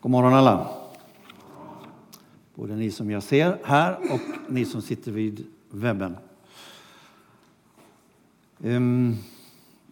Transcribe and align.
God 0.00 0.10
morgon 0.10 0.34
alla. 0.34 0.68
Både 2.54 2.76
ni 2.76 2.90
som 2.90 3.10
jag 3.10 3.22
ser 3.22 3.58
här 3.64 3.98
och 4.12 4.20
ni 4.52 4.64
som 4.64 4.82
sitter 4.82 5.12
vid 5.12 5.46
webben. 5.70 6.16
Ehm, 8.64 9.16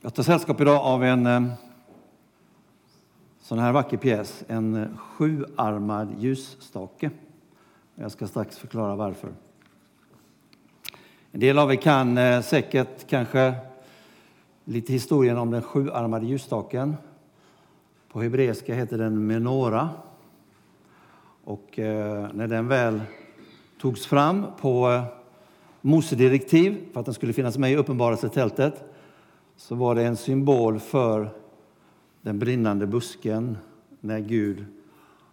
jag 0.00 0.14
tar 0.14 0.22
sällskap 0.22 0.60
idag 0.60 0.80
av 0.80 1.04
en 1.04 1.26
ehm, 1.26 1.50
sån 3.40 3.58
här 3.58 3.72
vacker 3.72 3.96
pjäs, 3.96 4.44
en 4.48 4.98
sjuarmad 4.98 6.14
ljusstake. 6.18 7.10
Jag 7.94 8.12
ska 8.12 8.26
strax 8.26 8.58
förklara 8.58 8.96
varför. 8.96 9.30
En 11.32 11.40
del 11.40 11.58
av 11.58 11.72
er 11.72 11.76
kan 11.76 12.18
eh, 12.18 12.42
säkert 12.42 13.06
kanske 13.08 13.54
lite 14.64 14.92
historien 14.92 15.38
om 15.38 15.50
den 15.50 15.62
sjuarmade 15.62 16.26
ljusstaken. 16.26 16.96
På 18.12 18.22
hebreiska 18.22 18.74
heter 18.74 18.98
den 18.98 19.26
menora. 19.26 19.90
Och 21.44 21.78
eh, 21.78 22.28
när 22.34 22.46
den 22.46 22.68
väl 22.68 23.00
togs 23.80 24.06
fram 24.06 24.46
på 24.60 24.90
eh, 24.90 25.04
Mose 25.80 26.16
direktiv 26.16 26.86
för 26.92 27.00
att 27.00 27.06
den 27.06 27.14
skulle 27.14 27.32
finnas 27.32 27.58
med 27.58 27.72
i 27.72 27.76
uppenbarelsetältet 27.76 28.84
så 29.56 29.74
var 29.74 29.94
det 29.94 30.02
en 30.02 30.16
symbol 30.16 30.78
för 30.78 31.30
den 32.22 32.38
brinnande 32.38 32.86
busken 32.86 33.58
när 34.00 34.18
Gud 34.18 34.64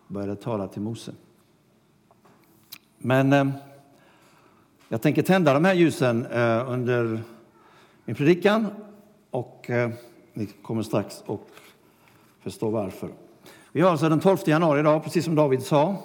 började 0.07 0.35
tala 0.35 0.67
till 0.67 0.81
Mose. 0.81 1.13
Men 2.98 3.34
eh, 3.34 3.49
jag 4.90 5.01
tänker 5.01 5.21
tända 5.21 5.53
de 5.53 5.65
här 5.65 5.73
ljusen 5.73 6.26
eh, 6.26 6.71
under 6.71 7.21
min 8.05 8.15
predikan 8.15 8.67
och 9.29 9.70
eh, 9.70 9.90
ni 10.34 10.45
kommer 10.45 10.84
strax 10.84 11.23
att 11.27 11.40
förstå 12.43 12.70
varför. 12.70 13.09
Vi 13.71 13.81
har 13.81 13.91
alltså 13.91 14.09
den 14.09 14.20
12 14.20 14.38
januari 14.45 14.79
idag, 14.79 15.03
precis 15.03 15.25
som 15.25 15.35
David 15.35 15.63
sa. 15.63 15.95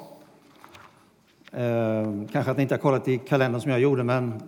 Eh, 1.53 2.13
kanske 2.33 2.51
att 2.51 2.57
ni 2.57 2.63
inte 2.63 2.75
har 2.75 2.81
kollat 2.81 3.09
i 3.09 3.19
kalendern 3.19 3.61
som 3.61 3.71
jag 3.71 3.81
gjorde, 3.81 4.05
men 4.05 4.43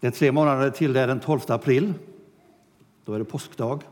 det 0.00 0.06
är 0.06 0.10
tre 0.10 0.32
månader 0.32 0.70
till 0.70 0.92
det 0.92 1.00
är 1.00 1.06
den 1.06 1.20
12 1.20 1.40
april. 1.48 1.94
Då 3.04 3.14
är 3.14 3.18
det 3.18 3.24
påskdag. 3.24 3.82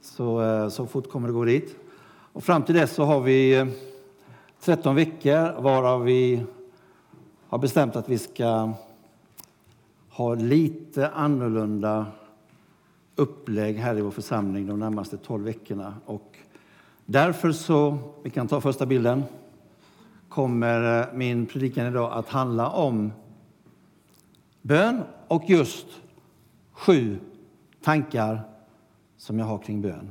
Så, 0.00 0.42
eh, 0.42 0.68
så 0.68 0.86
fort 0.86 1.10
kommer 1.10 1.28
det 1.28 1.34
gå 1.34 1.44
dit. 1.44 1.76
Och 2.32 2.44
fram 2.44 2.62
till 2.62 2.74
dess 2.74 2.94
så 2.94 3.04
har 3.04 3.20
vi 3.20 3.58
eh, 3.58 3.66
13 4.60 4.94
veckor 4.94 5.62
varav 5.62 6.02
vi 6.02 6.42
har 7.48 7.58
bestämt 7.58 7.96
att 7.96 8.08
vi 8.08 8.18
ska 8.18 8.72
ha 10.10 10.34
lite 10.34 11.08
annorlunda 11.08 12.06
upplägg 13.20 13.76
här 13.76 13.98
i 13.98 14.00
vår 14.00 14.10
församling 14.10 14.66
de 14.66 14.78
närmaste 14.78 15.16
12 15.16 15.44
veckorna. 15.44 15.94
Och 16.06 16.36
därför 17.06 17.52
så, 17.52 17.98
vi 18.22 18.30
kan 18.30 18.48
ta 18.48 18.60
första 18.60 18.86
bilden, 18.86 19.22
kommer 20.28 21.00
eh, 21.00 21.06
min 21.14 21.46
predikan 21.46 21.86
idag 21.86 22.12
att 22.12 22.28
handla 22.28 22.70
om 22.70 23.12
bön 24.62 25.02
och 25.28 25.42
just 25.46 25.86
sju 26.72 27.18
tankar 27.82 28.40
som 29.16 29.38
jag 29.38 29.46
har 29.46 29.58
kring 29.58 29.82
bön. 29.82 30.10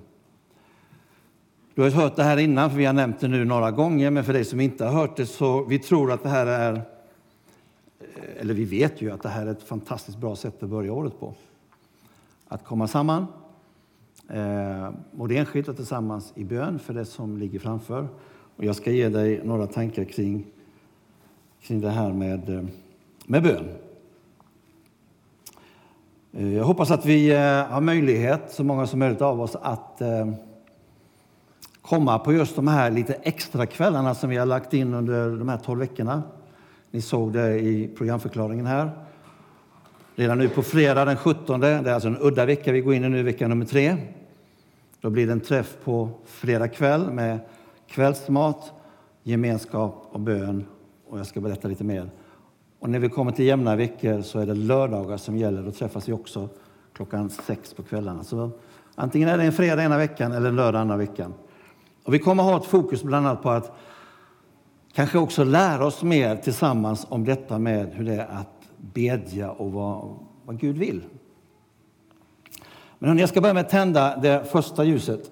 Du 1.75 1.81
har 1.81 1.89
hört 1.89 2.15
det 2.15 2.23
här 2.23 2.37
innan, 2.37 2.69
för 2.69 2.77
vi 2.77 2.85
har 2.85 2.93
nämnt 2.93 3.19
det 3.19 3.27
nu 3.27 3.45
några 3.45 3.71
gånger, 3.71 4.11
men 4.11 4.23
för 4.23 4.33
dig 4.33 4.45
som 4.45 4.59
inte 4.59 4.85
har 4.85 4.93
hört 4.93 5.17
det 5.17 5.25
så 5.25 5.63
vi 5.63 5.79
tror 5.79 6.11
att 6.11 6.23
det 6.23 6.29
här 6.29 6.47
är, 6.47 6.73
eh, 6.73 8.41
eller 8.41 8.53
vi 8.53 8.65
vet 8.65 9.01
ju 9.01 9.11
att 9.11 9.23
det 9.23 9.29
här 9.29 9.45
är 9.45 9.51
ett 9.51 9.63
fantastiskt 9.63 10.17
bra 10.17 10.35
sätt 10.35 10.63
att 10.63 10.69
börja 10.69 10.93
året 10.93 11.19
på 11.19 11.33
att 12.49 12.65
komma 12.65 12.87
samman, 12.87 13.25
eh, 14.27 14.89
både 15.11 15.37
enskilt 15.37 15.67
och 15.67 15.75
tillsammans 15.75 16.33
i 16.35 16.43
bön 16.43 16.79
för 16.79 16.93
det 16.93 17.05
som 17.05 17.37
ligger 17.37 17.59
framför. 17.59 18.07
Och 18.55 18.63
jag 18.63 18.75
ska 18.75 18.91
ge 18.91 19.09
dig 19.09 19.41
några 19.43 19.67
tankar 19.67 20.03
kring, 20.03 20.45
kring 21.61 21.81
det 21.81 21.89
här 21.89 22.13
med, 22.13 22.49
eh, 22.49 22.63
med 23.25 23.43
bön. 23.43 23.65
Eh, 26.31 26.53
jag 26.53 26.63
hoppas 26.63 26.91
att 26.91 27.05
vi 27.05 27.31
eh, 27.31 27.65
har 27.65 27.81
möjlighet, 27.81 28.41
så 28.51 28.63
många 28.63 28.87
som 28.87 28.99
möjligt 28.99 29.21
av 29.21 29.41
oss, 29.41 29.55
att 29.61 30.01
eh, 30.01 30.29
komma 31.81 32.19
på 32.19 32.33
just 32.33 32.55
de 32.55 32.67
här 32.67 32.91
lite 32.91 33.13
extra 33.13 33.65
kvällarna 33.65 34.15
som 34.15 34.29
vi 34.29 34.37
har 34.37 34.45
lagt 34.45 34.73
in 34.73 34.93
under 34.93 35.29
de 35.29 35.49
här 35.49 35.57
tolv 35.57 35.79
veckorna. 35.79 36.23
Ni 36.91 37.01
såg 37.01 37.33
det 37.33 37.59
i 37.59 37.87
programförklaringen 37.97 38.65
här. 38.65 38.91
Redan 40.19 40.37
nu 40.37 40.49
på 40.49 40.63
fredag 40.63 41.05
den 41.05 41.17
17, 41.17 41.59
det 41.59 41.67
är 41.67 41.93
alltså 41.93 42.07
en 42.07 42.17
udda 42.21 42.45
vecka 42.45 42.71
vi 42.71 42.81
går 42.81 42.93
in 42.93 43.03
i 43.03 43.09
nu, 43.09 43.23
vecka 43.23 43.47
nummer 43.47 43.65
tre. 43.65 43.97
Då 45.01 45.09
blir 45.09 45.27
det 45.27 45.31
en 45.31 45.39
träff 45.39 45.77
på 45.83 46.09
fredag 46.25 46.67
kväll 46.67 47.11
med 47.11 47.39
kvällsmat, 47.87 48.71
gemenskap 49.23 50.07
och 50.11 50.19
bön. 50.19 50.65
Och 51.09 51.19
jag 51.19 51.27
ska 51.27 51.41
berätta 51.41 51.67
lite 51.67 51.83
mer. 51.83 52.09
Och 52.79 52.89
när 52.89 52.99
vi 52.99 53.09
kommer 53.09 53.31
till 53.31 53.45
jämna 53.45 53.75
veckor 53.75 54.21
så 54.21 54.39
är 54.39 54.45
det 54.45 54.53
lördagar 54.53 55.17
som 55.17 55.37
gäller. 55.37 55.63
Då 55.63 55.71
träffas 55.71 56.09
vi 56.09 56.13
också 56.13 56.49
klockan 56.93 57.29
sex 57.29 57.73
på 57.73 57.83
kvällarna. 57.83 58.23
Så 58.23 58.51
antingen 58.95 59.29
är 59.29 59.37
det 59.37 59.43
en 59.43 59.53
fredag 59.53 59.83
ena 59.83 59.97
veckan 59.97 60.31
eller 60.31 60.49
en 60.49 60.55
lördag 60.55 60.81
andra 60.81 60.97
veckan. 60.97 61.33
Och 62.03 62.13
vi 62.13 62.19
kommer 62.19 62.43
ha 62.43 62.57
ett 62.57 62.65
fokus 62.65 63.03
bland 63.03 63.27
annat 63.27 63.43
på 63.43 63.49
att 63.49 63.77
kanske 64.93 65.17
också 65.17 65.43
lära 65.43 65.85
oss 65.85 66.03
mer 66.03 66.35
tillsammans 66.35 67.07
om 67.09 67.25
detta 67.25 67.59
med 67.59 67.93
hur 67.93 68.05
det 68.05 68.13
är 68.13 68.27
att 68.27 68.58
bedja 68.93 69.51
och 69.51 69.71
vad, 69.71 70.15
vad 70.45 70.59
Gud 70.59 70.77
vill. 70.77 71.03
Men 72.99 73.17
jag 73.17 73.29
ska 73.29 73.41
börja 73.41 73.53
med 73.53 73.65
att 73.65 73.69
tända 73.69 74.17
det 74.17 74.45
första 74.45 74.83
ljuset. 74.83 75.31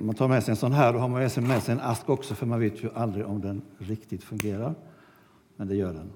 Om 0.00 0.06
man 0.06 0.14
tar 0.14 0.28
med 0.28 0.42
sig 0.42 0.52
en 0.52 0.56
sån 0.56 0.72
här, 0.72 0.92
då 0.92 0.98
har 0.98 1.08
man 1.08 1.20
med 1.20 1.62
sig, 1.62 1.72
en 1.72 1.80
ask 1.80 2.08
också, 2.08 2.34
för 2.34 2.46
man 2.46 2.60
vet 2.60 2.84
ju 2.84 2.90
aldrig 2.94 3.26
om 3.26 3.40
den 3.40 3.62
riktigt 3.78 4.24
fungerar. 4.24 4.74
Men 5.56 5.68
det 5.68 5.76
gör 5.76 5.92
den. 5.92 6.12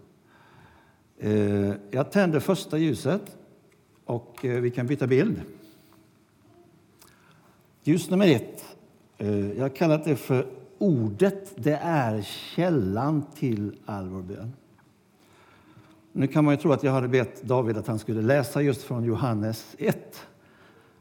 Eh, 1.18 1.74
jag 1.90 2.12
tänder 2.12 2.40
första 2.40 2.78
ljuset 2.78 3.36
och 4.04 4.44
eh, 4.44 4.60
vi 4.60 4.70
kan 4.70 4.86
byta 4.86 5.06
bild. 5.06 5.40
Ljus 7.82 8.10
nummer 8.10 8.28
ett. 8.28 8.64
Eh, 9.18 9.52
jag 9.52 9.62
har 9.62 9.68
kallat 9.68 10.04
det 10.04 10.16
för 10.16 10.46
Ordet. 10.78 11.52
Det 11.56 11.78
är 11.82 12.22
källan 12.22 13.22
till 13.34 13.76
all 13.86 14.08
vår 14.08 14.22
bön. 14.22 14.52
Nu 16.12 16.26
kan 16.26 16.44
man 16.44 16.54
ju 16.54 16.60
tro 16.60 16.72
att 16.72 16.82
jag 16.82 16.92
hade 16.92 17.08
bett 17.08 17.42
David 17.42 17.76
att 17.76 17.86
han 17.86 17.98
skulle 17.98 18.22
läsa 18.22 18.62
just 18.62 18.82
från 18.82 19.04
Johannes 19.04 19.74
1, 19.78 20.26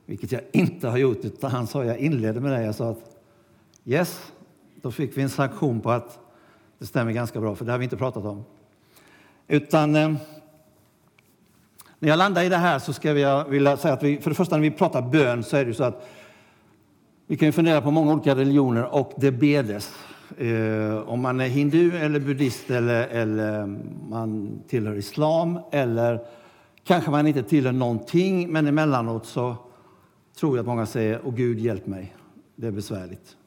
vilket 0.06 0.31
jag 0.31 0.42
inte 0.52 0.88
har 0.88 0.97
gjort. 0.97 1.25
Utan 1.25 1.52
han 1.52 1.68
sa, 1.68 1.86
jag 1.86 1.97
inledde 1.97 2.40
med 2.40 2.52
det, 2.52 2.64
jag 2.64 2.75
sa 2.75 2.90
att 2.90 3.16
yes, 3.86 4.31
då 4.81 4.92
fick 4.92 5.18
vi 5.18 5.22
en 5.22 5.30
sanktion 5.30 5.81
på 5.81 5.92
att 5.92 6.19
det 6.78 6.86
stämmer 6.86 7.12
ganska 7.12 7.42
bra, 7.42 7.56
för 7.56 7.66
det 7.66 7.72
har 7.72 7.80
vi 7.80 7.84
inte 7.84 7.98
pratat 7.98 8.25
om. 8.25 8.44
Utan 9.48 9.96
eh, 9.96 10.14
när 12.00 12.09
jag 12.09 12.18
landar 12.18 12.44
i 12.44 12.50
det 12.50 12.58
här 12.58 12.80
så 12.80 12.94
ska 12.94 13.14
jag 13.14 13.46
vilja 13.46 13.78
säga 13.78 13.94
att 13.94 14.03
vi, 14.03 14.18
för 14.18 14.30
det 14.30 14.36
första 14.36 14.56
när 14.56 14.62
vi 14.62 14.72
pratar 14.72 15.02
bön 15.02 15.44
så 15.44 15.58
är 15.58 15.66
det 15.66 15.74
så 15.74 15.84
att 15.84 16.08
vi 17.28 17.38
kan 17.38 17.53
fundera 17.53 17.81
på 17.81 17.92
många 17.92 18.14
olika 18.14 18.36
religioner 18.36 18.94
och 18.94 19.14
det 19.18 19.31
bedes. 19.31 19.96
Eh, 20.38 21.10
om 21.10 21.22
man 21.22 21.40
är 21.40 21.48
hindu 21.48 21.98
eller 21.98 22.20
buddhist 22.20 22.70
eller, 22.70 23.08
eller 23.08 23.78
man 24.10 24.60
tillhör 24.68 24.96
islam 24.96 25.60
eller 25.72 26.20
kanske 26.84 27.12
man 27.12 27.28
inte 27.28 27.44
tillhör 27.44 27.72
någonting, 27.72 28.52
men 28.52 28.68
emellanåt 28.68 29.26
så 29.26 29.56
tror 30.40 30.58
jag 30.58 30.64
att 30.64 30.68
många 30.68 30.86
säger 30.86 31.22
Åh 31.24 31.36
Gud, 31.36 31.60
hjälp 31.60 31.88
mig, 31.88 32.16
det 32.56 32.68
är 32.68 32.72
besvärligt. 32.72 33.38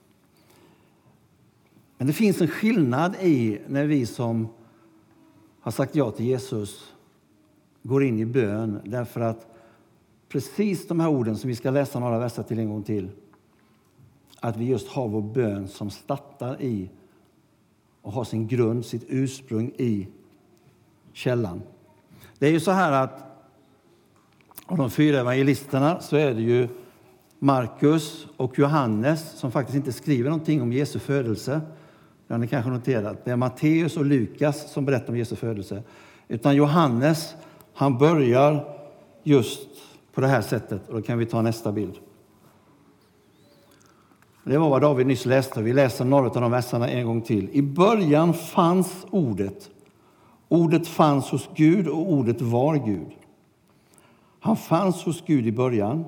Men 1.99 2.07
det 2.07 2.13
finns 2.13 2.41
en 2.41 2.49
skillnad 2.49 3.15
i 3.21 3.61
när 3.67 3.87
vi 3.87 4.07
som 4.07 4.49
har 5.61 5.73
sagt 5.73 5.95
ja 5.95 6.11
till 6.11 6.27
Jesus 6.27 6.93
går 7.83 8.05
in 8.05 8.19
i 8.19 8.27
bön 8.27 8.81
därför 8.85 9.21
att 9.21 9.47
precis 10.29 10.89
de 10.89 11.01
här 11.01 11.09
orden 11.09 11.37
som 11.37 11.49
vi 11.49 11.57
ska 11.57 11.71
läsa 11.71 11.99
några 11.99 12.19
verser 12.19 12.43
till 12.43 12.59
en 12.59 12.69
gång 12.69 12.83
till 12.83 13.11
att 14.43 14.57
vi 14.57 14.65
just 14.65 14.89
har 14.89 15.09
vår 15.09 15.23
bön 15.23 15.69
som 15.69 15.91
startar 15.91 16.63
i 16.63 16.91
och 18.03 18.13
har 18.13 18.25
sin 18.25 18.47
grund, 18.47 18.85
sitt 18.85 19.05
ursprung 19.09 19.73
i 19.77 20.09
källan. 21.13 21.63
Det 22.39 22.47
är 22.47 22.51
ju 22.51 22.61
så 22.61 22.71
här 22.71 22.93
att 22.93 23.25
av 24.67 24.79
de 24.79 24.91
fyra 24.91 25.21
evangelisterna 25.21 26.01
så 26.01 26.17
är 26.17 26.35
det 26.35 26.43
ju 26.43 26.69
Markus 27.39 28.27
och 28.37 28.59
Johannes 28.59 29.31
som 29.31 29.53
faktiskt 29.53 29.77
inte 29.77 29.93
skriver 29.93 30.31
någonting 30.31 30.63
om 30.63 30.73
Jesu 30.73 30.99
födelse. 30.99 31.61
Det 32.27 32.35
har 32.35 32.39
ni 32.39 32.49
kanske 32.49 32.71
noterat. 32.71 33.25
Det 33.25 33.31
är 33.31 33.37
Matteus 33.37 33.97
och 33.97 34.05
Lukas 34.05 34.73
som 34.73 34.85
berättar 34.85 35.09
om 35.09 35.17
Jesu 35.17 35.37
födelse. 35.37 35.83
Utan 36.29 36.57
Johannes, 36.57 37.35
han 37.75 37.99
börjar 37.99 38.79
just 39.23 39.69
på 40.13 40.21
det 40.21 40.27
här 40.27 40.43
sättet. 40.43 40.89
Och 40.89 40.95
då 40.95 41.03
kan 41.03 41.19
vi 41.19 41.27
ta 41.27 41.43
nästa 41.43 41.73
bild. 41.73 41.95
Det 44.45 44.59
var 44.59 44.71
vad 44.71 44.83
David 44.83 45.07
nyss 45.07 45.27
läste. 45.27 45.63
Vi 45.63 45.73
läser 45.73 46.05
några 46.05 46.27
av 46.27 46.41
de 46.41 46.51
verserna 46.51 46.89
en 46.89 47.07
gång 47.07 47.21
till. 47.21 47.51
I 47.53 47.63
början 47.63 48.35
fanns 48.35 49.07
Ordet. 49.11 49.71
Ordet 50.49 50.89
fanns 50.89 51.31
hos 51.31 51.49
Gud 51.55 51.89
och 51.89 52.13
Ordet 52.13 52.41
var 52.41 52.87
Gud. 52.87 53.09
Han 54.41 54.57
fanns 54.57 55.05
hos 55.05 55.23
Gud 55.27 55.47
i 55.47 55.53
början. 55.53 56.05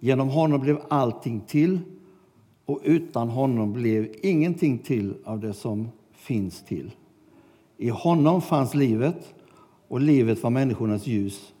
Genom 0.00 0.28
honom 0.28 0.60
blev 0.60 0.80
allting 0.88 1.40
till 1.40 1.80
och 2.66 2.80
utan 2.84 3.28
honom 3.28 3.72
blev 3.72 4.14
ingenting 4.22 4.78
till 4.78 5.14
av 5.24 5.40
det 5.40 5.52
som 5.52 5.88
finns 6.12 6.62
till. 6.62 6.90
I 7.76 7.88
honom 7.88 8.42
fanns 8.42 8.74
livet, 8.74 9.34
och 9.88 10.00
livet 10.00 10.42
var 10.42 10.50
människornas 10.50 11.06
ljus. 11.06 11.52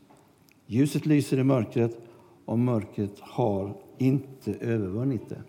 Ljuset 0.66 1.06
lyser 1.06 1.38
i 1.38 1.44
mörkret, 1.44 2.00
och 2.44 2.58
mörkret 2.58 3.20
har 3.20 3.76
inte 3.98 4.54
övervunnit 4.60 5.28
det. 5.28 5.42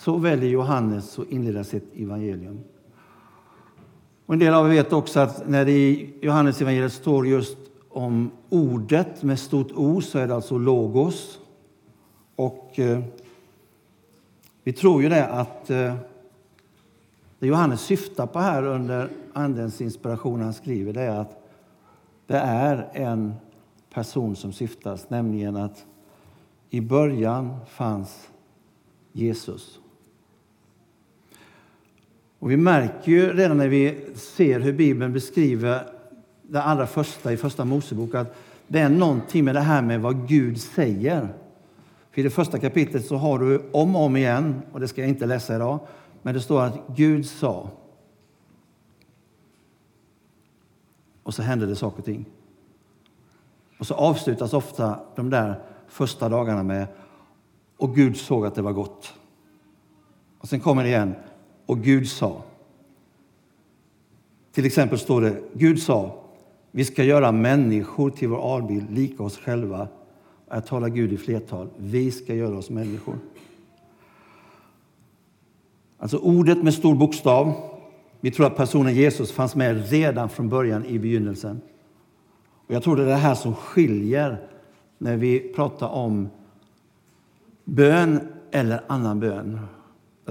Så 0.00 0.16
väljer 0.16 0.50
Johannes 0.50 1.18
att 1.18 1.28
inleda 1.28 1.64
sitt 1.64 1.96
evangelium. 1.96 2.60
Och 4.26 4.34
en 4.34 4.40
del 4.40 4.54
av 4.54 4.66
er 4.66 4.70
vet 4.70 4.92
också 4.92 5.20
att 5.20 5.48
när 5.48 5.64
det 5.64 5.72
i 5.72 6.14
Johannes 6.20 6.60
evangeliet 6.60 6.92
står 6.92 7.26
just 7.26 7.58
om 7.88 8.30
ordet 8.48 9.22
med 9.22 9.38
stort 9.38 9.72
O 9.74 10.00
så 10.00 10.18
är 10.18 10.26
det 10.26 10.34
alltså 10.34 10.58
logos. 10.58 11.38
Och 12.36 12.78
eh, 12.78 13.00
vi 14.64 14.72
tror 14.72 15.02
ju 15.02 15.08
det 15.08 15.26
att 15.26 15.70
eh, 15.70 15.94
det 17.38 17.46
Johannes 17.46 17.80
syftar 17.80 18.26
på 18.26 18.38
här 18.38 18.62
under 18.62 19.10
Andens 19.32 19.80
inspiration 19.80 20.40
han 20.40 20.54
skriver 20.54 20.92
det 20.92 21.02
är 21.02 21.20
att 21.20 21.42
det 22.26 22.38
är 22.38 22.90
en 22.92 23.34
person 23.94 24.36
som 24.36 24.52
syftas, 24.52 25.10
nämligen 25.10 25.56
att 25.56 25.86
i 26.70 26.80
början 26.80 27.56
fanns 27.66 28.30
Jesus. 29.12 29.79
Och 32.40 32.50
vi 32.50 32.56
märker 32.56 33.12
ju 33.12 33.32
redan 33.32 33.56
när 33.56 33.68
vi 33.68 34.06
ser 34.16 34.60
hur 34.60 34.72
Bibeln 34.72 35.12
beskriver 35.12 35.86
det 36.42 36.62
allra 36.62 36.86
första 36.86 37.32
i 37.32 37.36
Första 37.36 37.64
Mosebok 37.64 38.14
att 38.14 38.36
det 38.68 38.78
är 38.78 38.88
någonting 38.88 39.44
med 39.44 39.54
det 39.54 39.60
här 39.60 39.82
med 39.82 40.00
vad 40.00 40.28
Gud 40.28 40.60
säger. 40.60 41.34
För 42.10 42.20
I 42.20 42.22
det 42.22 42.30
första 42.30 42.58
kapitlet 42.58 43.06
så 43.06 43.16
har 43.16 43.38
du 43.38 43.70
om 43.72 43.96
och 43.96 44.02
om 44.02 44.16
igen, 44.16 44.62
och 44.72 44.80
det 44.80 44.88
ska 44.88 45.00
jag 45.00 45.08
inte 45.08 45.26
läsa 45.26 45.56
idag, 45.56 45.80
men 46.22 46.34
det 46.34 46.40
står 46.40 46.62
att 46.62 46.80
Gud 46.96 47.26
sa. 47.26 47.70
Och 51.22 51.34
så 51.34 51.42
hände 51.42 51.66
det 51.66 51.76
saker 51.76 51.98
och 51.98 52.04
ting. 52.04 52.24
Och 53.78 53.86
så 53.86 53.94
avslutas 53.94 54.52
ofta 54.52 55.00
de 55.16 55.30
där 55.30 55.60
första 55.88 56.28
dagarna 56.28 56.62
med 56.62 56.86
och 57.76 57.94
Gud 57.94 58.16
såg 58.16 58.46
att 58.46 58.54
det 58.54 58.62
var 58.62 58.72
gott. 58.72 59.14
Och 60.38 60.48
sen 60.48 60.60
kommer 60.60 60.82
det 60.82 60.88
igen 60.88 61.14
och 61.70 61.78
Gud 61.78 62.08
sa. 62.08 62.42
Till 64.52 64.66
exempel 64.66 64.98
står 64.98 65.20
det 65.20 65.40
Gud 65.54 65.82
sa 65.82 66.16
vi 66.70 66.84
ska 66.84 67.04
göra 67.04 67.32
människor 67.32 68.10
till 68.10 68.28
vår 68.28 68.36
avbild, 68.36 68.90
lika 68.90 69.22
oss 69.22 69.38
själva. 69.38 69.88
Jag 70.48 70.66
talar 70.66 70.88
Gud 70.88 71.12
i 71.12 71.16
flertal. 71.16 71.68
Vi 71.76 72.10
ska 72.10 72.34
göra 72.34 72.58
oss 72.58 72.70
människor. 72.70 73.14
Alltså 75.98 76.18
ordet 76.18 76.62
med 76.62 76.74
stor 76.74 76.94
bokstav. 76.94 77.52
Vi 78.20 78.30
tror 78.30 78.46
att 78.46 78.56
personen 78.56 78.94
Jesus 78.94 79.32
fanns 79.32 79.56
med 79.56 79.90
redan 79.90 80.28
från 80.28 80.48
början 80.48 80.84
i 80.84 80.98
begynnelsen. 80.98 81.60
Och 82.66 82.74
jag 82.74 82.82
tror 82.82 82.96
det 82.96 83.02
är 83.02 83.06
det 83.06 83.14
här 83.14 83.34
som 83.34 83.54
skiljer 83.54 84.48
när 84.98 85.16
vi 85.16 85.38
pratar 85.40 85.88
om 85.88 86.28
bön 87.64 88.20
eller 88.50 88.82
annan 88.86 89.20
bön. 89.20 89.60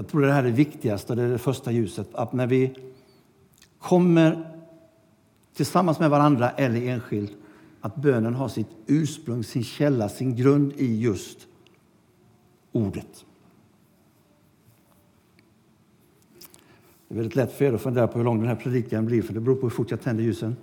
Jag 0.00 0.08
tror 0.08 0.20
det 0.20 0.32
här 0.32 0.42
är 0.42 0.46
det 0.46 0.52
viktigaste, 0.52 1.14
det 1.14 1.22
är 1.22 1.28
det 1.28 1.38
första 1.38 1.72
ljuset. 1.72 2.14
Att 2.14 2.32
när 2.32 2.46
vi 2.46 2.74
kommer 3.78 4.50
tillsammans 5.54 5.98
med 5.98 6.10
varandra 6.10 6.50
eller 6.50 6.88
enskilt, 6.88 7.32
att 7.80 7.96
bönen 7.96 8.34
har 8.34 8.48
sitt 8.48 8.66
ursprung, 8.86 9.44
sin 9.44 9.64
källa, 9.64 10.08
sin 10.08 10.36
grund 10.36 10.72
i 10.76 11.00
just 11.00 11.46
ordet. 12.72 13.24
Det 17.08 17.14
är 17.14 17.16
väldigt 17.16 17.36
lätt 17.36 17.52
för 17.52 17.64
er 17.64 17.72
att 17.72 17.80
fundera 17.80 18.08
på 18.08 18.18
hur 18.18 18.24
lång 18.24 18.38
den 18.38 18.48
här 18.48 18.56
predikan 18.56 19.06
blir, 19.06 19.22
för 19.22 19.34
det 19.34 19.40
beror 19.40 19.56
på 19.56 19.62
hur 19.62 19.70
fort 19.70 19.90
jag 19.90 20.00
tänder 20.00 20.24
ljusen. 20.24 20.56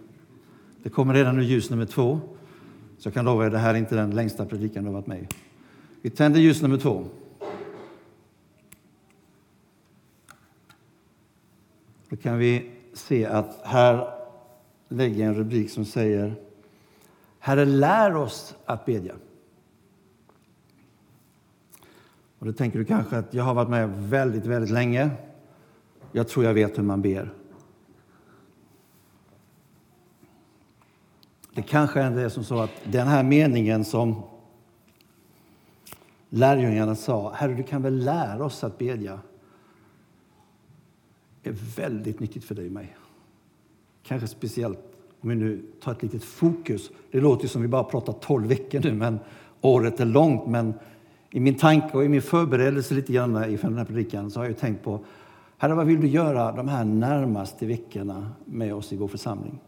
Det 0.84 0.90
kommer 0.90 1.14
redan 1.14 1.36
nu 1.36 1.44
ljus 1.44 1.70
nummer 1.70 1.86
två, 1.86 2.20
så 2.98 3.08
jag 3.08 3.14
kan 3.14 3.26
lova 3.26 3.46
er, 3.46 3.50
det 3.50 3.58
här 3.58 3.74
är 3.74 3.78
inte 3.78 3.96
den 3.96 4.12
längsta 4.12 4.46
predikan 4.46 4.84
du 4.84 4.90
har 4.90 4.94
varit 4.94 5.08
med 5.08 5.22
i. 5.22 5.28
Vi 6.02 6.10
tänder 6.10 6.40
ljus 6.40 6.62
nummer 6.62 6.78
två. 6.78 7.06
Då 12.10 12.16
kan 12.16 12.38
vi 12.38 12.72
se 12.94 13.26
att 13.26 13.62
här 13.64 14.14
lägger 14.88 15.20
jag 15.20 15.28
en 15.28 15.36
rubrik 15.36 15.70
som 15.70 15.86
säger 15.86 16.36
Herre, 17.40 17.66
lär 17.66 18.16
oss 18.16 18.56
att 18.66 18.86
bedja. 18.86 19.16
Och 22.40 22.46
då 22.46 22.54
tänker 22.54 22.80
du 22.80 22.86
kanske 22.86 23.18
att 23.18 23.34
jag 23.34 23.44
har 23.44 23.54
varit 23.54 23.70
med 23.70 23.90
väldigt, 23.90 24.46
väldigt 24.46 24.72
länge. 24.72 25.10
Jag 26.12 26.28
tror 26.28 26.46
jag 26.46 26.54
vet 26.54 26.78
hur 26.78 26.84
man 26.84 27.02
ber. 27.02 27.34
Det 31.54 31.62
kanske 31.62 32.02
ändå 32.02 32.20
är 32.20 32.30
som 32.30 32.44
så 32.44 32.60
att 32.60 32.72
den 32.84 33.08
här 33.08 33.24
meningen 33.24 33.86
som 33.86 34.24
lärjungarna 36.30 36.96
sa, 36.96 37.34
Herre, 37.34 37.54
du 37.54 37.64
kan 37.64 37.82
väl 37.82 38.04
lära 38.04 38.46
oss 38.46 38.64
att 38.64 38.78
bedja, 38.78 39.20
är 41.48 41.56
väldigt 41.76 42.20
nyttigt 42.20 42.44
för 42.44 42.56
dig 42.56 42.66
och 42.66 42.72
mig. 42.72 42.96
Kanske 44.04 44.28
speciellt 44.28 44.80
om 45.22 45.30
vi 45.30 45.36
nu 45.36 45.62
tar 45.82 45.92
ett 45.92 46.04
litet 46.04 46.24
fokus. 46.24 46.92
Det 47.12 47.20
låter 47.20 47.48
som 47.48 47.62
vi 47.62 47.68
bara 47.68 47.84
pratar 47.84 48.14
12 48.14 48.48
veckor 48.48 48.80
nu, 48.80 48.94
men 48.94 49.20
året 49.62 50.00
är 50.00 50.06
långt. 50.06 50.48
Men 50.48 50.74
i 51.30 51.40
min 51.40 51.56
tanke 51.56 51.98
och 51.98 52.06
i 52.06 52.08
min 52.08 52.22
förberedelse 52.22 52.94
lite 52.94 53.14
grann 53.14 53.50
inför 53.50 53.68
den 53.68 53.78
här 53.78 53.86
predikan 53.86 54.32
så 54.32 54.40
har 54.40 54.46
jag 54.46 54.58
tänkt 54.58 54.84
på 54.84 55.00
Herre, 55.58 55.74
vad 55.74 55.86
vill 55.86 56.02
du 56.02 56.08
göra 56.08 56.52
de 56.52 56.68
här 56.68 56.86
närmaste 56.86 57.66
veckorna 57.66 58.32
med 58.46 58.74
oss 58.74 58.94
i 58.94 58.98
vår 58.98 59.08
församling? 59.08 59.60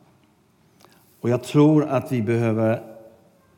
Och 1.19 1.29
jag 1.29 1.43
tror 1.43 1.85
att 1.85 2.11
vi 2.11 2.21
behöver 2.21 2.83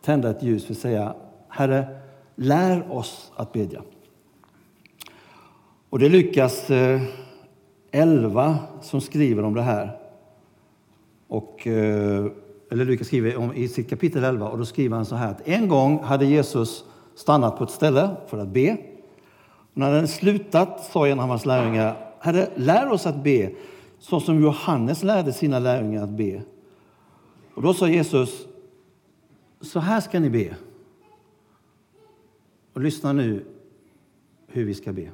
tända 0.02 0.30
ett 0.30 0.44
ljus 0.44 0.66
för 0.66 0.74
att 0.74 0.80
säga 0.80 1.16
Herre, 1.48 1.88
lär 2.36 2.92
oss 2.92 3.32
att 3.36 3.54
bedja. 3.54 3.82
Och 5.90 6.00
det 6.00 6.10
lyckas 6.10 6.70
eh, 6.70 7.02
11 7.92 8.58
som 8.82 9.02
skriver 9.02 9.44
om 9.44 9.54
det 9.54 9.62
här. 9.62 9.98
Och, 11.28 11.68
eh, 11.68 12.26
eller 12.72 12.86
Lukas 12.86 13.08
skriver 13.08 13.38
om, 13.38 13.54
i 13.54 13.68
sitt 13.68 13.90
kapitel 13.90 14.24
11 14.24 14.50
och 14.50 14.58
då 14.58 14.66
skriver 14.66 14.96
han 14.96 15.06
så 15.06 15.16
här 15.16 15.32
att 15.32 15.48
en 15.48 15.68
gång 15.68 16.04
hade 16.04 16.26
Jesus 16.26 16.86
stannat 17.16 17.58
på 17.58 17.64
ett 17.64 17.70
ställe 17.70 18.10
för 18.28 18.38
att 18.38 18.48
be. 18.48 18.78
Och 19.74 19.78
när 19.78 19.96
han 19.96 20.08
slutat 20.08 20.84
sa 20.92 21.08
en 21.08 21.20
av 21.20 21.28
hans 21.28 21.46
lärjungar, 21.46 22.16
Herre, 22.20 22.50
lär 22.56 22.92
oss 22.92 23.06
att 23.06 23.24
be 23.24 23.52
så 24.00 24.20
som 24.20 24.42
Johannes 24.42 25.04
lärde 25.04 25.34
sina 25.34 25.60
lärjungar 25.60 26.04
att 26.04 26.10
be. 26.10 26.42
Och 27.54 27.62
då 27.62 27.74
sa 27.74 27.88
Jesus, 27.88 28.48
så 29.62 29.80
här 29.80 30.02
ska 30.02 30.20
ni 30.20 30.30
be. 30.30 30.56
Och 32.74 32.82
lyssna 32.82 33.14
nu 33.14 33.46
hur 34.48 34.66
vi 34.66 34.74
ska 34.74 34.94
be. 34.94 35.12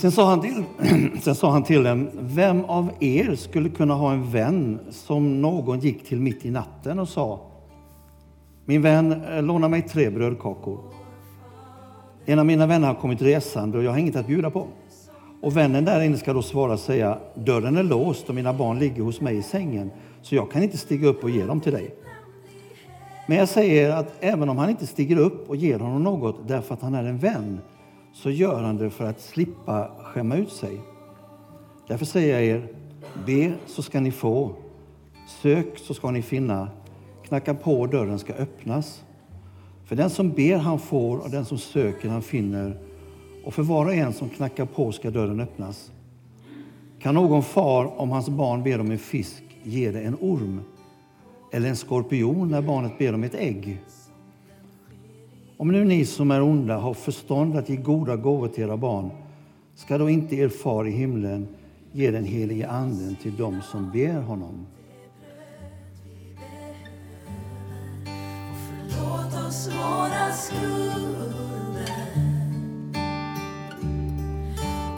Sen 0.00 0.12
sa, 0.12 0.24
han 0.24 0.40
till, 0.40 0.64
sen 1.22 1.34
sa 1.34 1.50
han 1.50 1.62
till 1.62 1.82
dem, 1.82 2.08
vem 2.20 2.64
av 2.64 2.90
er 3.00 3.34
skulle 3.34 3.68
kunna 3.68 3.94
ha 3.94 4.12
en 4.12 4.30
vän 4.30 4.78
som 4.90 5.42
någon 5.42 5.80
gick 5.80 6.08
till 6.08 6.20
mitt 6.20 6.44
i 6.46 6.50
natten 6.50 6.98
och 6.98 7.08
sa 7.08 7.40
Min 8.64 8.82
vän, 8.82 9.22
eh, 9.24 9.42
låna 9.42 9.68
mig 9.68 9.82
tre 9.82 10.10
brödkakor. 10.10 10.78
En 12.26 12.38
av 12.38 12.46
mina 12.46 12.66
vänner 12.66 12.86
har 12.86 12.94
kommit 12.94 13.22
resande 13.22 13.78
och 13.78 13.84
jag 13.84 13.90
har 13.90 13.98
inget 13.98 14.16
att 14.16 14.26
bjuda 14.26 14.50
på. 14.50 14.66
Och 15.42 15.56
vännen 15.56 15.84
där 15.84 16.00
inne 16.00 16.16
ska 16.16 16.32
då 16.32 16.42
svara 16.42 16.72
och 16.72 16.80
säga 16.80 17.18
dörren 17.34 17.76
är 17.76 17.82
låst 17.82 18.28
och 18.28 18.34
mina 18.34 18.52
barn 18.52 18.78
ligger 18.78 19.02
hos 19.02 19.20
mig 19.20 19.36
i 19.36 19.42
sängen 19.42 19.90
så 20.22 20.34
jag 20.34 20.50
kan 20.50 20.62
inte 20.62 20.78
stiga 20.78 21.08
upp 21.08 21.24
och 21.24 21.30
ge 21.30 21.46
dem 21.46 21.60
till 21.60 21.72
dig. 21.72 21.94
Men 23.26 23.38
jag 23.38 23.48
säger 23.48 23.90
att 23.90 24.14
även 24.20 24.48
om 24.48 24.58
han 24.58 24.70
inte 24.70 24.86
stiger 24.86 25.16
upp 25.16 25.50
och 25.50 25.56
ger 25.56 25.78
honom 25.78 26.02
något 26.02 26.48
därför 26.48 26.74
att 26.74 26.82
han 26.82 26.94
är 26.94 27.04
en 27.04 27.18
vän 27.18 27.60
så 28.22 28.30
gör 28.30 28.62
han 28.62 28.76
det 28.76 28.90
för 28.90 29.04
att 29.04 29.20
slippa 29.20 29.90
skämma 30.02 30.36
ut 30.36 30.52
sig. 30.52 30.80
Därför 31.88 32.04
säger 32.04 32.34
jag 32.34 32.44
er, 32.44 32.68
be 33.26 33.54
så 33.66 33.82
ska 33.82 34.00
ni 34.00 34.10
få, 34.10 34.52
sök 35.42 35.78
så 35.78 35.94
ska 35.94 36.10
ni 36.10 36.22
finna, 36.22 36.68
knacka 37.24 37.54
på 37.54 37.80
och 37.80 37.88
dörren 37.88 38.18
ska 38.18 38.32
öppnas. 38.32 39.04
För 39.84 39.96
den 39.96 40.10
som 40.10 40.30
ber 40.30 40.56
han 40.56 40.78
får 40.78 41.18
och 41.18 41.30
den 41.30 41.44
som 41.44 41.58
söker 41.58 42.08
han 42.08 42.22
finner 42.22 42.78
och 43.44 43.54
för 43.54 43.62
var 43.62 43.86
och 43.86 43.94
en 43.94 44.12
som 44.12 44.28
knackar 44.28 44.66
på 44.66 44.92
ska 44.92 45.10
dörren 45.10 45.40
öppnas. 45.40 45.92
Kan 46.98 47.14
någon 47.14 47.42
far, 47.42 48.00
om 48.00 48.10
hans 48.10 48.28
barn 48.28 48.62
ber 48.62 48.80
om 48.80 48.90
en 48.90 48.98
fisk, 48.98 49.42
ge 49.62 49.90
det 49.90 50.00
en 50.00 50.16
orm? 50.20 50.60
Eller 51.52 51.68
en 51.68 51.76
skorpion 51.76 52.48
när 52.48 52.62
barnet 52.62 52.98
ber 52.98 53.14
om 53.14 53.24
ett 53.24 53.34
ägg? 53.34 53.82
Om 55.60 55.72
nu 55.72 55.84
ni 55.84 56.04
som 56.04 56.30
är 56.30 56.42
onda 56.42 56.76
har 56.76 56.94
förstånd 56.94 57.56
att 57.56 57.68
ge 57.68 57.76
goda 57.76 58.16
gåvor 58.16 58.48
till 58.48 58.64
era 58.64 58.76
barn, 58.76 59.10
ska 59.74 59.98
då 59.98 60.10
inte 60.10 60.36
er 60.36 60.48
far 60.48 60.86
i 60.86 60.90
himlen 60.90 61.48
ge 61.92 62.10
den 62.10 62.24
helige 62.24 62.68
Anden 62.68 63.16
till 63.22 63.36
dem 63.36 63.60
som 63.70 63.90
ber 63.90 64.20
honom? 64.20 64.66
Förlåt 68.68 69.48
oss 69.48 69.68
våra 69.68 70.32
skulder 70.32 71.90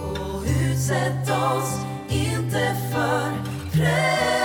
och 0.02 0.42
utsätt 0.42 1.30
oss 1.30 1.84
inte 2.08 2.76
för 2.92 3.32
prövning 3.72 4.41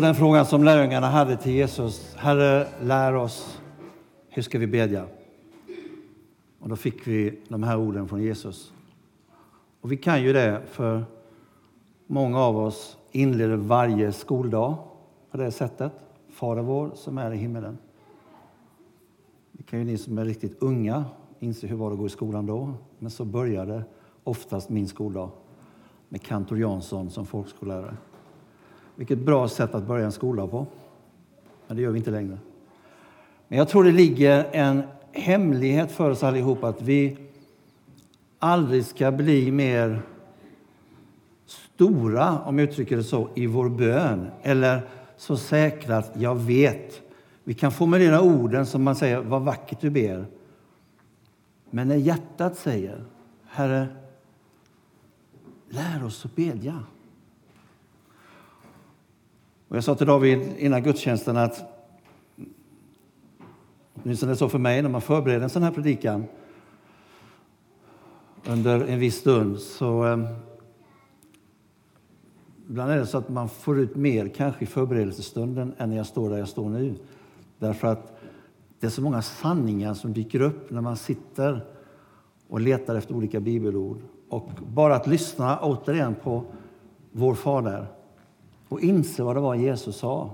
Och 0.00 0.06
den 0.06 0.14
frågan 0.14 0.46
som 0.46 0.64
lärjungarna 0.64 1.06
hade 1.06 1.36
till 1.36 1.52
Jesus, 1.52 2.14
Herre, 2.16 2.66
lär 2.82 3.14
oss, 3.14 3.60
hur 4.28 4.42
ska 4.42 4.58
vi 4.58 4.66
bedja? 4.66 5.06
Och 6.60 6.68
då 6.68 6.76
fick 6.76 7.06
vi 7.06 7.38
de 7.48 7.62
här 7.62 7.78
orden 7.78 8.08
från 8.08 8.22
Jesus. 8.22 8.72
Och 9.80 9.92
vi 9.92 9.96
kan 9.96 10.22
ju 10.22 10.32
det, 10.32 10.62
för 10.70 11.04
många 12.06 12.38
av 12.38 12.58
oss 12.58 12.96
inleder 13.12 13.56
varje 13.56 14.12
skoldag 14.12 14.76
på 15.30 15.36
det 15.36 15.50
sättet. 15.50 15.92
Fader 16.30 16.62
vår 16.62 16.90
som 16.94 17.18
är 17.18 17.32
i 17.32 17.36
himmelen. 17.36 17.78
Det 19.52 19.62
kan 19.62 19.78
ju 19.78 19.84
ni 19.84 19.98
som 19.98 20.18
är 20.18 20.24
riktigt 20.24 20.62
unga 20.62 21.04
inse 21.38 21.66
hur 21.66 21.76
var 21.76 21.90
det 21.90 21.92
att 21.92 21.98
gå 21.98 22.06
i 22.06 22.10
skolan 22.10 22.46
då. 22.46 22.74
Men 22.98 23.10
så 23.10 23.24
började 23.24 23.84
oftast 24.24 24.68
min 24.68 24.88
skoldag 24.88 25.30
med 26.08 26.22
kantor 26.22 26.58
Jansson 26.58 27.10
som 27.10 27.26
folkskollärare. 27.26 27.96
Vilket 29.00 29.18
bra 29.18 29.48
sätt 29.48 29.74
att 29.74 29.86
börja 29.86 30.04
en 30.04 30.12
skola 30.12 30.46
på. 30.46 30.66
Men 31.66 31.76
det 31.76 31.82
gör 31.82 31.90
vi 31.90 31.98
inte 31.98 32.10
längre. 32.10 32.38
Men 33.48 33.58
jag 33.58 33.68
tror 33.68 33.84
det 33.84 33.92
ligger 33.92 34.46
en 34.52 34.82
hemlighet 35.12 35.92
för 35.92 36.10
oss 36.10 36.22
allihop 36.22 36.64
att 36.64 36.82
vi 36.82 37.16
aldrig 38.38 38.86
ska 38.86 39.12
bli 39.12 39.52
mer 39.52 40.02
stora, 41.46 42.38
om 42.38 42.58
jag 42.58 42.68
uttrycker 42.68 42.96
det 42.96 43.04
så, 43.04 43.28
i 43.34 43.46
vår 43.46 43.68
bön. 43.68 44.30
Eller 44.42 44.88
så 45.16 45.36
säkra 45.36 45.96
att 45.96 46.12
jag 46.14 46.34
vet. 46.34 47.00
Vi 47.44 47.54
kan 47.54 47.72
formulera 47.72 48.22
orden 48.22 48.66
som 48.66 48.82
man 48.82 48.96
säger, 48.96 49.20
vad 49.20 49.42
vackert 49.42 49.80
du 49.80 49.90
ber. 49.90 50.26
Men 51.70 51.88
när 51.88 51.96
hjärtat 51.96 52.56
säger, 52.56 53.04
Herre, 53.46 53.86
lär 55.68 56.04
oss 56.04 56.24
att 56.24 56.36
bedja. 56.36 56.82
Och 59.70 59.76
jag 59.76 59.84
sa 59.84 59.94
till 59.94 60.06
David 60.06 60.52
innan 60.58 60.82
gudstjänsten 60.82 61.36
att 61.36 61.62
åtminstone 63.94 64.36
så 64.36 64.48
för 64.48 64.58
mig 64.58 64.82
när 64.82 64.88
man 64.88 65.00
förbereder 65.00 65.42
en 65.42 65.50
sån 65.50 65.62
här 65.62 65.70
predikan 65.70 66.24
under 68.46 68.80
en 68.80 68.98
viss 68.98 69.16
stund 69.16 69.60
så 69.60 70.06
eh, 70.06 70.18
ibland 72.68 72.90
är 72.90 72.96
det 72.96 73.06
så 73.06 73.18
att 73.18 73.28
man 73.28 73.48
får 73.48 73.78
ut 73.78 73.96
mer 73.96 74.28
kanske 74.28 74.64
i 74.64 74.66
förberedelsestunden 74.66 75.74
än 75.78 75.90
när 75.90 75.96
jag 75.96 76.06
står 76.06 76.30
där 76.30 76.38
jag 76.38 76.48
står 76.48 76.68
nu. 76.68 76.94
Därför 77.58 77.88
att 77.88 78.20
det 78.80 78.86
är 78.86 78.90
så 78.90 79.02
många 79.02 79.22
sanningar 79.22 79.94
som 79.94 80.12
dyker 80.12 80.40
upp 80.40 80.70
när 80.70 80.80
man 80.80 80.96
sitter 80.96 81.64
och 82.48 82.60
letar 82.60 82.94
efter 82.94 83.14
olika 83.14 83.40
bibelord. 83.40 83.98
Och 84.28 84.48
bara 84.66 84.96
att 84.96 85.06
lyssna 85.06 85.58
återigen 85.62 86.14
på 86.14 86.44
vår 87.12 87.34
Fader 87.34 87.86
och 88.70 88.80
inse 88.80 89.22
vad 89.22 89.36
det 89.36 89.40
var 89.40 89.54
Jesus 89.54 89.96
sa. 89.96 90.30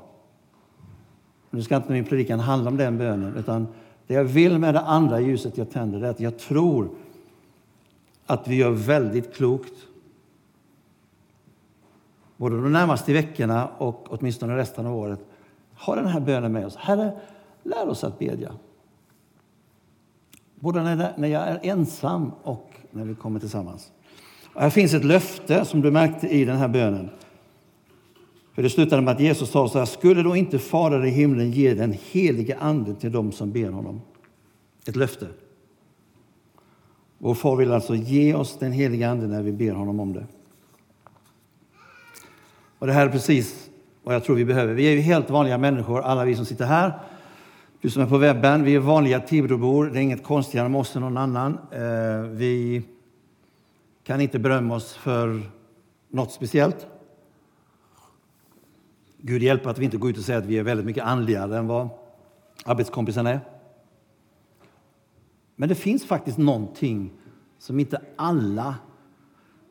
Nu 1.51 1.63
ska 1.63 1.77
inte 1.77 1.93
min 1.93 2.05
predikan 2.05 2.41
handla 2.41 2.71
om 2.71 2.77
den 2.77 2.99
bönen, 2.99 3.37
utan 3.37 3.67
det 4.07 4.15
jag 4.15 4.25
vill 4.25 4.59
med 4.59 4.75
det 4.75 4.81
andra 4.81 5.21
ljuset 5.21 5.59
jag 5.59 5.71
tänder 5.71 6.01
är 6.01 6.11
att 6.11 6.21
jag 6.21 6.39
tror 6.39 6.91
att 8.27 8.49
vi 8.49 8.55
gör 8.57 8.71
väldigt 8.71 9.35
klokt 9.35 9.75
både 12.37 12.57
de 12.57 12.73
närmaste 12.73 13.13
veckorna 13.13 13.69
och 13.79 14.07
åtminstone 14.09 14.57
resten 14.57 14.87
av 14.87 14.97
året, 14.97 15.21
ha 15.75 15.95
den 15.95 16.07
här 16.07 16.21
bönen 16.21 16.53
med 16.53 16.67
oss. 16.67 16.77
Herre, 16.77 17.13
lär 17.63 17.89
oss 17.89 18.05
att 18.05 18.19
bedja. 18.19 18.53
Både 20.55 20.83
när 21.17 21.29
jag 21.29 21.43
är 21.43 21.61
ensam 21.63 22.33
och 22.43 22.71
när 22.91 23.05
vi 23.05 23.15
kommer 23.15 23.41
tillsammans. 23.41 23.93
Och 24.55 24.61
här 24.61 24.71
finns 24.71 24.95
ett 24.95 25.05
löfte 25.05 25.65
som 25.65 25.81
du 25.81 25.91
märkte 25.91 26.29
i 26.29 26.45
den 26.45 26.57
här 26.57 26.69
bönen. 26.69 27.11
För 28.57 28.63
det 28.63 28.71
slutade 28.71 29.03
med 29.03 29.15
att 29.15 29.21
Jesus 29.21 29.51
sa 29.51 29.69
så 29.69 29.79
här, 29.79 29.87
skulle 29.87 30.23
då 30.23 30.37
inte 30.37 30.59
Fader 30.59 31.05
i 31.05 31.11
himlen 31.11 31.51
ge 31.51 31.75
den 31.75 31.95
helige 32.11 32.59
Ande 32.59 32.95
till 32.95 33.13
dem 33.13 33.33
som 33.33 33.53
ber 33.53 33.71
honom? 33.71 34.01
Ett 34.87 34.97
löfte. 34.97 35.27
Vår 37.19 37.35
far 37.35 37.57
vill 37.57 37.73
alltså 37.73 37.95
ge 37.95 38.35
oss 38.35 38.59
den 38.59 38.73
helige 38.73 39.11
Ande 39.11 39.27
när 39.27 39.43
vi 39.43 39.53
ber 39.53 39.73
honom 39.73 40.01
om 40.01 40.13
det. 40.13 40.27
Och 42.79 42.87
det 42.87 42.93
här 42.93 43.07
är 43.07 43.11
precis 43.11 43.71
vad 44.03 44.15
jag 44.15 44.25
tror 44.25 44.37
vi 44.37 44.45
behöver. 44.45 44.75
Vi 44.75 44.87
är 44.87 44.93
ju 44.93 45.01
helt 45.01 45.31
vanliga 45.31 45.59
människor, 45.59 46.01
alla 46.01 46.25
vi 46.25 46.37
som 46.37 46.45
sitter 46.45 46.65
här. 46.65 46.99
Du 47.81 47.91
som 47.91 48.03
är 48.03 48.07
på 48.07 48.19
webben, 48.19 48.65
vi 48.65 48.75
är 48.75 48.79
vanliga 48.79 49.21
Tibrobor. 49.21 49.87
Det 49.87 49.99
är 49.99 50.03
inget 50.03 50.25
konstigare 50.25 50.69
med 50.69 50.81
oss 50.81 50.97
än 50.97 51.03
någon 51.03 51.17
annan. 51.17 51.59
Eh, 51.71 52.31
vi 52.31 52.83
kan 54.05 54.21
inte 54.21 54.39
berömma 54.39 54.75
oss 54.75 54.95
för 54.95 55.43
något 56.11 56.33
speciellt. 56.33 56.87
Gud 59.27 59.43
hjälper 59.43 59.71
att 59.71 59.79
vi 59.79 59.85
inte 59.85 59.97
går 59.97 60.11
ut 60.11 60.19
och 60.19 60.25
säger 60.25 60.39
att 60.39 60.47
vi 60.47 60.59
är 60.59 60.63
väldigt 60.63 60.87
mycket 60.87 61.05
andligare 61.05 61.59
än 61.59 61.67
vad 61.67 61.89
arbetskompisarna 62.65 63.31
är. 63.31 63.41
Men 65.57 65.69
det 65.69 65.75
finns 65.75 66.05
faktiskt 66.05 66.39
någonting 66.39 67.13
som 67.59 67.81
inte 67.81 68.01
alla 68.17 68.75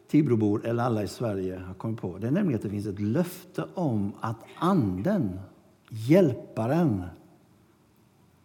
Tibrobor 0.08 0.66
eller 0.66 0.84
alla 0.84 1.04
i 1.04 1.08
Sverige 1.08 1.58
har 1.58 1.74
kommit 1.74 2.02
på. 2.02 2.18
Det 2.18 2.28
är 2.28 2.32
nämligen 2.32 2.56
att 2.56 2.64
det 2.64 2.70
finns 2.70 2.86
ett 2.86 3.00
löfte 3.00 3.66
om 3.74 4.14
att 4.20 4.38
Anden, 4.58 5.40
Hjälparen, 5.90 7.04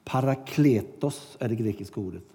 Parakletos 0.04 1.36
är 1.40 1.48
det 1.48 1.56
grekiska 1.56 2.00
ordet. 2.00 2.26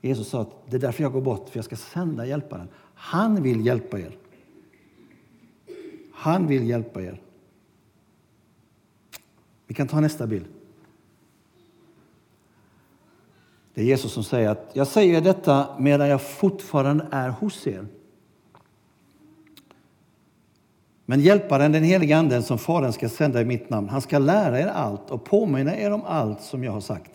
Jesus 0.00 0.28
sa 0.28 0.42
att 0.42 0.70
det 0.70 0.76
är 0.76 0.80
därför 0.80 1.02
jag 1.02 1.12
går 1.12 1.20
bort, 1.20 1.48
för 1.48 1.58
jag 1.58 1.64
ska 1.64 1.76
sända 1.76 2.26
Hjälparen. 2.26 2.68
Han 2.94 3.42
vill 3.42 3.66
hjälpa 3.66 3.98
er. 3.98 4.16
Han 6.12 6.46
vill 6.46 6.68
hjälpa 6.68 7.02
er. 7.02 7.20
Vi 9.68 9.74
kan 9.74 9.88
ta 9.88 10.00
nästa 10.00 10.26
bild. 10.26 10.44
Det 13.74 13.80
är 13.80 13.84
Jesus 13.84 14.12
som 14.12 14.24
säger 14.24 14.48
att 14.48 14.70
jag 14.72 14.86
säger 14.86 15.20
detta 15.20 15.66
medan 15.78 16.08
jag 16.08 16.22
fortfarande 16.22 17.06
är 17.10 17.28
hos 17.28 17.66
er. 17.66 17.86
Men 21.06 21.20
hjälparen, 21.20 21.72
den 21.72 21.82
helige 21.82 22.16
Anden 22.16 22.42
som 22.42 22.58
Fadern 22.58 22.92
ska 22.92 23.08
sända 23.08 23.40
i 23.40 23.44
mitt 23.44 23.70
namn, 23.70 23.88
han 23.88 24.00
ska 24.00 24.18
lära 24.18 24.60
er 24.60 24.66
allt 24.66 25.10
och 25.10 25.24
påminna 25.24 25.76
er 25.76 25.90
om 25.90 26.02
allt 26.06 26.42
som 26.42 26.64
jag 26.64 26.72
har 26.72 26.80
sagt. 26.80 27.10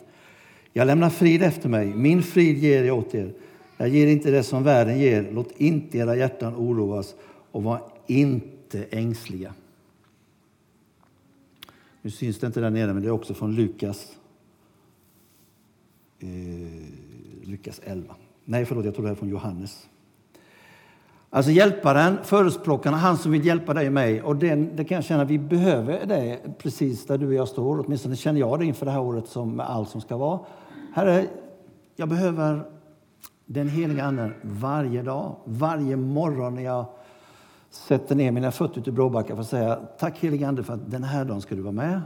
Jag 0.72 0.86
lämnar 0.86 1.10
frid 1.10 1.42
efter 1.42 1.68
mig, 1.68 1.86
min 1.86 2.22
frid 2.22 2.58
ger 2.58 2.84
jag 2.84 2.98
åt 2.98 3.14
er. 3.14 3.32
Jag 3.76 3.88
ger 3.88 4.06
inte 4.06 4.30
det 4.30 4.42
som 4.42 4.62
världen 4.62 4.98
ger. 4.98 5.28
Låt 5.32 5.52
inte 5.56 5.98
era 5.98 6.16
hjärtan 6.16 6.56
oroas 6.56 7.14
och 7.50 7.62
var 7.62 7.80
inte 8.06 8.84
ängsliga. 8.90 9.54
Nu 12.04 12.10
syns 12.10 12.38
det 12.38 12.46
inte 12.46 12.60
där 12.60 12.70
nere, 12.70 12.92
men 12.92 13.02
det 13.02 13.08
är 13.08 13.12
också 13.12 13.34
från 13.34 13.54
Lukas, 13.54 14.16
eh, 16.18 16.28
Lukas 17.42 17.80
11. 17.84 18.14
Nej, 18.44 18.64
förlåt, 18.64 18.84
jag 18.84 18.94
tror 18.94 19.04
det 19.04 19.10
är 19.10 19.14
från 19.14 19.28
Johannes. 19.28 19.86
Alltså 21.30 21.50
hjälparen, 21.50 22.18
förespråkaren, 22.24 22.98
han 22.98 23.18
som 23.18 23.32
vill 23.32 23.46
hjälpa 23.46 23.74
dig 23.74 23.86
och 23.86 23.92
mig. 23.92 24.22
Och 24.22 24.36
den, 24.36 24.76
det 24.76 24.84
kan 24.84 24.94
jag 24.94 25.04
känna, 25.04 25.24
vi 25.24 25.38
behöver 25.38 26.06
det 26.06 26.40
precis 26.58 27.06
där 27.06 27.18
du 27.18 27.26
och 27.26 27.34
jag 27.34 27.48
står. 27.48 27.84
Åtminstone 27.86 28.16
känner 28.16 28.40
jag 28.40 28.58
det 28.58 28.64
inför 28.64 28.86
det 28.86 28.92
här 28.92 29.00
året 29.00 29.28
som 29.28 29.56
med 29.56 29.66
allt 29.70 29.88
som 29.88 30.00
ska 30.00 30.16
vara. 30.16 30.40
Herre, 30.94 31.26
jag 31.96 32.08
behöver 32.08 32.64
den 33.46 33.68
heliga 33.68 34.04
Anden 34.04 34.34
varje 34.42 35.02
dag, 35.02 35.36
varje 35.44 35.96
morgon 35.96 36.54
när 36.54 36.62
jag 36.62 36.86
sätter 37.74 38.14
ner 38.14 38.32
mina 38.32 38.50
fötter 38.50 38.80
ute 38.80 38.90
i 38.90 38.92
Bråbacka 38.92 39.34
för 39.34 39.42
att 39.42 39.48
säga 39.48 39.76
tack 39.98 40.18
helige 40.18 40.48
Ande 40.48 40.62
för 40.62 40.74
att 40.74 40.90
den 40.90 41.04
här 41.04 41.24
dagen 41.24 41.40
ska 41.40 41.54
du 41.54 41.62
vara 41.62 41.72
med. 41.72 42.00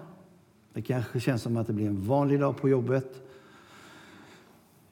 Det 0.72 0.82
kanske 0.82 1.20
känns 1.20 1.42
som 1.42 1.56
att 1.56 1.66
det 1.66 1.72
blir 1.72 1.86
en 1.86 2.02
vanlig 2.02 2.40
dag 2.40 2.56
på 2.56 2.68
jobbet. 2.68 3.22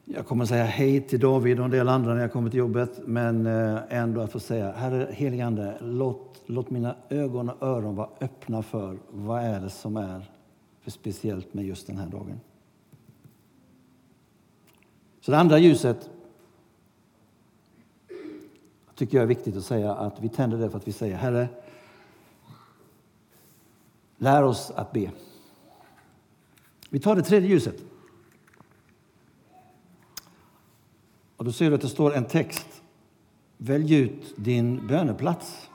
Jag 0.05 0.27
kommer 0.27 0.43
att 0.43 0.49
säga 0.49 0.65
hej 0.65 1.01
till 1.01 1.21
David 1.21 1.59
och 1.59 1.65
en 1.65 1.71
del 1.71 1.89
andra 1.89 2.15
när 2.15 2.21
jag 2.21 2.33
kommer 2.33 2.51
till 2.51 2.59
jobbet, 2.59 3.01
men 3.07 3.47
eh, 3.47 3.79
ändå 3.89 4.21
att 4.21 4.33
få 4.33 4.41
säga 4.41 4.73
Herre 4.73 5.09
helige 5.12 5.47
Ande, 5.47 5.77
låt, 5.81 6.43
låt 6.47 6.71
mina 6.71 6.97
ögon 7.09 7.51
och 7.51 7.67
öron 7.67 7.97
vara 7.97 8.09
öppna 8.21 8.62
för 8.62 8.99
vad 9.11 9.43
är 9.43 9.61
det 9.61 9.71
som 9.71 9.97
är 9.97 10.31
för 10.81 10.91
speciellt 10.91 11.55
med 11.55 11.65
just 11.65 11.87
den 11.87 11.97
här 11.97 12.07
dagen. 12.07 12.41
Så 15.21 15.31
det 15.31 15.39
andra 15.39 15.59
ljuset 15.59 16.11
tycker 18.96 19.16
jag 19.16 19.22
är 19.22 19.28
viktigt 19.28 19.56
att 19.56 19.64
säga 19.64 19.94
att 19.94 20.20
vi 20.20 20.28
tänder 20.28 20.59
det 20.59 20.70
för 20.70 20.78
att 20.78 20.88
vi 20.88 20.92
säger 20.92 21.16
Herre, 21.16 21.48
lär 24.16 24.42
oss 24.42 24.70
att 24.70 24.92
be. 24.92 25.11
Vi 26.90 27.00
tar 27.00 27.16
det 27.16 27.22
tredje 27.22 27.48
ljuset. 27.48 27.76
Och 31.37 31.44
då 31.44 31.52
ser 31.52 31.68
du 31.68 31.74
att 31.74 31.80
det 31.80 31.88
står 31.88 32.14
en 32.14 32.24
text. 32.24 32.82
Välj 33.59 33.94
ut 33.94 34.35
din 34.37 34.87
böneplats. 34.87 35.68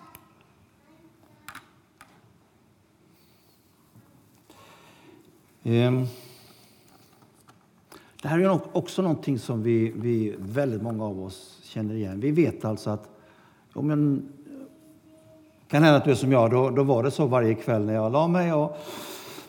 Ehm. 5.63 6.05
Det 8.21 8.27
här 8.27 8.39
är 8.39 8.77
också 8.77 9.01
någonting 9.01 9.39
som 9.39 9.63
vi, 9.63 9.91
vi, 9.95 10.35
väldigt 10.39 10.81
många 10.81 11.05
av 11.05 11.23
oss 11.23 11.59
känner 11.63 11.95
igen. 11.95 12.19
Vi 12.19 12.31
vet 12.31 12.65
alltså 12.65 12.89
att 12.89 13.10
Jo, 13.75 13.81
men 13.81 14.29
kan 15.67 15.83
hända 15.83 15.97
att 15.97 16.05
du 16.05 16.11
är 16.11 16.15
som 16.15 16.31
jag, 16.31 16.51
då, 16.51 16.69
då 16.69 16.83
var 16.83 17.03
det 17.03 17.11
så 17.11 17.25
varje 17.25 17.53
kväll 17.53 17.85
när 17.85 17.93
jag 17.93 18.11
la 18.11 18.27
mig. 18.27 18.53
Och 18.53 18.77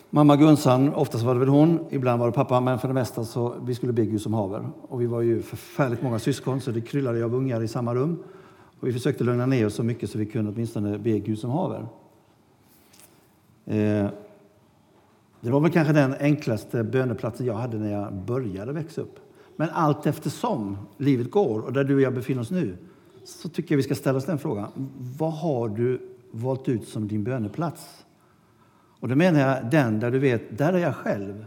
mamma 0.09 0.35
Gunsan, 0.35 0.93
oftast 0.93 1.23
var 1.23 1.33
det 1.33 1.39
väl 1.39 1.49
hon, 1.49 1.79
ibland 1.89 2.19
var 2.19 2.27
det 2.27 2.33
pappa, 2.33 2.59
men 2.59 2.79
för 2.79 2.87
det 2.87 2.93
mesta 2.93 3.23
så 3.23 3.55
vi 3.65 3.75
skulle 3.75 3.93
be 3.93 4.05
Gud 4.05 4.21
som 4.21 4.33
haver. 4.33 4.67
Och 4.81 5.01
vi 5.01 5.05
var 5.05 5.21
ju 5.21 5.41
förfärligt 5.41 6.01
många 6.01 6.19
syskon, 6.19 6.61
så 6.61 6.71
det 6.71 6.81
kryllade 6.81 7.25
av 7.25 7.35
ungar 7.35 7.63
i 7.63 7.67
samma 7.67 7.95
rum. 7.95 8.23
Och 8.79 8.87
vi 8.87 8.93
försökte 8.93 9.23
lugna 9.23 9.45
ner 9.45 9.65
oss 9.65 9.75
så 9.75 9.83
mycket 9.83 10.09
så 10.09 10.17
vi 10.17 10.25
kunde 10.25 10.51
åtminstone 10.51 10.97
be 10.97 11.19
Gud 11.19 11.39
som 11.39 11.49
haver. 11.49 11.87
Eh, 13.65 14.07
det 15.41 15.51
var 15.51 15.59
väl 15.59 15.71
kanske 15.71 15.93
den 15.93 16.15
enklaste 16.19 16.83
böneplatsen 16.83 17.45
jag 17.45 17.53
hade 17.53 17.77
när 17.77 17.91
jag 17.91 18.13
började 18.13 18.71
växa 18.71 19.01
upp. 19.01 19.19
Men 19.55 19.69
allt 19.69 20.05
eftersom 20.05 20.77
livet 20.97 21.31
går 21.31 21.59
och 21.59 21.73
där 21.73 21.83
du 21.83 21.95
och 21.95 22.01
jag 22.01 22.13
befinner 22.13 22.41
oss 22.41 22.51
nu 22.51 22.77
så 23.25 23.49
tycker 23.49 23.75
jag 23.75 23.77
vi 23.77 23.83
ska 23.83 23.95
ställa 23.95 24.17
oss 24.17 24.25
den 24.25 24.39
frågan. 24.39 24.91
Vad 25.17 25.33
har 25.33 25.69
du 25.69 26.01
valt 26.31 26.69
ut 26.69 26.87
som 26.87 27.07
din 27.07 27.23
böneplats? 27.23 28.05
Och 28.99 29.07
då 29.09 29.15
menar 29.15 29.39
jag 29.39 29.71
den 29.71 29.99
där 29.99 30.11
du 30.11 30.19
vet, 30.19 30.57
där 30.57 30.73
är 30.73 30.77
jag 30.77 30.95
själv. 30.95 31.45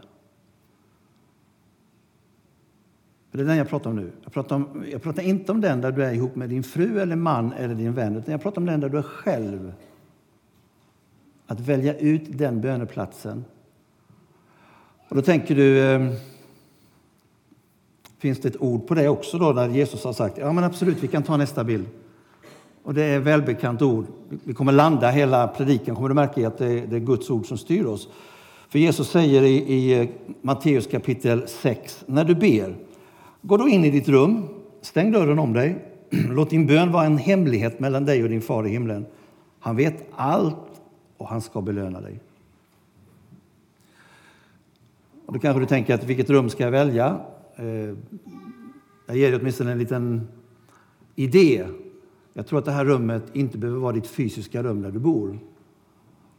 För 3.30 3.38
det 3.38 3.44
är 3.44 3.46
den 3.46 3.56
jag 3.56 3.68
pratar 3.68 3.90
om 3.90 3.96
nu. 3.96 4.12
Jag 4.22 4.32
pratar, 4.32 4.56
om, 4.56 4.84
jag 4.92 5.02
pratar 5.02 5.22
inte 5.22 5.52
om 5.52 5.60
den 5.60 5.80
där 5.80 5.92
du 5.92 6.04
är 6.04 6.12
ihop 6.12 6.36
med 6.36 6.48
din 6.48 6.62
fru 6.62 7.00
eller 7.00 7.16
man 7.16 7.52
eller 7.52 7.74
din 7.74 7.94
vän, 7.94 8.16
utan 8.16 8.32
jag 8.32 8.42
pratar 8.42 8.60
om 8.60 8.66
den 8.66 8.80
där 8.80 8.88
du 8.88 8.98
är 8.98 9.02
själv. 9.02 9.72
Att 11.46 11.60
välja 11.60 11.98
ut 11.98 12.38
den 12.38 12.60
böneplatsen. 12.60 13.44
Och 15.08 15.16
då 15.16 15.22
tänker 15.22 15.54
du, 15.54 15.78
eh, 15.78 16.12
finns 18.18 18.40
det 18.40 18.48
ett 18.48 18.62
ord 18.62 18.86
på 18.86 18.94
det 18.94 19.08
också 19.08 19.38
då, 19.38 19.52
där 19.52 19.68
Jesus 19.68 20.04
har 20.04 20.12
sagt, 20.12 20.38
ja 20.38 20.52
men 20.52 20.64
absolut, 20.64 21.02
vi 21.02 21.08
kan 21.08 21.22
ta 21.22 21.36
nästa 21.36 21.64
bild. 21.64 21.86
Och 22.82 22.94
det 22.94 23.04
är 23.04 23.18
välbekant 23.18 23.82
ord. 23.82 24.06
Vi 24.44 24.54
kommer 24.54 24.72
landa 24.72 25.10
hela 25.10 25.48
predikan, 25.48 25.96
kommer 25.96 26.08
du 26.08 26.14
märka 26.14 26.40
i 26.40 26.44
att 26.44 26.58
det 26.58 26.66
är, 26.66 26.86
det 26.86 26.96
är 26.96 27.00
Guds 27.00 27.30
ord 27.30 27.46
som 27.46 27.58
styr 27.58 27.84
oss. 27.84 28.08
För 28.68 28.78
Jesus 28.78 29.10
säger 29.10 29.42
i, 29.42 29.54
i 29.54 30.00
eh, 30.00 30.08
Matteus 30.42 30.86
kapitel 30.86 31.48
6, 31.48 32.04
när 32.06 32.24
du 32.24 32.34
ber, 32.34 32.76
gå 33.42 33.56
då 33.56 33.68
in 33.68 33.84
i 33.84 33.90
ditt 33.90 34.08
rum, 34.08 34.48
stäng 34.80 35.12
dörren 35.12 35.38
om 35.38 35.52
dig, 35.52 35.84
låt 36.10 36.50
din 36.50 36.66
bön 36.66 36.92
vara 36.92 37.04
en 37.04 37.18
hemlighet 37.18 37.80
mellan 37.80 38.04
dig 38.04 38.22
och 38.22 38.28
din 38.28 38.42
far 38.42 38.66
i 38.66 38.70
himlen. 38.70 39.06
Han 39.60 39.76
vet 39.76 40.08
allt 40.16 40.56
och 41.16 41.28
han 41.28 41.40
ska 41.40 41.60
belöna 41.60 42.00
dig. 42.00 42.20
Och 45.26 45.32
då 45.32 45.38
kanske 45.38 45.60
du 45.60 45.66
tänker 45.66 45.94
att 45.94 46.04
vilket 46.04 46.30
rum 46.30 46.50
ska 46.50 46.64
jag 46.64 46.70
välja? 46.70 47.20
Eh, 47.56 47.94
Jag 49.06 49.16
ger 49.16 49.30
dig 49.30 49.40
åtminstone 49.40 49.72
en 49.72 49.78
liten 49.78 50.28
idé. 51.14 51.66
Jag 52.32 52.46
tror 52.46 52.58
att 52.58 52.64
det 52.64 52.72
här 52.72 52.84
rummet 52.84 53.22
inte 53.32 53.58
behöver 53.58 53.80
vara 53.80 53.92
ditt 53.92 54.06
fysiska 54.06 54.62
rum 54.62 54.82
där 54.82 54.90
du 54.90 54.98
bor. 54.98 55.38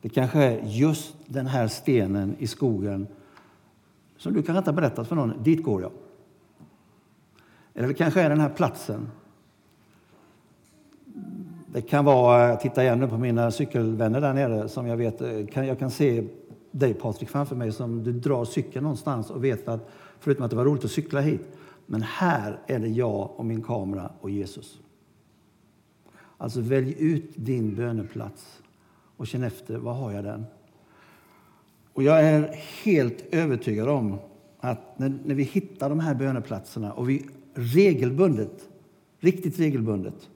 Det 0.02 0.10
kanske 0.10 0.40
är 0.40 0.62
just 0.66 1.16
den 1.26 1.46
här 1.46 1.68
stenen 1.68 2.36
i 2.40 2.48
skogen 2.48 3.08
som 4.18 4.34
du 4.34 4.44
kanske 4.44 4.58
inte 4.58 4.72
har 4.72 4.76
berättat 4.76 5.08
för 5.08 5.16
någon. 5.16 5.44
Dit 5.44 5.64
går 5.64 5.82
jag. 5.82 5.92
Eller 7.74 7.88
det 7.88 7.94
kanske 7.94 8.22
är 8.22 8.30
den 8.30 8.40
här 8.40 8.50
platsen. 8.50 9.10
Det 11.72 11.82
kan 11.82 12.06
vara, 12.06 12.56
titta 12.56 12.84
igen 12.84 13.00
nu 13.00 13.08
på 13.08 13.18
mina 13.18 13.52
cykelvänner 13.52 14.22
där 14.22 14.34
nere 14.34 14.70
som 14.70 14.88
jag 14.88 14.98
vet, 14.98 15.22
eh, 15.22 15.46
kan, 15.46 15.68
jag 15.68 15.80
kan 15.80 15.92
se 15.92 16.28
dig 16.72 16.94
Patrik 16.94 17.30
framför 17.30 17.56
mig 17.56 17.72
som 17.72 18.04
du 18.04 18.14
drar 18.14 18.46
cykeln 18.46 18.84
någonstans 18.84 19.30
och 19.30 19.44
vet 19.44 19.68
att 19.68 19.90
förutom 20.20 20.46
att 20.46 20.52
det 20.52 20.58
var 20.58 20.66
roligt 20.66 20.86
att 20.86 20.92
cykla 20.92 21.22
hit, 21.22 21.58
men 21.86 22.02
här 22.02 22.60
är 22.68 22.80
det 22.80 22.88
jag 22.88 23.32
och 23.36 23.46
min 23.46 23.62
kamera 23.62 24.12
och 24.22 24.30
Jesus. 24.30 24.80
Alltså 26.38 26.62
välj 26.62 26.96
ut 27.00 27.32
din 27.36 27.76
böneplats 27.76 28.62
och 29.18 29.28
känn 29.28 29.44
efter, 29.44 29.78
var 29.78 29.94
har 29.94 30.12
jag 30.12 30.24
den? 30.24 30.46
Och 31.94 32.04
jag 32.04 32.24
är 32.24 32.56
helt 32.84 33.26
övertygad 33.32 33.90
om 33.90 34.20
att 34.60 35.00
när, 35.00 35.20
när 35.26 35.36
vi 35.36 35.44
hittar 35.44 35.90
de 35.90 36.00
här 36.00 36.16
böneplatserna 36.16 36.94
och 36.94 37.10
vi 37.10 37.26
regelbundet, 37.54 38.70
riktigt 39.20 39.60
regelbundet. 39.60 40.30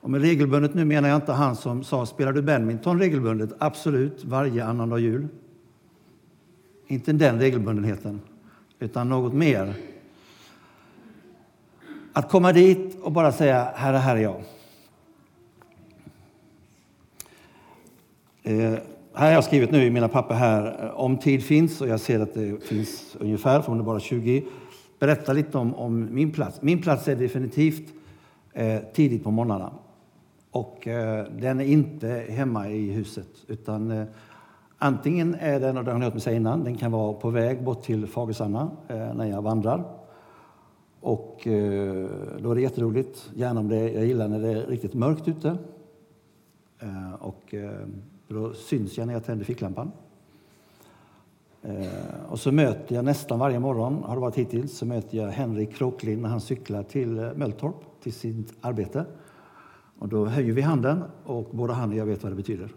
Och 0.00 0.10
med 0.10 0.20
regelbundet 0.20 0.74
nu 0.74 0.84
menar 0.84 1.08
jag 1.08 1.16
inte 1.16 1.32
han 1.32 1.56
som 1.56 1.84
sa, 1.84 2.06
spelar 2.06 2.32
du 2.32 2.42
badminton 2.42 2.98
regelbundet? 2.98 3.50
Absolut, 3.58 4.24
varje 4.24 4.64
annandag 4.64 4.98
jul. 4.98 5.28
Inte 6.86 7.12
den 7.12 7.38
regelbundenheten, 7.38 8.20
utan 8.78 9.08
något 9.08 9.32
mer. 9.32 9.74
Att 12.12 12.30
komma 12.30 12.52
dit 12.52 12.98
och 13.02 13.12
bara 13.12 13.32
säga, 13.32 13.72
Herre, 13.74 13.96
här 13.96 14.16
är 14.16 14.20
jag. 14.20 14.42
Eh, 18.42 18.78
här 19.14 19.26
har 19.26 19.32
jag 19.32 19.44
skrivit 19.44 19.70
nu 19.70 19.84
i 19.84 19.90
mina 19.90 20.08
papper 20.08 20.34
här, 20.34 20.90
om 20.94 21.18
tid 21.18 21.44
finns, 21.44 21.80
och 21.80 21.88
jag 21.88 22.00
ser 22.00 22.20
att 22.20 22.34
det 22.34 22.64
finns 22.64 23.16
ungefär, 23.20 23.60
för 23.60 23.68
hon 23.68 23.80
är 23.80 23.84
bara 23.84 24.00
20. 24.00 24.44
Berätta 24.98 25.32
lite 25.32 25.58
om, 25.58 25.74
om 25.74 26.14
min 26.14 26.32
plats. 26.32 26.62
Min 26.62 26.82
plats 26.82 27.08
är 27.08 27.16
definitivt 27.16 27.92
eh, 28.52 28.78
tidigt 28.94 29.24
på 29.24 29.30
morgnarna. 29.30 29.72
Och 30.50 30.88
eh, 30.88 31.26
den 31.38 31.60
är 31.60 31.64
inte 31.64 32.26
hemma 32.28 32.68
i 32.68 32.90
huset, 32.90 33.28
utan 33.46 33.90
eh, 33.90 34.06
antingen 34.78 35.34
är 35.34 35.60
den, 35.60 35.76
och 35.78 35.84
det 35.84 35.90
har 35.90 35.98
ni 35.98 36.04
hört 36.04 36.14
mig 36.14 36.20
säga 36.20 36.36
innan, 36.36 36.64
den 36.64 36.76
kan 36.76 36.92
vara 36.92 37.12
på 37.12 37.30
väg 37.30 37.64
bort 37.64 37.82
till 37.82 38.06
Fagersanna 38.06 38.70
eh, 38.88 39.14
när 39.14 39.26
jag 39.26 39.42
vandrar. 39.42 39.84
Och 41.00 41.46
eh, 41.46 42.08
då 42.38 42.50
är 42.50 42.54
det 42.54 42.60
jätteroligt, 42.60 43.30
gärna 43.34 43.60
om 43.60 43.68
det, 43.68 43.92
jag 43.92 44.06
gillar 44.06 44.28
när 44.28 44.38
det 44.38 44.48
är 44.48 44.66
riktigt 44.66 44.94
mörkt 44.94 45.28
ute. 45.28 45.56
Eh, 46.78 47.14
och 47.20 47.54
eh, 47.54 47.70
då 48.28 48.52
syns 48.52 48.98
jag 48.98 49.06
när 49.06 49.14
jag 49.14 49.24
tänder 49.24 49.44
ficklampan. 49.44 49.92
Eh, 51.62 52.28
och 52.28 52.40
så 52.40 52.52
möter 52.52 52.94
jag 52.94 53.04
nästan 53.04 53.38
varje 53.38 53.58
morgon, 53.58 54.02
har 54.02 54.14
det 54.14 54.20
varit 54.20 54.38
hittills, 54.38 54.78
så 54.78 54.86
möter 54.86 55.18
jag 55.18 55.28
Henrik 55.28 55.74
Kråklin 55.74 56.22
när 56.22 56.28
han 56.28 56.40
cyklar 56.40 56.82
till 56.82 57.18
eh, 57.18 57.34
Mölltorp, 57.34 57.74
till 58.02 58.12
sitt 58.12 58.54
arbete. 58.60 59.04
Och 59.98 60.08
då 60.08 60.26
höjer 60.26 60.52
vi 60.52 60.62
handen 60.62 61.04
och 61.24 61.48
både 61.50 61.72
han 61.72 61.90
och 61.90 61.96
jag 61.96 62.06
vet 62.06 62.22
vad 62.22 62.32
det 62.32 62.36
betyder. 62.36 62.68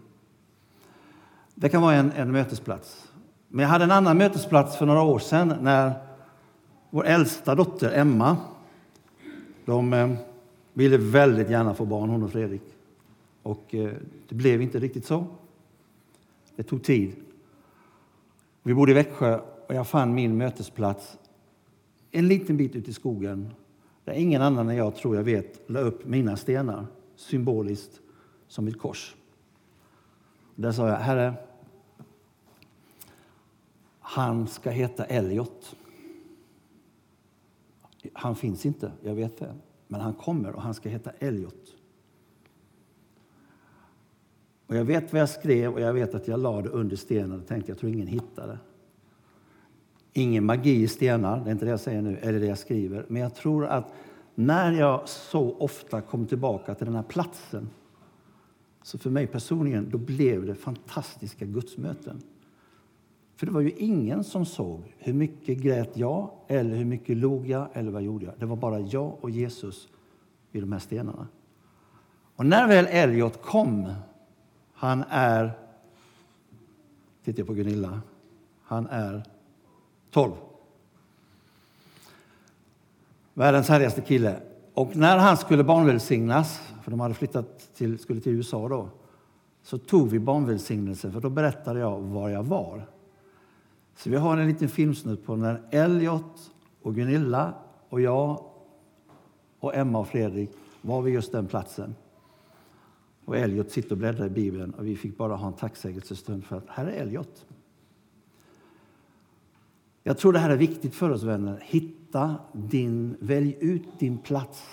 Det 1.59 1.69
kan 1.69 1.81
vara 1.81 1.95
en, 1.95 2.11
en 2.11 2.31
mötesplats. 2.31 3.11
Men 3.47 3.63
jag 3.63 3.69
hade 3.69 3.83
en 3.83 3.91
annan 3.91 4.17
mötesplats 4.17 4.77
för 4.77 4.85
några 4.85 5.01
år 5.01 5.19
sedan 5.19 5.53
när 5.61 5.93
vår 6.89 7.05
äldsta 7.05 7.55
dotter 7.55 7.91
Emma, 7.91 8.37
de 9.65 9.93
eh, 9.93 10.13
ville 10.73 10.97
väldigt 10.97 11.49
gärna 11.49 11.73
få 11.73 11.85
barn, 11.85 12.09
hon 12.09 12.23
och 12.23 12.31
Fredrik. 12.31 12.61
Och 13.43 13.75
eh, 13.75 13.91
det 14.29 14.35
blev 14.35 14.61
inte 14.61 14.79
riktigt 14.79 15.05
så. 15.05 15.25
Det 16.55 16.63
tog 16.63 16.83
tid. 16.83 17.15
Vi 18.63 18.73
bodde 18.73 18.91
i 18.91 18.95
Växjö 18.95 19.39
och 19.67 19.75
jag 19.75 19.87
fann 19.87 20.13
min 20.13 20.37
mötesplats 20.37 21.17
en 22.11 22.27
liten 22.27 22.57
bit 22.57 22.75
ute 22.75 22.89
i 22.89 22.93
skogen 22.93 23.49
där 24.05 24.13
ingen 24.13 24.41
annan 24.41 24.69
än 24.69 24.75
jag, 24.75 24.95
tror 24.95 25.15
jag 25.15 25.23
vet, 25.23 25.61
la 25.69 25.79
upp 25.79 26.05
mina 26.05 26.37
stenar 26.37 26.85
symboliskt 27.15 28.01
som 28.47 28.67
ett 28.67 28.79
kors. 28.79 29.15
Där 30.55 30.71
sa 30.71 30.87
jag, 30.87 30.97
Herre, 30.97 31.33
han 34.09 34.47
ska 34.47 34.69
heta 34.69 35.05
Elliot. 35.05 35.75
Han 38.13 38.35
finns 38.35 38.65
inte, 38.65 38.91
jag 39.01 39.15
vet 39.15 39.37
det. 39.37 39.55
Men 39.87 40.01
han 40.01 40.13
kommer 40.13 40.55
och 40.55 40.61
han 40.61 40.73
ska 40.73 40.89
heta 40.89 41.11
Elliot. 41.19 41.75
Och 44.67 44.75
jag 44.75 44.85
vet 44.85 45.13
vad 45.13 45.21
jag 45.21 45.29
skrev 45.29 45.73
och 45.73 45.81
jag 45.81 45.93
vet 45.93 46.15
att 46.15 46.27
jag 46.27 46.39
la 46.39 46.61
det 46.61 46.69
under 46.69 46.95
stenen 46.95 47.41
och 47.41 47.47
tänkte 47.47 47.71
jag 47.71 47.79
tror 47.79 47.91
ingen 47.91 48.07
hittar 48.07 48.47
det. 48.47 48.59
Ingen 50.13 50.45
magi 50.45 50.83
i 50.83 50.87
stenar, 50.87 51.39
det 51.43 51.49
är 51.49 51.51
inte 51.51 51.65
det 51.65 51.71
jag 51.71 51.79
säger 51.79 52.01
nu, 52.01 52.17
eller 52.17 52.39
det 52.39 52.45
jag 52.45 52.57
skriver. 52.57 53.05
Men 53.07 53.21
jag 53.21 53.35
tror 53.35 53.65
att 53.65 53.93
när 54.35 54.71
jag 54.71 55.09
så 55.09 55.55
ofta 55.57 56.01
kom 56.01 56.27
tillbaka 56.27 56.75
till 56.75 56.85
den 56.85 56.95
här 56.95 57.03
platsen 57.03 57.69
så 58.83 58.97
för 58.97 59.09
mig 59.09 59.27
personligen, 59.27 59.89
då 59.89 59.97
blev 59.97 60.45
det 60.45 60.55
fantastiska 60.55 61.45
gudsmöten. 61.45 62.21
För 63.37 63.45
det 63.45 63.51
var 63.51 63.61
ju 63.61 63.71
ingen 63.71 64.23
som 64.23 64.45
såg 64.45 64.95
hur 64.97 65.13
mycket 65.13 65.57
grät 65.57 65.97
jag, 65.97 66.29
eller 66.47 66.75
hur 66.75 66.85
mycket 66.85 67.17
log 67.17 67.47
jag, 67.47 67.67
eller 67.73 67.91
vad 67.91 68.01
gjorde 68.01 68.25
jag. 68.25 68.33
Det 68.37 68.45
var 68.45 68.55
bara 68.55 68.79
jag 68.79 69.15
och 69.21 69.29
Jesus 69.29 69.87
vid 70.51 70.63
de 70.63 70.71
här 70.71 70.79
stenarna. 70.79 71.27
Och 72.35 72.45
när 72.45 72.67
väl 72.67 72.87
Elliot 72.89 73.41
kom, 73.41 73.93
han 74.73 75.03
är, 75.09 75.51
tittar 77.23 77.39
jag 77.39 77.47
på 77.47 77.53
Gunilla, 77.53 78.01
han 78.63 78.87
är 78.87 79.23
12. 80.11 80.31
Världens 83.33 83.69
härligaste 83.69 84.01
kille. 84.01 84.39
Och 84.73 84.95
när 84.95 85.17
han 85.17 85.37
skulle 85.37 85.63
barnvälsignas, 85.63 86.61
för 86.83 86.91
de 86.91 86.99
hade 86.99 87.13
flyttat 87.13 87.69
till, 87.75 87.99
skulle 87.99 88.21
till 88.21 88.31
USA 88.31 88.67
då, 88.67 88.89
så 89.63 89.77
tog 89.77 90.09
vi 90.09 90.19
barnvälsignelse, 90.19 91.11
för 91.11 91.21
då 91.21 91.29
berättade 91.29 91.79
jag 91.79 92.01
var 92.01 92.29
jag 92.29 92.43
var. 92.43 92.96
Så 93.97 94.09
vi 94.09 94.15
har 94.15 94.37
en 94.37 94.47
liten 94.47 94.69
filmsnutt 94.69 95.25
på 95.25 95.35
när 95.35 95.61
Elliot 95.71 96.51
och 96.81 96.95
Gunilla 96.95 97.53
och 97.89 98.01
jag 98.01 98.45
och 99.59 99.75
Emma 99.75 99.99
och 99.99 100.07
Fredrik 100.07 100.49
var 100.81 101.01
vid 101.01 101.13
just 101.13 101.31
den 101.31 101.47
platsen. 101.47 101.95
Och 103.25 103.37
Elliot 103.37 103.71
sitter 103.71 103.91
och 103.91 103.97
bläddrar 103.97 104.25
i 104.25 104.29
Bibeln 104.29 104.73
och 104.73 104.87
vi 104.87 104.95
fick 104.95 105.17
bara 105.17 105.35
ha 105.35 105.47
en 105.47 105.53
tacksägelsestund 105.53 106.45
för 106.45 106.57
att 106.57 106.69
här 106.69 106.85
är 106.85 107.01
Elliot. 107.01 107.45
Jag 110.03 110.17
tror 110.17 110.33
det 110.33 110.39
här 110.39 110.49
är 110.49 110.57
viktigt 110.57 110.95
för 110.95 111.09
oss 111.09 111.23
vänner. 111.23 111.63
Hitta 111.65 112.35
din, 112.53 113.17
välj 113.19 113.57
ut 113.59 113.99
din 113.99 114.17
plats. 114.17 114.63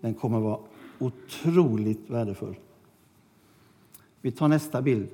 Den 0.00 0.14
kommer 0.14 0.40
vara 0.40 0.60
otroligt 0.98 2.10
värdefull. 2.10 2.56
Vi 4.20 4.32
tar 4.32 4.48
nästa 4.48 4.82
bild. 4.82 5.08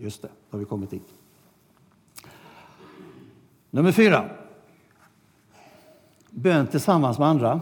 Just 0.00 0.22
det, 0.22 0.28
då 0.28 0.56
har 0.56 0.58
vi 0.58 0.64
kommit 0.64 0.90
dit. 0.90 1.14
Nummer 3.70 3.92
fyra. 3.92 4.30
Bön 6.30 6.66
tillsammans 6.66 7.18
med 7.18 7.28
andra. 7.28 7.60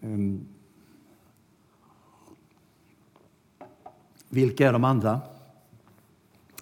Um, 0.00 0.46
vilka 4.28 4.68
är 4.68 4.72
de 4.72 4.84
andra? 4.84 5.20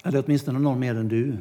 Är 0.03 0.13
det 0.13 0.25
åtminstone 0.25 0.59
någon 0.59 0.81
mer 0.81 0.95
än 0.95 1.09
du? 1.09 1.37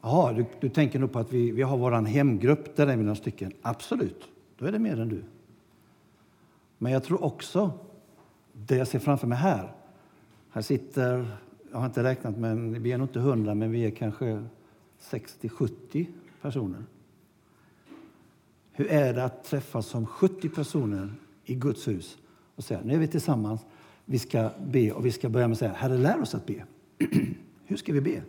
Jaha, 0.00 0.32
du, 0.32 0.46
du 0.60 0.68
tänker 0.68 0.98
nog 0.98 1.12
på 1.12 1.18
att 1.18 1.32
vi, 1.32 1.50
vi 1.50 1.62
har 1.62 1.76
vår 1.76 2.06
hemgrupp, 2.06 2.76
där 2.76 2.86
är 2.86 2.96
vi 2.96 3.02
några 3.02 3.16
stycken. 3.16 3.52
Absolut, 3.62 4.28
då 4.58 4.66
är 4.66 4.72
det 4.72 4.78
mer 4.78 5.00
än 5.00 5.08
du. 5.08 5.24
Men 6.78 6.92
jag 6.92 7.04
tror 7.04 7.24
också, 7.24 7.70
det 8.52 8.76
jag 8.76 8.88
ser 8.88 8.98
framför 8.98 9.26
mig 9.26 9.38
här, 9.38 9.72
här 10.50 10.62
sitter, 10.62 11.36
jag 11.70 11.78
har 11.78 11.86
inte 11.86 12.02
räknat, 12.02 12.38
men 12.38 12.82
vi 12.82 12.92
är 12.92 12.98
nog 12.98 13.08
inte 13.08 13.20
hundra, 13.20 13.54
men 13.54 13.70
vi 13.70 13.86
är 13.86 13.90
kanske 13.90 14.44
60-70 15.00 16.06
personer. 16.42 16.84
Hur 18.72 18.86
är 18.86 19.14
det 19.14 19.24
att 19.24 19.44
träffas 19.44 19.86
som 19.86 20.06
70 20.06 20.48
personer 20.48 21.14
i 21.44 21.54
Guds 21.54 21.88
hus 21.88 22.18
och 22.54 22.64
säga 22.64 22.80
nu 22.84 22.94
är 22.94 22.98
vi 22.98 23.08
tillsammans, 23.08 23.60
vi 24.04 24.18
ska 24.18 24.50
be 24.66 24.92
och 24.92 25.06
vi 25.06 25.12
ska 25.12 25.28
börja 25.28 25.48
med 25.48 25.52
att 25.52 25.58
säga 25.58 25.72
Herre 25.72 25.98
lär 25.98 26.20
oss 26.20 26.34
att 26.34 26.46
be. 26.46 26.64
Hur 27.64 27.76
ska 27.76 27.92
vi 27.92 28.00
be? 28.00 28.22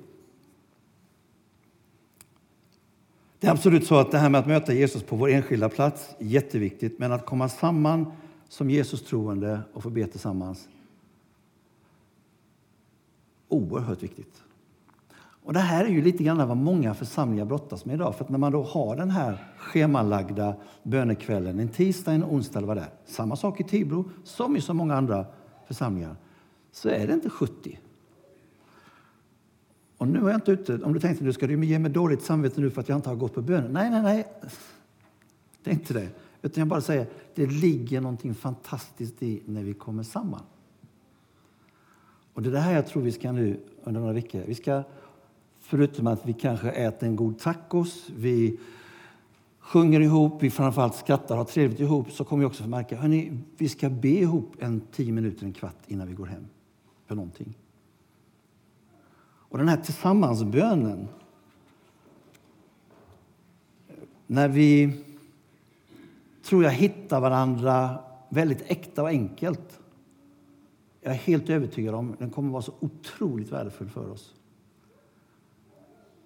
Det 3.39 3.47
är 3.47 3.52
absolut 3.52 3.88
så 3.88 3.95
att 3.95 4.12
det 4.12 4.17
här 4.17 4.30
med 4.30 4.39
att 4.39 4.47
möta 4.47 4.73
Jesus 4.73 5.04
på 5.04 5.15
vår 5.15 5.30
enskilda 5.30 5.69
plats 5.69 6.15
är 6.19 6.26
jätteviktigt, 6.26 7.00
men 7.00 7.12
att 7.12 7.26
komma 7.26 7.50
samman 7.50 8.12
som 8.50 8.69
Jesus 8.69 9.04
troende 9.04 9.62
och 9.73 9.84
få 9.84 9.89
be 9.89 10.08
tillsammans 10.08 10.67
oerhört 13.50 14.04
viktigt. 14.04 14.43
Och 15.47 15.54
Det 15.54 15.60
här 15.60 15.86
är 15.86 15.89
ju 15.89 16.02
lite 16.02 16.23
grann 16.23 16.47
vad 16.47 16.58
många 16.58 16.93
församlingar 16.93 17.45
brottas 17.45 17.86
med 17.86 17.95
idag. 17.95 18.15
För 18.15 18.23
att 18.23 18.30
när 18.30 18.38
man 18.38 18.52
då 18.52 18.63
har 18.63 18.95
den 18.95 19.12
här 19.12 19.47
schemalagda 19.58 20.56
bönekvällen, 20.84 21.60
en 21.60 21.69
tisdag, 21.69 22.12
en 22.12 22.23
onsdag 22.23 22.60
eller 22.60 22.67
vad 22.67 22.78
det 22.78 22.82
är, 22.82 22.89
samma 23.06 23.36
sak 23.36 23.60
i 23.60 23.63
Tibro 23.63 24.10
som 24.23 24.58
i 24.58 24.62
så 24.62 24.73
många 24.73 24.95
andra 24.95 25.26
församlingar, 25.67 26.15
så 26.71 26.89
är 26.89 27.08
det 27.08 27.13
inte 27.13 27.30
70. 27.30 27.80
Och 30.08 30.13
nu 30.13 30.20
är 30.20 30.28
jag 30.28 30.38
inte 30.38 30.52
ute, 30.52 30.84
om 30.84 30.93
du 30.93 31.00
tänkte 31.00 31.24
att 31.24 31.26
du 31.26 31.34
ska 31.34 31.52
ge 31.52 31.80
mig 31.80 31.91
dåligt 31.91 32.22
samvete 32.22 32.62
nu 32.62 32.70
för 32.70 32.82
att 32.82 32.89
jag 32.89 32.98
inte 32.98 33.10
har 33.10 33.15
gått 33.15 33.34
på 33.34 33.41
bönen. 33.41 33.74
Nej, 33.74 33.89
nej, 33.89 34.02
nej. 34.02 34.28
Det 35.63 35.70
är 35.70 35.74
inte 35.74 35.93
det. 35.93 36.10
Utan 36.41 36.62
jag 36.62 36.67
bara 36.67 36.82
säger, 36.82 37.08
det 37.36 37.46
ligger 37.46 38.02
någonting 38.02 38.36
fantastiskt 38.36 39.24
i 39.24 39.41
när 39.46 39.63
vi 39.63 39.74
kommer 39.74 40.04
samman. 40.04 40.41
Och 42.34 42.41
det 42.41 42.50
är 42.50 42.52
det 42.52 42.60
här 42.60 42.74
jag 42.74 42.88
tror 42.88 43.04
vi 43.04 43.12
ska 43.12 43.32
nu 43.32 43.60
under 43.84 44.02
några 44.02 44.13
veckor. 44.13 44.43
Vi 44.48 44.56
ska, 44.56 44.84
förutom 45.60 46.08
att 46.08 46.26
vi 46.26 46.34
kanske 46.34 46.70
äter 46.70 47.08
en 47.08 47.15
god 47.15 47.39
tacos, 47.39 48.10
vi 48.15 48.60
sjunger 49.60 50.00
ihop, 50.00 50.43
vi 50.43 50.50
framförallt 50.50 50.96
skrattar 50.96 51.36
och 51.36 51.39
har 51.39 51.46
trevligt 51.46 51.80
ihop, 51.80 52.12
så 52.12 52.24
kommer 52.24 52.39
vi 52.39 52.48
också 52.48 52.63
att 52.63 52.70
märka, 52.70 52.98
hörni, 52.98 53.39
vi 53.58 53.70
ska 53.70 53.89
be 53.89 54.10
ihop 54.10 54.56
en 54.60 54.82
tio 54.91 55.12
minuter, 55.12 55.46
en 55.46 55.54
kvart 55.54 55.78
innan 55.88 56.08
vi 56.08 56.13
går 56.13 56.26
hem 56.26 56.46
för 57.06 57.15
någonting. 57.15 57.58
Och 59.50 59.58
den 59.58 59.68
här 59.68 59.78
tillsammansbönen, 59.78 61.08
när 64.28 64.48
vi, 64.48 65.04
tror 66.44 66.64
jag, 66.64 66.72
hittar 66.72 67.22
varandra 67.22 68.00
väldigt 68.30 68.62
äkta 68.72 69.02
och 69.02 69.10
enkelt. 69.10 69.80
Jag 71.02 71.14
är 71.14 71.18
helt 71.18 71.50
övertygad 71.50 71.96
om 71.96 72.16
den 72.20 72.30
kommer 72.30 72.52
vara 72.52 72.62
så 72.62 72.74
otroligt 72.80 73.52
värdefull 73.52 73.90
för 73.90 74.12
oss. 74.12 74.34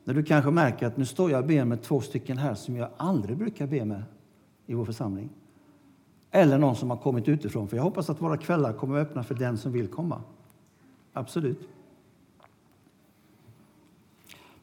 När 0.03 0.13
du 0.13 0.23
kanske 0.23 0.51
märker 0.51 0.87
att 0.87 0.97
nu 0.97 1.05
står 1.05 1.31
jag 1.31 1.41
och 1.41 1.47
ber 1.47 1.65
med 1.65 1.81
två 1.81 2.01
stycken 2.01 2.37
här 2.37 2.55
som 2.55 2.75
jag 2.75 2.89
aldrig 2.97 3.37
brukar 3.37 3.67
be 3.67 3.85
med 3.85 4.03
i 4.65 4.73
vår 4.73 4.85
församling. 4.85 5.29
Eller 6.31 6.57
någon 6.57 6.75
som 6.75 6.89
har 6.89 6.97
kommit 6.97 7.27
utifrån. 7.27 7.67
För 7.67 7.77
jag 7.77 7.83
hoppas 7.83 8.09
att 8.09 8.21
våra 8.21 8.37
kvällar 8.37 8.73
kommer 8.73 8.99
att 8.99 9.07
öppna 9.07 9.23
för 9.23 9.35
den 9.35 9.57
som 9.57 9.71
vill 9.71 9.87
komma. 9.87 10.21
Absolut. 11.13 11.69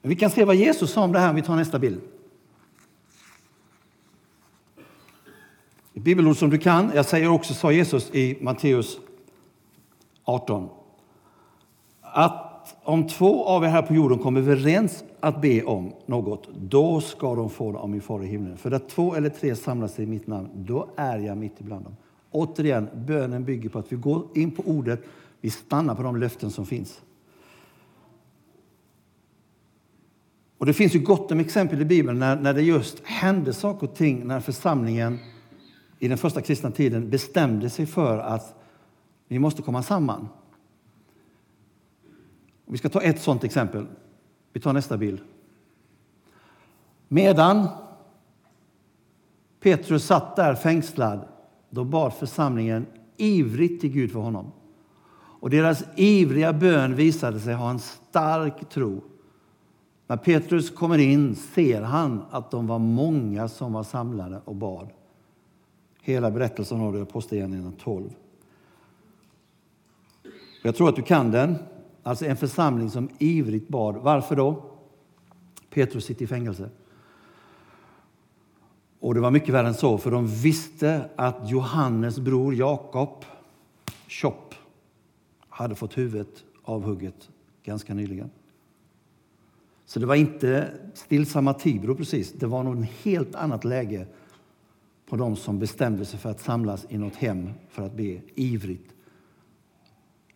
Men 0.02 0.08
vi 0.08 0.16
kan 0.16 0.30
se 0.30 0.44
vad 0.44 0.56
Jesus 0.56 0.92
sa 0.92 1.04
om 1.04 1.12
det 1.12 1.18
här 1.18 1.30
om 1.30 1.36
vi 1.36 1.42
tar 1.42 1.56
nästa 1.56 1.78
bild. 1.78 2.00
Ett 5.94 6.02
bibelord 6.02 6.36
som 6.36 6.50
du 6.50 6.58
kan. 6.58 6.90
Jag 6.94 7.06
säger 7.06 7.28
också, 7.28 7.54
sa 7.54 7.72
Jesus 7.72 8.10
i 8.14 8.38
Matteus 8.40 8.98
18. 10.24 10.68
Att 12.00 12.76
om 12.82 13.06
två 13.06 13.44
av 13.44 13.64
er 13.64 13.68
här 13.68 13.82
på 13.82 13.94
jorden 13.94 14.18
kommer 14.18 14.40
överens 14.40 15.04
att 15.20 15.40
be 15.40 15.62
om 15.62 15.92
något, 16.06 16.48
då 16.58 17.00
ska 17.00 17.34
de 17.34 17.50
få 17.50 17.72
det 17.72 17.78
av 17.78 17.88
min 17.88 18.00
far 18.00 18.24
i 18.24 18.26
himlen. 18.26 18.56
För 18.56 18.70
där 18.70 18.78
två 18.78 19.14
eller 19.14 19.28
tre 19.28 19.56
samlas 19.56 19.98
i 19.98 20.06
mitt 20.06 20.26
namn, 20.26 20.48
då 20.54 20.88
är 20.96 21.18
jag 21.18 21.36
mitt 21.38 21.60
ibland 21.60 21.84
dem. 21.84 21.96
Återigen, 22.30 22.88
bönen 22.94 23.44
bygger 23.44 23.68
på 23.68 23.78
att 23.78 23.92
vi 23.92 23.96
går 23.96 24.26
in 24.34 24.50
på 24.50 24.62
ordet, 24.66 25.02
vi 25.40 25.50
stannar 25.50 25.94
på 25.94 26.02
de 26.02 26.16
löften 26.16 26.50
som 26.50 26.66
finns. 26.66 27.00
Och 30.58 30.66
Det 30.66 30.72
finns 30.72 30.94
ju 30.94 30.98
gott 30.98 31.32
om 31.32 31.40
exempel 31.40 31.80
i 31.80 31.84
Bibeln 31.84 32.18
när, 32.18 32.36
när 32.36 32.54
det 32.54 32.62
just 32.62 33.04
hände 33.04 33.52
saker 33.52 33.88
och 33.88 33.94
ting 33.94 34.26
när 34.26 34.40
församlingen 34.40 35.18
i 35.98 36.08
den 36.08 36.18
första 36.18 36.40
kristna 36.40 36.70
tiden 36.70 37.10
bestämde 37.10 37.70
sig 37.70 37.86
för 37.86 38.18
att 38.18 38.54
vi 39.28 39.38
måste 39.38 39.62
komma 39.62 39.82
samman. 39.82 40.28
Och 42.66 42.74
vi 42.74 42.78
ska 42.78 42.88
ta 42.88 43.00
ett 43.00 43.20
sådant 43.20 43.44
exempel. 43.44 43.86
Vi 44.52 44.60
tar 44.60 44.72
nästa 44.72 44.96
bild. 44.96 45.20
Medan 47.08 47.68
Petrus 49.60 50.04
satt 50.04 50.36
där 50.36 50.54
fängslad, 50.54 51.28
då 51.70 51.84
bad 51.84 52.14
församlingen 52.14 52.86
ivrigt 53.16 53.80
till 53.80 53.90
Gud 53.90 54.12
för 54.12 54.20
honom. 54.20 54.52
Och 55.40 55.50
deras 55.50 55.84
ivriga 55.96 56.52
bön 56.52 56.94
visade 56.94 57.40
sig 57.40 57.54
ha 57.54 57.70
en 57.70 57.78
stark 57.78 58.68
tro. 58.68 59.02
När 60.08 60.16
Petrus 60.16 60.70
kommer 60.70 60.98
in 60.98 61.34
ser 61.34 61.82
han 61.82 62.22
att 62.30 62.50
de 62.50 62.66
var 62.66 62.78
många 62.78 63.48
som 63.48 63.72
var 63.72 63.82
samlade 63.82 64.40
och 64.44 64.54
bad. 64.54 64.88
Hela 66.02 66.30
berättelsen 66.30 66.80
har 66.80 66.92
du 66.92 66.98
i 66.98 67.02
Apostlagärningarna 67.02 67.72
12. 67.82 68.10
Jag 70.62 70.76
tror 70.76 70.88
att 70.88 70.96
du 70.96 71.02
kan 71.02 71.30
den. 71.30 71.56
Alltså 72.02 72.24
en 72.24 72.36
församling 72.36 72.90
som 72.90 73.08
ivrigt 73.18 73.68
bad. 73.68 73.96
Varför 73.96 74.36
då? 74.36 74.62
Petrus 75.70 76.04
sitter 76.04 76.24
i 76.24 76.28
fängelse. 76.28 76.70
Och 79.00 79.14
det 79.14 79.20
var 79.20 79.30
mycket 79.30 79.54
värre 79.54 79.68
än 79.68 79.74
så, 79.74 79.98
för 79.98 80.10
de 80.10 80.26
visste 80.26 81.10
att 81.16 81.50
Johannes 81.50 82.18
bror 82.18 82.54
Jakob, 82.54 83.24
Chopp, 84.08 84.54
hade 85.48 85.74
fått 85.74 85.98
huvudet 85.98 86.44
avhugget 86.62 87.28
ganska 87.62 87.94
nyligen. 87.94 88.30
Så 89.88 90.00
det 90.00 90.06
var 90.06 90.14
inte 90.14 90.70
stillsamma 90.94 91.54
Tibro 91.54 91.94
precis. 91.94 92.32
Det 92.32 92.46
var 92.46 92.62
något 92.62 92.88
helt 93.02 93.34
annat 93.34 93.64
läge 93.64 94.06
på 95.06 95.16
de 95.16 95.36
som 95.36 95.58
bestämde 95.58 96.04
sig 96.04 96.18
för 96.18 96.30
att 96.30 96.40
samlas 96.40 96.86
i 96.88 96.98
något 96.98 97.16
hem 97.16 97.50
för 97.68 97.82
att 97.82 97.92
be 97.92 98.20
ivrigt. 98.34 98.94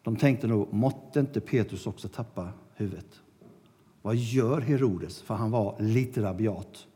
De 0.02 0.16
tänkte 0.16 0.46
nog, 0.46 0.72
måtte 0.72 1.20
inte 1.20 1.40
Petrus 1.40 1.86
också 1.86 2.08
tappa 2.08 2.48
huvudet? 2.74 3.20
Vad 4.02 4.16
gör 4.16 4.60
Herodes? 4.60 5.22
För 5.22 5.34
han 5.34 5.50
var 5.50 5.76
lite 5.80 6.22
rabiat. 6.22 6.86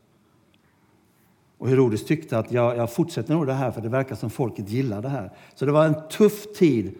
Och 1.57 1.69
Herodes 1.69 2.05
tyckte 2.05 2.37
att 2.37 2.51
jag, 2.51 2.77
jag 2.77 2.93
fortsätter 2.93 3.33
nog 3.33 3.47
det 3.47 3.53
här 3.53 3.71
för 3.71 3.81
det 3.81 3.89
verkar 3.89 4.15
som 4.15 4.29
folket 4.29 4.69
gillar 4.69 5.01
det 5.01 5.09
här. 5.09 5.31
Så 5.55 5.65
det 5.65 5.71
var 5.71 5.85
en 5.85 6.09
tuff 6.09 6.53
tid 6.55 6.95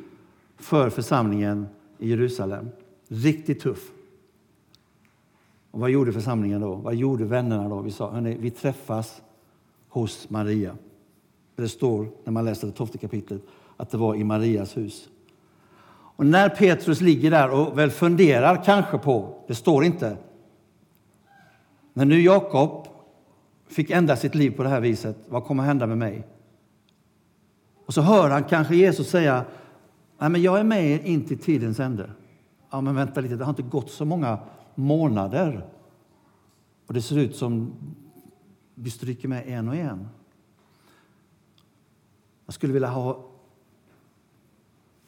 för 0.58 0.89
församlingen 0.89 1.67
i 1.98 2.10
Jerusalem. 2.10 2.70
Riktigt 3.08 3.60
tuff. 3.60 3.91
Och 5.71 5.80
vad 5.80 5.89
gjorde 5.89 6.13
församlingen 6.13 6.62
då? 6.62 6.75
Vad 6.75 6.95
gjorde 6.95 7.25
vännerna 7.25 7.69
då? 7.69 7.82
Vi 7.82 7.91
sa, 7.91 8.12
hörni, 8.12 8.38
vi 8.39 8.51
träffas 8.51 9.21
hos 9.89 10.30
Maria. 10.30 10.75
Det 11.56 11.69
står 11.69 12.08
när 12.23 12.32
man 12.32 12.45
läser 12.45 12.67
det 12.67 12.73
tolfte 12.73 12.97
kapitlet 12.97 13.41
att 13.77 13.89
det 13.89 13.97
var 13.97 14.15
i 14.15 14.23
Marias 14.23 14.77
hus. 14.77 15.10
Och 16.17 16.25
när 16.25 16.49
Petrus 16.49 17.01
ligger 17.01 17.32
där 17.32 17.49
och 17.49 17.77
väl 17.77 17.91
funderar 17.91 18.63
kanske 18.63 18.97
på, 18.97 19.43
det 19.47 19.56
står 19.56 19.84
inte, 19.84 20.17
när 21.93 22.06
nu 22.06 22.21
Jakob 22.21 22.88
fick 23.67 23.89
ändra 23.89 24.15
sitt 24.15 24.36
liv 24.36 24.51
på 24.51 24.63
det 24.63 24.69
här 24.69 24.82
viset, 24.82 25.17
vad 25.27 25.43
kommer 25.43 25.63
att 25.63 25.67
hända 25.67 25.88
med 25.88 25.97
mig? 25.97 26.27
Och 27.86 27.93
så 27.93 28.01
hör 28.01 28.30
han 28.30 28.43
kanske 28.43 28.75
Jesus 28.75 29.10
säga, 29.10 29.45
Nej, 30.19 30.30
men 30.30 30.41
jag 30.41 30.60
är 30.60 30.63
med 30.63 30.86
er 30.86 30.99
in 31.06 31.25
till 31.25 31.38
tidens 31.38 31.80
ände. 31.80 32.10
Ja, 32.69 32.82
men 32.82 32.95
vänta 32.95 33.21
lite, 33.21 33.36
det 33.36 33.43
har 33.43 33.49
inte 33.49 33.62
gått 33.62 33.89
så 33.89 34.06
många 34.06 34.39
månader. 34.78 35.66
Och 36.86 36.94
det 36.94 37.02
ser 37.02 37.18
ut 37.18 37.36
som 37.36 37.74
vi 38.76 38.90
stryker 38.90 39.28
med 39.28 39.48
en 39.48 39.68
och 39.68 39.76
en. 39.76 40.08
Jag 42.46 42.54
skulle 42.54 42.74
vilja 42.74 42.88
ha 42.88 43.26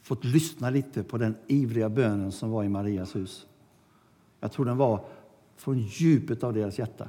fått 0.02 0.24
lyssna 0.24 0.70
lite 0.70 1.02
på 1.02 1.18
den 1.18 1.36
ivriga 1.46 1.88
bönen 1.88 2.32
som 2.32 2.50
var 2.50 2.64
i 2.64 2.68
Marias 2.68 3.16
hus. 3.16 3.46
Jag 4.40 4.52
tror 4.52 4.64
den 4.64 4.76
var 4.76 5.04
från 5.56 5.78
djupet 5.78 6.44
av 6.44 6.54
deras 6.54 6.78
hjärta. 6.78 7.08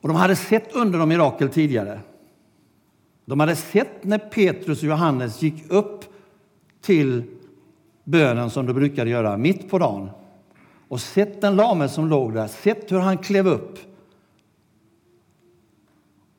Och 0.00 0.08
de 0.08 0.16
hade 0.16 0.36
sett 0.36 0.76
under 0.76 1.00
och 1.00 1.08
mirakel 1.08 1.48
tidigare. 1.48 2.00
De 3.24 3.40
hade 3.40 3.56
sett 3.56 4.04
när 4.04 4.18
Petrus 4.18 4.78
och 4.78 4.88
Johannes 4.88 5.42
gick 5.42 5.70
upp 5.70 6.04
till 6.80 7.38
bönen 8.04 8.50
som 8.50 8.66
de 8.66 8.72
brukade 8.72 9.10
göra 9.10 9.36
mitt 9.36 9.70
på 9.70 9.78
dagen 9.78 10.10
och 10.90 11.00
sett 11.00 11.40
den 11.40 11.56
lame 11.56 11.88
som 11.88 12.08
låg 12.08 12.34
där, 12.34 12.46
sett 12.46 12.92
hur 12.92 12.98
han 12.98 13.18
klev 13.18 13.46
upp. 13.46 13.78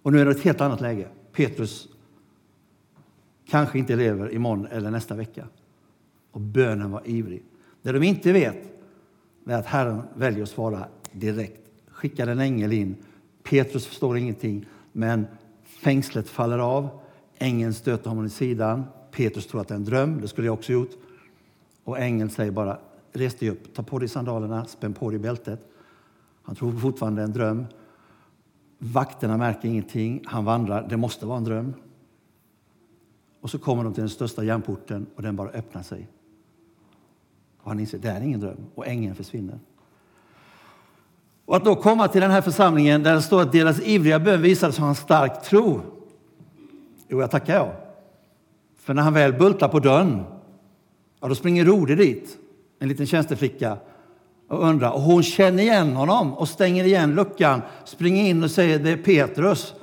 Och 0.01 0.11
nu 0.11 0.19
är 0.19 0.25
det 0.25 0.31
ett 0.31 0.43
helt 0.43 0.61
annat 0.61 0.81
läge. 0.81 1.07
Petrus 1.31 1.87
kanske 3.49 3.79
inte 3.79 3.95
lever 3.95 4.33
imorgon 4.33 4.67
eller 4.67 4.91
nästa 4.91 5.15
vecka. 5.15 5.47
Och 6.31 6.41
bönen 6.41 6.91
var 6.91 7.01
ivrig. 7.05 7.43
Det 7.81 7.91
de 7.91 8.03
inte 8.03 8.31
vet 8.31 8.57
är 9.45 9.55
att 9.55 9.65
Herren 9.65 10.01
väljer 10.15 10.43
att 10.43 10.49
svara 10.49 10.87
direkt. 11.11 11.61
Skickar 11.87 12.27
en 12.27 12.39
ängel 12.39 12.73
in. 12.73 12.95
Petrus 13.43 13.85
förstår 13.85 14.17
ingenting, 14.17 14.65
men 14.91 15.27
fängslet 15.63 16.29
faller 16.29 16.59
av. 16.59 16.89
Ängeln 17.37 17.73
stöter 17.73 18.09
honom 18.09 18.25
i 18.25 18.29
sidan. 18.29 18.83
Petrus 19.11 19.47
tror 19.47 19.61
att 19.61 19.67
det 19.67 19.73
är 19.73 19.75
en 19.75 19.85
dröm. 19.85 20.21
Det 20.21 20.27
skulle 20.27 20.47
jag 20.47 20.53
också 20.53 20.71
gjort. 20.71 20.91
Och 21.83 21.99
ängeln 21.99 22.29
säger 22.29 22.51
bara 22.51 22.79
res 23.13 23.36
dig 23.36 23.50
upp, 23.50 23.74
ta 23.74 23.84
på 23.84 24.00
dig 24.00 24.08
sandalerna, 24.08 24.65
spänn 24.65 24.93
på 24.93 25.10
dig 25.10 25.19
bältet. 25.19 25.60
Han 26.43 26.56
tror 26.56 26.71
fortfarande 26.71 27.21
en 27.21 27.34
dröm. 27.34 27.65
Vakterna 28.78 29.38
märker 29.38 29.69
ingenting. 29.69 30.24
Han 30.26 30.45
vandrar. 30.45 30.88
Det 30.89 30.97
måste 30.97 31.26
vara 31.26 31.38
en 31.38 31.43
dröm. 31.43 31.74
Och 33.41 33.50
så 33.50 33.60
kommer 33.60 33.84
de 33.84 33.93
till 33.93 34.02
den 34.02 34.10
största 34.10 34.43
järnporten 34.43 35.06
och 35.15 35.21
den 35.21 35.36
bara 35.36 35.50
öppnar 35.50 35.84
sig. 35.84 36.08
Och 37.62 37.69
han 37.69 37.80
inser 37.80 37.97
det 37.97 38.10
är 38.10 38.21
ingen 38.21 38.39
dröm 38.39 38.58
och 38.76 38.88
ängeln 38.88 39.15
försvinner. 39.15 39.60
Och 41.45 41.56
att 41.56 41.65
då 41.65 41.76
komma 41.76 42.08
till 42.08 42.21
den 42.21 42.32
här 42.32 42.41
församlingen 42.41 43.04
där 43.04 43.13
det 43.13 43.21
står 43.21 43.41
att 43.41 43.52
deras 43.52 43.82
ivriga 43.82 44.19
bön 44.19 44.41
visade 44.41 44.74
sig 44.74 44.82
ha 44.82 44.89
en 44.89 44.95
stark 44.95 45.43
tro. 45.43 45.82
Jo, 47.08 47.19
jag 47.19 47.32
tackar 47.32 47.56
jag. 47.56 47.71
För 48.76 48.93
när 48.93 49.02
han 49.02 49.13
väl 49.13 49.34
bultar 49.34 49.67
på 49.67 49.80
dörren, 49.80 50.24
ja, 51.19 51.28
då 51.28 51.36
springer 51.36 51.65
Rode 51.65 51.95
dit, 51.95 52.38
en 52.82 52.88
liten 52.88 53.06
tjänsteflicka, 53.06 53.78
och 54.48 54.67
undrar. 54.67 54.91
Och 54.91 55.02
hon 55.02 55.24
känner 55.24 55.63
igen 55.63 55.96
honom 55.96 56.34
och 56.34 56.50
stänger 56.50 56.84
igen 56.84 57.15
luckan, 57.15 57.62
springer 57.86 58.24
in 58.24 58.44
och 58.44 58.52
säger 58.52 58.80
det 58.80 58.89
är 58.89 58.98
Petrus. 58.98 59.74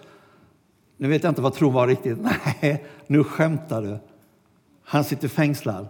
Nu 0.97 1.09
vet 1.09 1.23
jag 1.23 1.31
inte 1.31 1.43
vad 1.43 1.55
tron 1.55 1.73
var 1.73 1.87
riktigt. 1.87 2.19
Nej, 2.63 2.85
nu 3.07 3.25
skämtar 3.25 3.83
du. 3.83 3.99
Han 4.85 5.05
sitter 5.05 5.29
fängslad. 5.29 5.89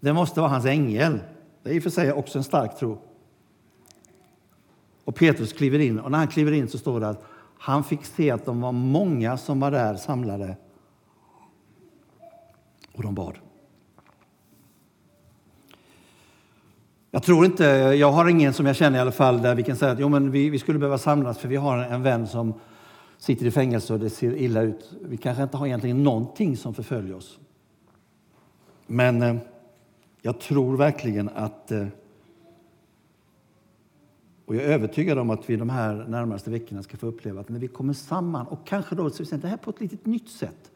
Det 0.00 0.12
måste 0.12 0.40
vara 0.40 0.50
hans 0.50 0.64
ängel. 0.64 1.18
Det 1.62 1.70
är 1.70 1.74
i 1.74 1.78
och 1.78 1.82
för 1.82 1.90
sig 1.90 2.12
också 2.12 2.38
en 2.38 2.44
stark 2.44 2.78
tro. 2.78 2.98
Och 5.04 5.14
Petrus 5.14 5.52
kliver 5.52 5.78
in 5.78 5.98
och 5.98 6.10
när 6.10 6.18
han 6.18 6.28
kliver 6.28 6.52
in 6.52 6.68
så 6.68 6.78
står 6.78 7.00
det 7.00 7.08
att 7.08 7.24
han 7.58 7.84
fick 7.84 8.04
se 8.04 8.30
att 8.30 8.44
de 8.44 8.60
var 8.60 8.72
många 8.72 9.36
som 9.36 9.60
var 9.60 9.70
där 9.70 9.96
samlade. 9.96 10.56
Och 12.92 13.02
de 13.02 13.14
bad. 13.14 13.34
Jag 17.10 17.22
tror 17.22 17.44
inte, 17.44 17.64
jag 17.64 18.12
har 18.12 18.28
ingen 18.28 18.52
som 18.52 18.66
jag 18.66 18.76
känner 18.76 18.98
i 18.98 19.00
alla 19.00 19.12
fall 19.12 19.42
där 19.42 19.54
vi 19.54 19.62
kan 19.62 19.76
säga 19.76 19.92
att 19.92 20.00
jo, 20.00 20.08
men 20.08 20.30
vi, 20.30 20.50
vi 20.50 20.58
skulle 20.58 20.78
behöva 20.78 20.98
samlas 20.98 21.38
för 21.38 21.48
vi 21.48 21.56
har 21.56 21.78
en, 21.78 22.02
vän 22.02 22.26
som 22.26 22.54
sitter 23.18 23.46
i 23.46 23.50
fängelse 23.50 23.92
och 23.92 24.00
det 24.00 24.10
ser 24.10 24.36
illa 24.36 24.62
ut. 24.62 24.92
Vi 25.02 25.16
kanske 25.16 25.42
inte 25.42 25.56
har 25.56 25.66
egentligen 25.66 26.02
någonting 26.02 26.56
som 26.56 26.74
förföljer 26.74 27.16
oss. 27.16 27.38
Men 28.86 29.22
eh, 29.22 29.36
jag 30.22 30.40
tror 30.40 30.76
verkligen 30.76 31.28
att 31.28 31.72
eh, 31.72 31.86
och 34.46 34.56
jag 34.56 34.62
är 34.62 34.68
övertygad 34.68 35.18
om 35.18 35.30
att 35.30 35.50
vi 35.50 35.56
de 35.56 35.70
här 35.70 35.94
närmaste 36.08 36.50
veckorna 36.50 36.82
ska 36.82 36.96
få 36.96 37.06
uppleva 37.06 37.40
att 37.40 37.48
när 37.48 37.58
vi 37.58 37.68
kommer 37.68 37.92
samman 37.92 38.46
och 38.46 38.66
kanske 38.66 38.94
då 38.94 39.10
så 39.10 39.22
vi 39.22 39.26
säger, 39.26 39.42
det 39.42 39.48
här 39.48 39.56
på 39.56 39.70
ett 39.70 39.80
litet 39.80 40.06
nytt 40.06 40.30
sätt. 40.30 40.69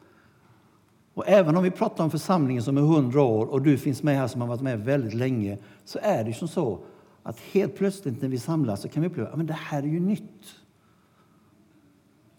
Och 1.15 1.27
även 1.27 1.57
om 1.57 1.63
vi 1.63 1.71
pratar 1.71 2.03
om 2.03 2.11
församlingen 2.11 2.63
som 2.63 2.77
är 2.77 2.81
hundra 2.81 3.21
år 3.21 3.45
och 3.45 3.61
du 3.61 3.77
finns 3.77 4.03
med 4.03 4.17
här 4.17 4.27
som 4.27 4.41
har 4.41 4.47
varit 4.47 4.61
med 4.61 4.85
väldigt 4.85 5.13
länge 5.13 5.57
så 5.85 5.99
är 6.01 6.23
det 6.23 6.29
ju 6.29 6.33
som 6.33 6.47
så 6.47 6.79
att 7.23 7.39
helt 7.39 7.75
plötsligt 7.75 8.21
när 8.21 8.29
vi 8.29 8.39
samlas 8.39 8.81
så 8.81 8.89
kan 8.89 9.01
vi 9.01 9.09
uppleva 9.09 9.29
att 9.29 9.47
det 9.47 9.53
här 9.53 9.83
är 9.83 9.87
ju 9.87 9.99
nytt. 9.99 10.55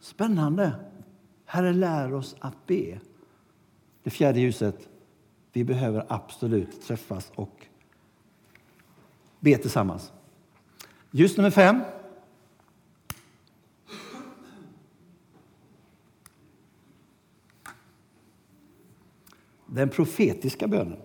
Spännande. 0.01 0.73
Herre, 1.45 1.73
lär 1.73 2.15
oss 2.15 2.37
att 2.39 2.67
be. 2.67 2.99
Det 4.03 4.11
fjärde 4.11 4.41
ljuset. 4.41 4.89
Vi 5.53 5.65
behöver 5.65 6.07
absolut 6.09 6.83
träffas 6.83 7.33
och 7.35 7.67
be 9.41 9.57
tillsammans. 9.59 10.13
Ljus 11.11 11.37
nummer 11.37 11.51
fem. 11.51 11.81
Den 19.67 19.89
profetiska 19.89 20.69
bönen. 20.69 20.99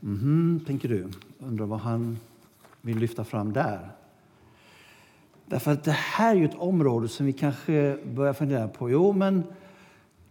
Mhm, 0.00 0.60
tänker 0.66 0.88
du. 0.88 1.08
Undrar 1.38 1.66
vad 1.66 1.80
han 1.80 2.18
vill 2.80 2.98
lyfta 2.98 3.24
fram 3.24 3.52
där. 3.52 3.90
Därför 5.46 5.72
att 5.72 5.84
det 5.84 5.90
här 5.90 6.34
är 6.34 6.38
ju 6.38 6.44
ett 6.44 6.58
område 6.58 7.08
som 7.08 7.26
vi 7.26 7.32
kanske 7.32 7.98
börjar 8.04 8.32
fundera 8.32 8.68
på. 8.68 8.90
Jo, 8.90 9.12
men 9.12 9.42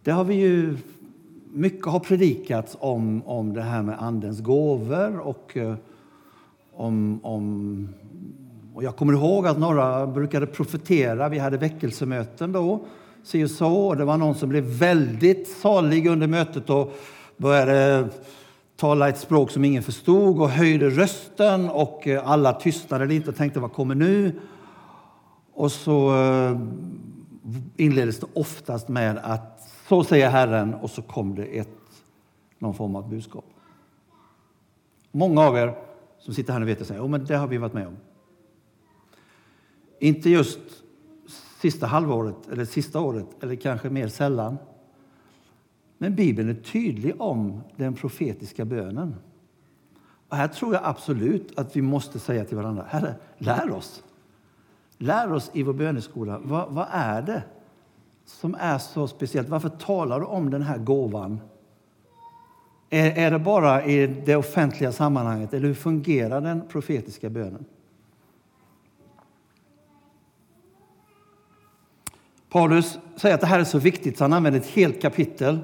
det 0.02 0.10
har 0.10 0.24
vi 0.24 0.34
ju... 0.34 0.76
Mycket 1.52 1.86
har 1.86 2.00
predikats 2.00 2.76
om, 2.80 3.22
om 3.26 3.52
det 3.52 3.62
här 3.62 3.82
med 3.82 4.02
Andens 4.02 4.40
gåvor 4.40 5.18
och 5.18 5.56
eh, 5.56 5.74
om, 6.72 7.20
om... 7.22 7.88
Och 8.74 8.84
jag 8.84 8.96
kommer 8.96 9.12
ihåg 9.12 9.46
att 9.46 9.58
några 9.58 10.06
brukade 10.06 10.46
profetera. 10.46 11.28
Vi 11.28 11.38
hade 11.38 11.56
väckelsemöten 11.56 12.52
då, 12.52 12.84
si 13.22 13.44
och 13.44 13.50
så. 13.50 13.72
Och 13.72 13.96
det 13.96 14.04
var 14.04 14.16
någon 14.16 14.34
som 14.34 14.48
blev 14.48 14.64
väldigt 14.64 15.48
salig 15.48 16.06
under 16.06 16.26
mötet 16.26 16.70
och 16.70 16.92
började 17.36 18.08
tala 18.76 19.08
ett 19.08 19.18
språk 19.18 19.50
som 19.50 19.64
ingen 19.64 19.82
förstod 19.82 20.40
och 20.40 20.50
höjde 20.50 20.90
rösten 20.90 21.68
och 21.68 22.06
eh, 22.06 22.30
alla 22.30 22.52
tystnade 22.52 23.06
lite 23.06 23.30
och 23.30 23.36
tänkte 23.36 23.60
vad 23.60 23.72
kommer 23.72 23.94
nu? 23.94 24.40
Och 25.52 25.72
så 25.72 26.16
eh, 26.16 26.60
inleddes 27.76 28.20
det 28.20 28.26
oftast 28.34 28.88
med 28.88 29.18
att 29.22 29.70
så 29.88 30.04
säger 30.04 30.30
Herren 30.30 30.74
och 30.74 30.90
så 30.90 31.02
kom 31.02 31.34
det 31.34 31.44
ett, 31.44 31.68
någon 32.58 32.74
form 32.74 32.96
av 32.96 33.10
budskap. 33.10 33.44
Många 35.12 35.42
av 35.42 35.56
er 35.56 35.74
som 36.18 36.34
sitter 36.34 36.52
här 36.52 36.60
nu 36.60 36.66
vet 36.66 36.82
att 36.82 36.90
oh, 36.90 37.08
men 37.08 37.24
det 37.24 37.36
har 37.36 37.46
vi 37.46 37.58
varit 37.58 37.72
med 37.72 37.86
om. 37.86 37.96
Inte 39.98 40.30
just 40.30 40.58
sista 41.60 41.86
halvåret 41.86 42.48
eller 42.52 42.64
sista 42.64 43.00
året 43.00 43.26
eller 43.40 43.54
kanske 43.54 43.90
mer 43.90 44.08
sällan. 44.08 44.58
Men 45.98 46.14
Bibeln 46.14 46.48
är 46.48 46.54
tydlig 46.54 47.20
om 47.20 47.60
den 47.76 47.94
profetiska 47.94 48.64
bönen. 48.64 49.14
Och 50.28 50.36
här 50.36 50.48
tror 50.48 50.74
jag 50.74 50.82
absolut 50.84 51.58
att 51.58 51.76
vi 51.76 51.82
måste 51.82 52.18
säga 52.18 52.44
till 52.44 52.56
varandra, 52.56 52.84
Herre, 52.88 53.14
lär 53.38 53.70
oss. 53.70 54.02
Lär 54.98 55.32
oss 55.32 55.50
i 55.52 55.62
vår 55.62 55.72
böneskola, 55.72 56.40
vad, 56.42 56.68
vad 56.70 56.86
är 56.90 57.22
det 57.22 57.42
som 58.24 58.56
är 58.60 58.78
så 58.78 59.08
speciellt? 59.08 59.48
Varför 59.48 59.68
talar 59.68 60.20
du 60.20 60.26
om 60.26 60.50
den 60.50 60.62
här 60.62 60.78
gåvan? 60.78 61.40
Är, 62.90 63.18
är 63.18 63.30
det 63.30 63.38
bara 63.38 63.84
i 63.84 64.06
det 64.06 64.36
offentliga 64.36 64.92
sammanhanget 64.92 65.54
eller 65.54 65.66
hur 65.66 65.74
fungerar 65.74 66.40
den 66.40 66.68
profetiska 66.68 67.30
bönen? 67.30 67.64
Paulus 72.50 72.98
säger 73.16 73.34
att 73.34 73.40
det 73.40 73.46
här 73.46 73.60
är 73.60 73.64
så 73.64 73.78
viktigt 73.78 74.18
så 74.18 74.24
han 74.24 74.32
använder 74.32 74.60
ett 74.60 74.66
helt 74.66 75.02
kapitel 75.02 75.58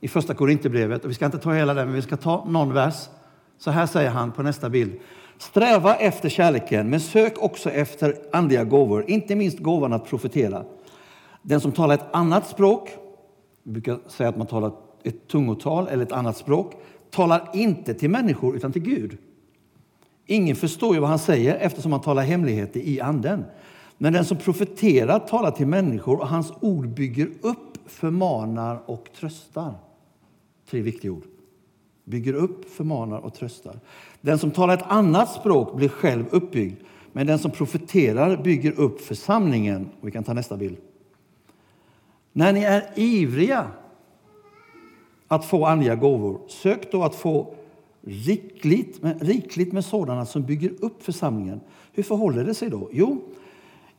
i 0.00 0.08
första 0.08 0.34
Korinthierbrevet. 0.34 1.04
Vi 1.04 1.14
ska 1.14 1.24
inte 1.24 1.38
ta 1.38 1.52
hela 1.52 1.74
den, 1.74 1.86
men 1.86 1.94
vi 1.94 2.02
ska 2.02 2.16
ta 2.16 2.44
någon 2.48 2.72
vers. 2.72 3.08
Så 3.58 3.70
här 3.70 3.86
säger 3.86 4.10
han 4.10 4.32
på 4.32 4.42
nästa 4.42 4.70
bild. 4.70 4.92
Sträva 5.38 5.94
efter 5.94 6.28
kärleken, 6.28 6.90
men 6.90 7.00
sök 7.00 7.38
också 7.38 7.70
efter 7.70 8.14
andliga 8.32 8.64
gåvor, 8.64 9.04
inte 9.10 9.36
minst 9.36 9.58
gåvan 9.58 9.92
att 9.92 10.06
profetera. 10.06 10.64
Den 11.42 11.60
som 11.60 11.72
talar 11.72 11.94
ett 11.94 12.06
annat 12.14 12.46
språk, 12.46 12.90
vi 13.62 13.72
brukar 13.72 13.98
säga 14.08 14.28
att 14.28 14.36
man 14.36 14.46
talar 14.46 14.72
ett 15.02 15.28
tungotal 15.28 15.88
eller 15.88 16.02
ett 16.02 16.12
annat 16.12 16.36
språk, 16.36 16.72
talar 17.10 17.50
inte 17.54 17.94
till 17.94 18.10
människor 18.10 18.56
utan 18.56 18.72
till 18.72 18.82
Gud. 18.82 19.18
Ingen 20.26 20.56
förstår 20.56 20.94
ju 20.94 21.00
vad 21.00 21.10
han 21.10 21.18
säger 21.18 21.54
eftersom 21.54 21.92
han 21.92 22.00
talar 22.00 22.22
hemligheter 22.22 22.80
i 22.80 23.00
anden. 23.00 23.44
Men 23.98 24.12
den 24.12 24.24
som 24.24 24.36
profeterar 24.36 25.18
talar 25.18 25.50
till 25.50 25.66
människor 25.66 26.20
och 26.20 26.28
hans 26.28 26.52
ord 26.60 26.88
bygger 26.88 27.30
upp, 27.40 27.78
förmanar 27.86 28.82
och 28.86 29.08
tröstar. 29.12 29.74
Tre 30.70 30.80
viktiga 30.80 31.12
ord. 31.12 31.24
Bygger 32.04 32.34
upp, 32.34 32.70
förmanar 32.70 33.18
och 33.18 33.34
tröstar. 33.34 33.80
Den 34.20 34.38
som 34.38 34.50
talar 34.50 34.74
ett 34.74 34.84
annat 34.88 35.32
språk 35.32 35.76
blir 35.76 35.88
själv 35.88 36.24
uppbyggd. 36.30 36.80
Men 37.12 37.26
den 37.26 37.38
som 37.38 37.50
profeterar 37.50 38.42
bygger 38.42 38.72
upp 38.72 39.00
församlingen. 39.00 39.88
Och 40.00 40.06
vi 40.06 40.12
kan 40.12 40.24
ta 40.24 40.32
nästa 40.32 40.56
bild. 40.56 40.76
När 42.32 42.52
ni 42.52 42.62
är 42.62 42.92
ivriga 42.94 43.66
att 45.28 45.44
få 45.44 45.66
andliga 45.66 45.94
gåvor, 45.94 46.40
sök 46.48 46.92
då 46.92 47.02
att 47.02 47.14
få 47.14 47.54
rikligt 48.00 49.02
med, 49.02 49.22
rikligt 49.22 49.72
med 49.72 49.84
sådana 49.84 50.26
som 50.26 50.42
bygger 50.42 50.72
upp 50.80 51.02
församlingen. 51.02 51.60
Hur 51.92 52.02
förhåller 52.02 52.44
det 52.44 52.54
sig 52.54 52.70
då? 52.70 52.88
Jo, 52.92 53.22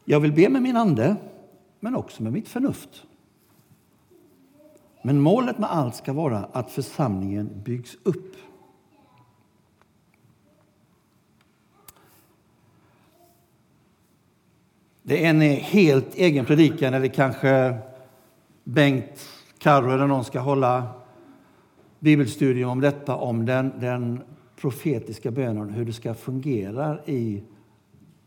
jag 0.10 0.20
vill 0.20 0.34
be 0.34 0.50
med 0.50 0.62
min 0.62 0.78
ande, 0.78 1.16
men 1.80 1.96
också 1.96 2.24
med 2.24 2.34
mitt 2.34 2.48
förnuft. 2.48 3.04
Men 5.02 5.22
målet 5.22 5.58
med 5.58 5.72
allt 5.72 5.96
ska 5.96 6.14
vara 6.14 6.38
att 6.38 6.72
församlingen 6.72 7.50
byggs 7.64 7.98
upp. 8.04 8.36
Det 15.04 15.26
är 15.26 15.30
en 15.30 15.42
helt 15.42 16.16
egen 16.16 16.46
predikan, 16.46 16.94
eller 16.94 17.08
kanske 17.08 17.78
Bengt, 18.64 19.30
Carro 19.58 19.92
eller 19.92 20.08
någon 20.08 20.26
ska 20.26 20.40
hålla 20.40 20.88
bibelstudium 22.00 22.70
om 22.70 22.82
detta, 22.82 23.16
om 23.16 23.46
den, 23.46 23.74
den 23.80 24.22
profetiska 24.56 25.32
bönen, 25.32 25.70
hur 25.70 25.86
det 25.86 25.94
ska 25.94 26.14
fungera 26.14 27.00
i 27.06 27.44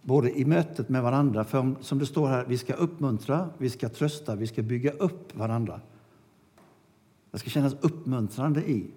både 0.03 0.39
i 0.39 0.45
mötet 0.45 0.89
med 0.89 1.03
varandra, 1.03 1.45
för 1.45 1.75
som 1.81 1.99
det 1.99 2.07
står 2.07 2.29
här, 2.29 2.45
vi 2.49 2.59
ska 2.59 2.75
uppmuntra, 2.75 3.49
vi 3.59 3.71
ska 3.71 3.89
trösta, 3.89 4.35
vi 4.35 4.47
ska 4.47 4.63
bygga 4.63 4.91
upp 4.91 5.37
varandra. 5.37 5.81
Det 7.31 7.39
ska 7.39 7.51
kännas 7.51 7.77
uppmuntrande 7.81 8.71
i. 8.71 8.91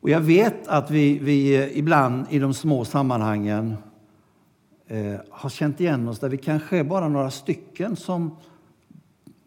Och 0.00 0.10
jag 0.10 0.20
vet 0.20 0.68
att 0.68 0.90
vi, 0.90 1.18
vi 1.18 1.56
eh, 1.56 1.78
ibland 1.78 2.26
i 2.30 2.38
de 2.38 2.54
små 2.54 2.84
sammanhangen 2.84 3.74
eh, 4.86 5.14
har 5.30 5.50
känt 5.50 5.80
igen 5.80 6.08
oss 6.08 6.18
där 6.18 6.28
vi 6.28 6.36
kanske 6.36 6.78
är 6.78 6.84
bara 6.84 7.08
några 7.08 7.30
stycken 7.30 7.96
som 7.96 8.36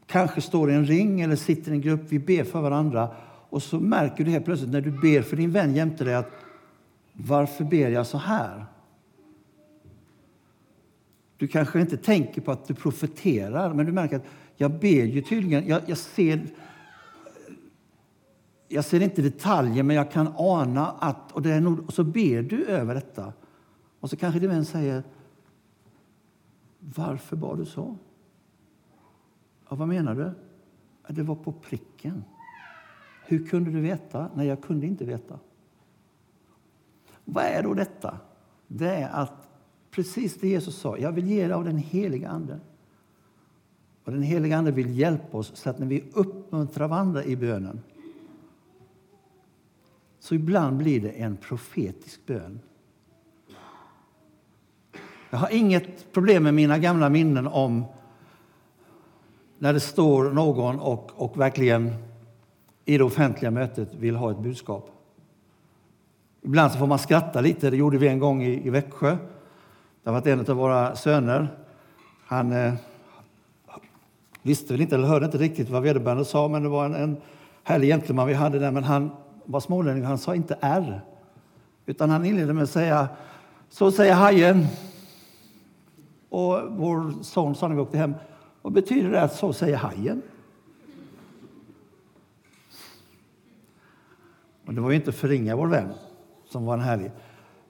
kanske 0.08 0.42
står 0.42 0.72
i 0.72 0.74
en 0.74 0.86
ring 0.86 1.22
eller 1.22 1.36
sitter 1.36 1.72
i 1.72 1.76
en 1.76 1.82
grupp. 1.82 2.02
Vi 2.10 2.20
ber 2.20 2.44
för 2.44 2.62
varandra 2.62 3.10
och 3.50 3.64
så 3.64 3.80
märker 3.80 4.24
du 4.24 4.32
helt 4.32 4.46
plötsligt 4.46 4.72
när 4.72 4.82
du 4.82 4.92
ber 4.92 5.22
för 5.22 5.38
din 5.38 5.52
vän 5.52 5.76
jämte 5.76 6.04
dig 6.04 6.16
att 6.16 6.32
varför 7.14 7.64
ber 7.64 7.90
jag 7.90 8.08
så 8.08 8.18
här? 8.18 8.66
Du 11.42 11.48
kanske 11.48 11.82
inte 11.82 11.98
tänker 11.98 12.42
på 12.42 12.52
att 12.52 12.66
du 12.66 12.74
profeterar, 12.74 13.74
men 13.74 13.86
du 13.86 13.92
märker 13.92 14.16
att 14.16 14.26
jag 14.56 14.72
ber 14.72 15.06
ju 15.06 15.22
tydligen. 15.22 15.68
Jag, 15.68 15.82
jag 15.86 15.98
ser 15.98 16.48
jag 18.68 18.86
ser 18.86 19.02
inte 19.02 19.22
detaljer, 19.22 19.84
men 19.84 19.96
jag 19.96 20.12
kan 20.12 20.34
ana 20.38 20.88
att... 20.88 21.32
Och, 21.32 21.42
det 21.42 21.54
är 21.54 21.62
nog, 21.62 21.80
och 21.80 21.94
så 21.94 22.04
ber 22.04 22.42
du 22.42 22.66
över 22.66 22.96
detta. 22.96 23.34
Och 24.00 24.10
så 24.10 24.16
kanske 24.16 24.40
din 24.40 24.50
vän 24.50 24.66
säger, 24.66 25.04
varför 26.80 27.36
bad 27.36 27.58
du 27.58 27.66
så? 27.66 27.98
Ja, 29.70 29.76
vad 29.76 29.88
menar 29.88 30.16
du? 30.16 30.32
Ja, 31.08 31.14
det 31.14 31.24
var 31.24 31.36
på 31.36 31.52
pricken. 31.52 32.24
Hur 33.26 33.48
kunde 33.48 33.72
du 33.72 33.82
veta? 33.82 34.30
Nej, 34.36 34.48
jag 34.48 34.62
kunde 34.62 34.86
inte 34.86 35.06
veta. 35.06 35.40
Vad 37.26 37.44
är 37.44 37.64
då 37.64 37.74
detta? 37.74 38.18
Det 38.68 38.96
är 38.96 39.10
att 39.10 39.51
precis 39.92 40.36
det 40.36 40.48
Jesus 40.48 40.76
sa, 40.76 40.98
jag 40.98 41.12
vill 41.12 41.28
ge 41.28 41.42
er 41.42 41.50
av 41.50 41.66
den 41.66 41.78
heliga 41.78 42.30
Ande. 42.30 42.60
Och 44.04 44.12
den 44.12 44.22
heliga 44.24 44.58
Ande 44.58 44.72
vill 44.72 45.00
hjälpa 45.00 45.38
oss 45.38 45.52
så 45.56 45.70
att 45.70 45.80
när 45.80 45.88
vi 45.88 46.04
uppmuntrar 46.14 46.88
varandra 46.88 47.24
i 47.24 47.36
bönen 47.36 47.82
så 50.20 50.36
ibland 50.36 50.78
blir 50.78 51.02
det 51.02 51.10
en 51.10 51.38
profetisk 51.38 52.26
bön. 52.26 52.60
Jag 55.30 55.38
har 55.38 55.50
inget 55.50 56.14
problem 56.14 56.44
med 56.44 56.54
mina 56.54 56.78
gamla 56.78 57.10
minnen 57.10 57.48
om 57.48 57.84
när 59.58 59.74
det 59.74 59.80
står 59.80 60.32
någon 60.32 60.80
och, 60.80 61.12
och 61.16 61.40
verkligen 61.40 61.94
i 62.86 62.98
det 62.98 63.04
offentliga 63.04 63.52
mötet 63.52 63.94
vill 63.94 64.16
ha 64.16 64.32
ett 64.32 64.40
budskap. 64.40 64.92
Ibland 66.42 66.72
så 66.72 66.78
får 66.78 66.88
man 66.88 67.00
skratta 67.00 67.42
lite. 67.42 67.70
Det 67.70 67.78
gjorde 67.78 67.98
vi 67.98 68.08
en 68.08 68.20
gång 68.20 68.44
i, 68.44 68.68
i 68.68 68.70
Växjö. 68.70 69.18
Det 70.04 70.12
var 70.12 70.28
en 70.28 70.40
av 70.40 70.46
våra 70.56 70.96
söner. 70.96 71.48
Han 72.26 72.52
eh, 72.52 72.74
visste 74.42 74.74
väl 74.74 74.82
inte 74.82 74.96
eller 74.96 75.08
hörde 75.08 75.26
inte 75.26 75.38
riktigt 75.38 75.70
vad 75.70 75.84
vederbörande 75.84 76.26
sa, 76.26 76.48
men 76.48 76.64
det 76.64 76.70
var 76.70 76.86
en, 76.86 76.96
en 76.96 77.18
härlig 77.64 77.88
gentleman 77.88 78.28
vi 78.28 78.34
hade 78.34 78.60
där. 78.60 78.72
Men 78.72 78.84
han 78.84 79.12
var 79.46 79.60
smålänning 79.60 80.04
och 80.04 80.10
han 80.10 80.18
sa 80.18 80.36
inte 80.36 80.58
R, 80.62 81.02
utan 81.86 82.10
han 82.10 82.26
inledde 82.26 82.54
med 82.54 82.64
att 82.64 82.70
säga 82.70 83.10
så 83.70 83.92
säger 83.92 84.14
hajen. 84.14 84.68
Och 86.30 86.60
vår 86.70 87.24
son 87.24 87.56
sa 87.56 87.68
när 87.68 87.76
vi 87.76 87.82
åkte 87.82 87.98
hem, 87.98 88.14
vad 88.62 88.74
betyder 88.74 89.12
det 89.12 89.22
att 89.22 89.36
så 89.36 89.54
säger 89.54 89.78
hajen? 89.78 90.22
Och 94.66 94.74
det 94.74 94.82
var 94.82 94.90
ju 94.90 94.96
inte 94.96 95.12
förringa 95.12 95.56
vår 95.56 95.68
vän, 95.68 95.94
som 96.50 96.66
var 96.66 96.74
en 96.74 96.80
härlig. 96.80 97.12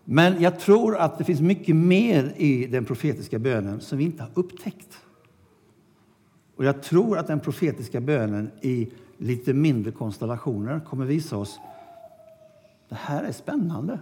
Men 0.05 0.41
jag 0.41 0.59
tror 0.59 0.97
att 0.97 1.17
det 1.17 1.23
finns 1.23 1.41
mycket 1.41 1.75
mer 1.75 2.33
i 2.37 2.67
den 2.67 2.85
profetiska 2.85 3.39
bönen 3.39 3.81
som 3.81 3.97
vi 3.97 4.03
inte 4.03 4.23
har 4.23 4.31
upptäckt. 4.33 4.99
Och 6.55 6.65
jag 6.65 6.83
tror 6.83 7.17
att 7.17 7.27
den 7.27 7.39
profetiska 7.39 8.01
bönen 8.01 8.51
i 8.61 8.91
lite 9.17 9.53
mindre 9.53 9.91
konstellationer 9.91 10.79
kommer 10.79 11.05
visa 11.05 11.37
oss 11.37 11.59
det 12.91 12.97
här 13.01 13.23
är 13.23 13.31
spännande. 13.31 13.99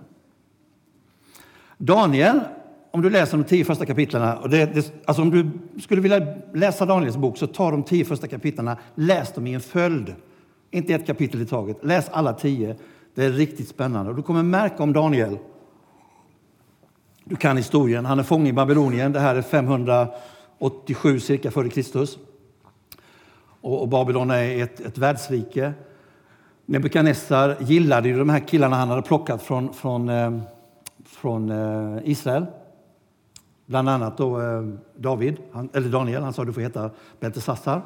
Daniel, 1.77 2.39
om 2.91 3.01
du 3.01 3.09
läser 3.09 3.37
de 3.37 3.43
tio 3.43 3.65
första 3.65 3.85
kapitlen, 3.85 4.37
och 4.37 4.49
det, 4.49 4.65
det, 4.65 4.93
alltså 5.05 5.21
om 5.21 5.31
du 5.31 5.49
skulle 5.81 6.01
vilja 6.01 6.35
läsa 6.53 6.85
Daniels 6.85 7.17
bok 7.17 7.37
så 7.37 7.47
ta 7.47 7.71
de 7.71 7.83
tio 7.83 8.05
första 8.05 8.27
kapitlen, 8.27 8.75
läs 8.95 9.33
dem 9.33 9.47
i 9.47 9.53
en 9.53 9.61
följd. 9.61 10.15
Inte 10.71 10.93
ett 10.93 11.07
kapitel 11.07 11.41
i 11.41 11.45
taget. 11.45 11.77
Läs 11.83 12.09
alla 12.09 12.33
tio. 12.33 12.75
Det 13.15 13.25
är 13.25 13.31
riktigt 13.31 13.67
spännande. 13.67 14.11
Och 14.11 14.17
du 14.17 14.23
kommer 14.23 14.43
märka 14.43 14.83
om 14.83 14.93
Daniel. 14.93 15.37
Du 17.30 17.36
kan 17.36 17.57
historien. 17.57 18.05
Han 18.05 18.19
är 18.19 18.23
fånge 18.23 18.49
i 18.49 18.53
Babylonien. 18.53 19.11
Det 19.11 19.19
här 19.19 19.36
är 19.36 19.41
587 19.41 21.19
cirka 21.19 21.51
före 21.51 21.69
Kristus. 21.69 22.17
Och, 23.61 23.82
och 23.82 23.88
Babylon 23.88 24.32
är 24.32 24.63
ett, 24.63 24.80
ett 24.80 24.97
världsrike. 24.97 25.73
Nebukadnessar 26.65 27.55
gillade 27.59 28.09
ju 28.09 28.17
de 28.17 28.30
här 28.30 28.39
killarna 28.39 28.75
han 28.75 28.89
hade 28.89 29.01
plockat 29.01 29.41
från, 29.41 29.73
från, 29.73 30.09
eh, 30.09 30.39
från 31.05 31.49
eh, 31.49 31.97
Israel. 32.03 32.45
Bland 33.65 33.89
annat 33.89 34.17
då, 34.17 34.41
eh, 34.41 34.63
David, 34.95 35.38
han, 35.51 35.69
eller 35.73 35.89
Daniel. 35.89 36.23
Han 36.23 36.34
sa 36.34 36.45
du 36.45 36.53
får 36.53 36.61
heta 36.61 36.89
Beltesassar. 37.19 37.82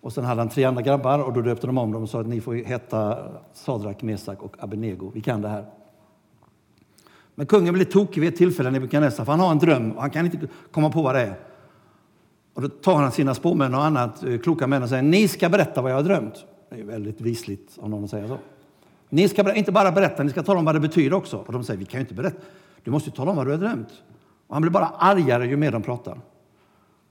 Och 0.00 0.12
sen 0.12 0.24
hade 0.24 0.40
han 0.40 0.48
tre 0.48 0.64
andra 0.64 0.82
grabbar 0.82 1.18
och 1.18 1.32
då 1.32 1.40
döpte 1.40 1.66
de 1.66 1.78
om 1.78 1.92
dem 1.92 2.02
och 2.02 2.08
sa 2.08 2.20
att 2.20 2.26
ni 2.26 2.40
får 2.40 2.54
heta 2.54 3.18
Sadrak, 3.52 4.02
Mesak 4.02 4.42
och 4.42 4.56
Abednego. 4.58 5.10
Vi 5.14 5.20
kan 5.20 5.42
det 5.42 5.48
här. 5.48 5.64
Men 7.34 7.46
kungen 7.46 7.74
blir 7.74 7.84
tokig 7.84 8.20
vid 8.20 8.28
ett 8.28 8.36
tillfälle, 8.36 8.70
Nebukadnessar, 8.70 9.24
för 9.24 9.32
han 9.32 9.40
har 9.40 9.50
en 9.50 9.58
dröm 9.58 9.92
och 9.92 10.00
han 10.00 10.10
kan 10.10 10.24
inte 10.24 10.48
komma 10.70 10.90
på 10.90 11.02
vad 11.02 11.14
det 11.14 11.20
är. 11.20 11.38
Och 12.54 12.62
då 12.62 12.68
tar 12.68 12.94
han 12.94 13.12
sina 13.12 13.34
spåmän 13.34 13.74
och 13.74 13.84
annat, 13.84 14.24
eh, 14.24 14.38
kloka 14.38 14.66
män 14.66 14.82
och 14.82 14.88
säger 14.88 15.02
ni 15.02 15.28
ska 15.28 15.48
berätta 15.48 15.82
vad 15.82 15.90
jag 15.90 15.96
har 15.96 16.02
drömt. 16.02 16.44
Det 16.70 16.80
är 16.80 16.84
väldigt 16.84 17.20
visligt 17.20 17.78
om 17.80 17.90
någon 17.90 18.08
säger 18.08 18.28
så. 18.28 18.38
Ni 19.08 19.28
ska 19.28 19.54
inte 19.54 19.72
bara 19.72 19.92
berätta, 19.92 20.22
ni 20.22 20.30
ska 20.30 20.42
tala 20.42 20.58
om 20.58 20.64
vad 20.64 20.74
det 20.74 20.80
betyder 20.80 21.16
också. 21.16 21.36
Och 21.36 21.52
de 21.52 21.64
säger 21.64 21.78
vi 21.78 21.84
kan 21.84 22.00
ju 22.00 22.02
inte 22.02 22.14
berätta. 22.14 22.42
Du 22.82 22.90
måste 22.90 23.10
ju 23.10 23.16
tala 23.16 23.30
om 23.30 23.36
vad 23.36 23.46
du 23.46 23.50
har 23.50 23.58
drömt. 23.58 24.02
Och 24.46 24.54
han 24.54 24.62
blir 24.62 24.72
bara 24.72 24.86
argare 24.86 25.46
ju 25.46 25.56
mer 25.56 25.72
de 25.72 25.82
pratar. 25.82 26.20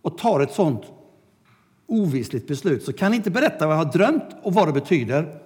Och 0.02 0.18
tar 0.18 0.40
ett 0.40 0.52
sånt 0.52 0.84
ovisligt 1.88 2.48
beslut. 2.48 2.84
Så 2.84 2.94
kan 2.94 3.12
ni 3.12 3.18
inte 3.18 3.32
berätta 3.32 3.68
vad 3.68 3.76
jag 3.76 3.86
har 3.86 3.92
drömt 3.92 4.36
och 4.42 4.54
vad 4.54 4.68
det 4.68 4.74
betyder. 4.74 5.40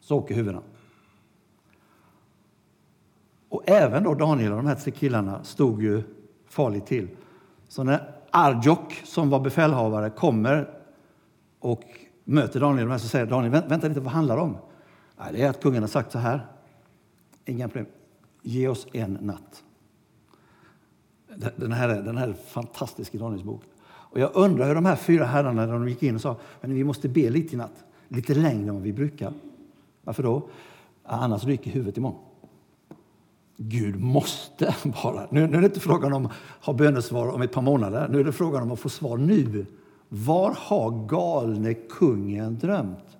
Så 0.00 0.16
åker 0.16 0.34
huvudena. 0.34 0.62
Och 3.58 3.68
även 3.68 4.02
då 4.02 4.14
Daniel 4.14 4.52
och 4.52 4.56
de 4.56 4.66
här 4.66 4.74
tre 4.74 4.92
killarna 4.92 5.44
stod 5.44 5.82
ju 5.82 6.02
farligt 6.48 6.86
till. 6.86 7.08
Så 7.68 7.84
när 7.84 8.14
Arjok, 8.30 9.02
som 9.04 9.30
var 9.30 9.40
befälhavare, 9.40 10.10
kommer 10.10 10.70
och 11.58 11.82
möter 12.24 12.60
Daniel 12.60 12.82
och 12.82 12.88
de 12.88 12.92
här 12.92 12.98
så 12.98 13.08
säger 13.08 13.26
Daniel, 13.26 13.62
vänta 13.68 13.88
lite, 13.88 14.00
vad 14.00 14.12
handlar 14.12 14.36
det 14.36 14.42
om? 14.42 14.56
Nej, 15.18 15.32
det 15.32 15.42
är 15.42 15.50
att 15.50 15.62
kungen 15.62 15.82
har 15.82 15.88
sagt 15.88 16.12
så 16.12 16.18
här. 16.18 16.46
Inga 17.44 17.68
problem. 17.68 17.86
Ge 18.42 18.68
oss 18.68 18.86
en 18.92 19.18
natt. 19.20 19.62
Den 21.56 21.72
här, 21.72 21.88
den 21.88 22.16
här 22.16 22.28
är 22.28 22.32
fantastisk 22.32 23.14
i 23.14 23.18
Daniels 23.18 23.44
bok. 23.44 23.62
Och 23.84 24.20
jag 24.20 24.30
undrar 24.34 24.66
hur 24.66 24.74
de 24.74 24.84
här 24.84 24.96
fyra 24.96 25.24
herrarna 25.24 25.66
när 25.66 25.72
de 25.72 25.88
gick 25.88 26.02
in 26.02 26.14
och 26.14 26.20
sa 26.20 26.36
men 26.60 26.74
vi 26.74 26.84
måste 26.84 27.08
be 27.08 27.30
lite 27.30 27.54
i 27.54 27.58
natt. 27.58 27.84
Lite 28.08 28.34
längre 28.34 28.68
än 28.68 28.74
vad 28.74 28.82
vi 28.82 28.92
brukar. 28.92 29.32
Varför 30.04 30.22
då? 30.22 30.48
Annars 31.04 31.44
ryker 31.44 31.70
huvudet 31.70 31.96
imorgon. 31.96 32.27
Gud 33.60 34.00
måste 34.00 34.74
bara. 35.02 35.26
Nu, 35.30 35.46
nu 35.46 35.56
är 35.56 35.60
det 35.60 35.66
inte 35.66 35.80
frågan 35.80 36.12
om 36.12 36.26
att 36.26 36.32
ha 36.60 36.72
bönesvar 36.72 37.28
om 37.28 37.42
ett 37.42 37.52
par 37.52 37.62
månader. 37.62 38.08
Nu 38.08 38.20
är 38.20 38.24
det 38.24 38.32
frågan 38.32 38.62
om 38.62 38.72
att 38.72 38.80
få 38.80 38.88
svar 38.88 39.16
nu. 39.16 39.66
Var 40.08 40.56
har 40.58 41.06
galne 41.08 41.74
kungen 41.74 42.58
drömt? 42.58 43.18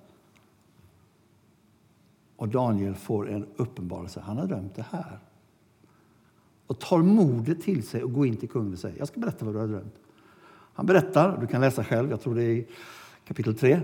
Och 2.35 2.47
Daniel 2.47 2.95
får 2.95 3.29
en 3.29 3.45
uppenbarelse. 3.55 4.19
Han 4.19 4.37
har 4.37 4.47
drömt 4.47 4.75
det 4.75 4.85
här. 4.91 5.19
Och 6.67 6.79
tar 6.79 6.97
modet 6.97 7.61
till 7.61 7.87
sig 7.87 8.03
och 8.03 8.13
går 8.13 8.27
in 8.27 8.37
till 8.37 8.49
kungen 8.49 8.73
och 8.73 8.79
säger 8.79 8.99
jag 8.99 9.07
ska 9.07 9.19
berätta 9.19 9.45
vad 9.45 9.53
du 9.53 9.59
har 9.59 9.67
drömt. 9.67 9.95
Han 10.73 10.85
berättar, 10.85 11.37
du 11.41 11.47
kan 11.47 11.61
läsa 11.61 11.83
själv, 11.83 12.09
jag 12.09 12.21
tror 12.21 12.35
det 12.35 12.43
är 12.43 12.65
kapitel 13.27 13.55
3. 13.55 13.81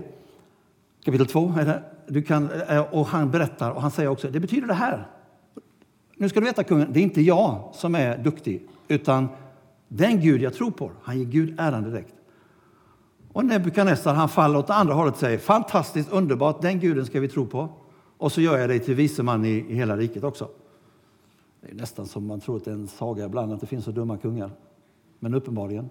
Kapitel 1.04 1.26
2 1.26 1.54
är 1.58 1.64
det. 1.64 1.82
Du 2.08 2.22
kan, 2.22 2.50
eh, 2.50 2.94
och 2.94 3.06
han 3.06 3.30
berättar 3.30 3.70
och 3.70 3.82
han 3.82 3.90
säger 3.90 4.08
också 4.08 4.30
det 4.30 4.40
betyder 4.40 4.66
det 4.66 4.74
här. 4.74 5.15
Nu 6.16 6.28
ska 6.28 6.40
du 6.40 6.46
veta 6.46 6.64
kungen, 6.64 6.92
det 6.92 7.00
är 7.00 7.02
inte 7.02 7.20
jag 7.20 7.70
som 7.72 7.94
är 7.94 8.18
duktig 8.18 8.68
utan 8.88 9.28
den 9.88 10.20
Gud 10.20 10.42
jag 10.42 10.54
tror 10.54 10.70
på. 10.70 10.90
Han 11.02 11.18
ger 11.18 11.24
Gud 11.24 11.54
äran 11.58 11.82
direkt. 11.82 12.14
Och 13.32 13.44
Nebukadnessar 13.44 14.14
han 14.14 14.28
faller 14.28 14.58
åt 14.58 14.70
andra 14.70 14.94
hållet 14.94 15.14
och 15.14 15.20
säger 15.20 15.38
fantastiskt 15.38 16.12
underbart, 16.12 16.62
den 16.62 16.80
guden 16.80 17.06
ska 17.06 17.20
vi 17.20 17.28
tro 17.28 17.46
på. 17.46 17.68
Och 18.18 18.32
så 18.32 18.40
gör 18.40 18.58
jag 18.58 18.68
dig 18.68 18.80
till 18.80 18.94
viseman 18.94 19.44
i, 19.44 19.48
i 19.68 19.74
hela 19.74 19.96
riket 19.96 20.24
också. 20.24 20.48
Det 21.60 21.70
är 21.70 21.74
nästan 21.74 22.06
som 22.06 22.26
man 22.26 22.40
tror 22.40 22.56
att 22.56 22.64
det 22.64 22.70
är 22.70 22.74
en 22.74 22.88
saga 22.88 23.24
ibland 23.24 23.52
att 23.52 23.60
det 23.60 23.66
finns 23.66 23.84
så 23.84 23.90
dumma 23.90 24.18
kungar. 24.18 24.50
Men 25.18 25.34
uppenbarligen. 25.34 25.90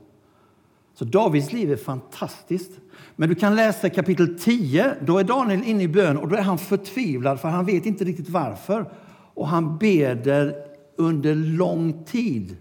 Så 0.93 1.05
Davids 1.05 1.53
liv 1.53 1.71
är 1.71 1.75
fantastiskt. 1.75 2.71
Men 3.15 3.29
du 3.29 3.35
kan 3.35 3.55
läsa 3.55 3.89
kapitel 3.89 4.39
10. 4.39 4.95
Då 5.01 5.17
är 5.17 5.23
Daniel 5.23 5.63
inne 5.63 5.83
i 5.83 5.87
bön 5.87 6.17
och 6.17 6.27
då 6.27 6.35
är 6.35 6.41
han 6.41 6.57
förtvivlad 6.57 7.39
för 7.39 7.47
han 7.47 7.65
vet 7.65 7.85
inte 7.85 8.03
riktigt 8.03 8.29
varför. 8.29 8.91
Och 9.35 9.47
han 9.47 9.77
beder 9.77 10.55
under 10.95 11.35
lång 11.35 12.03
tid. 12.03 12.57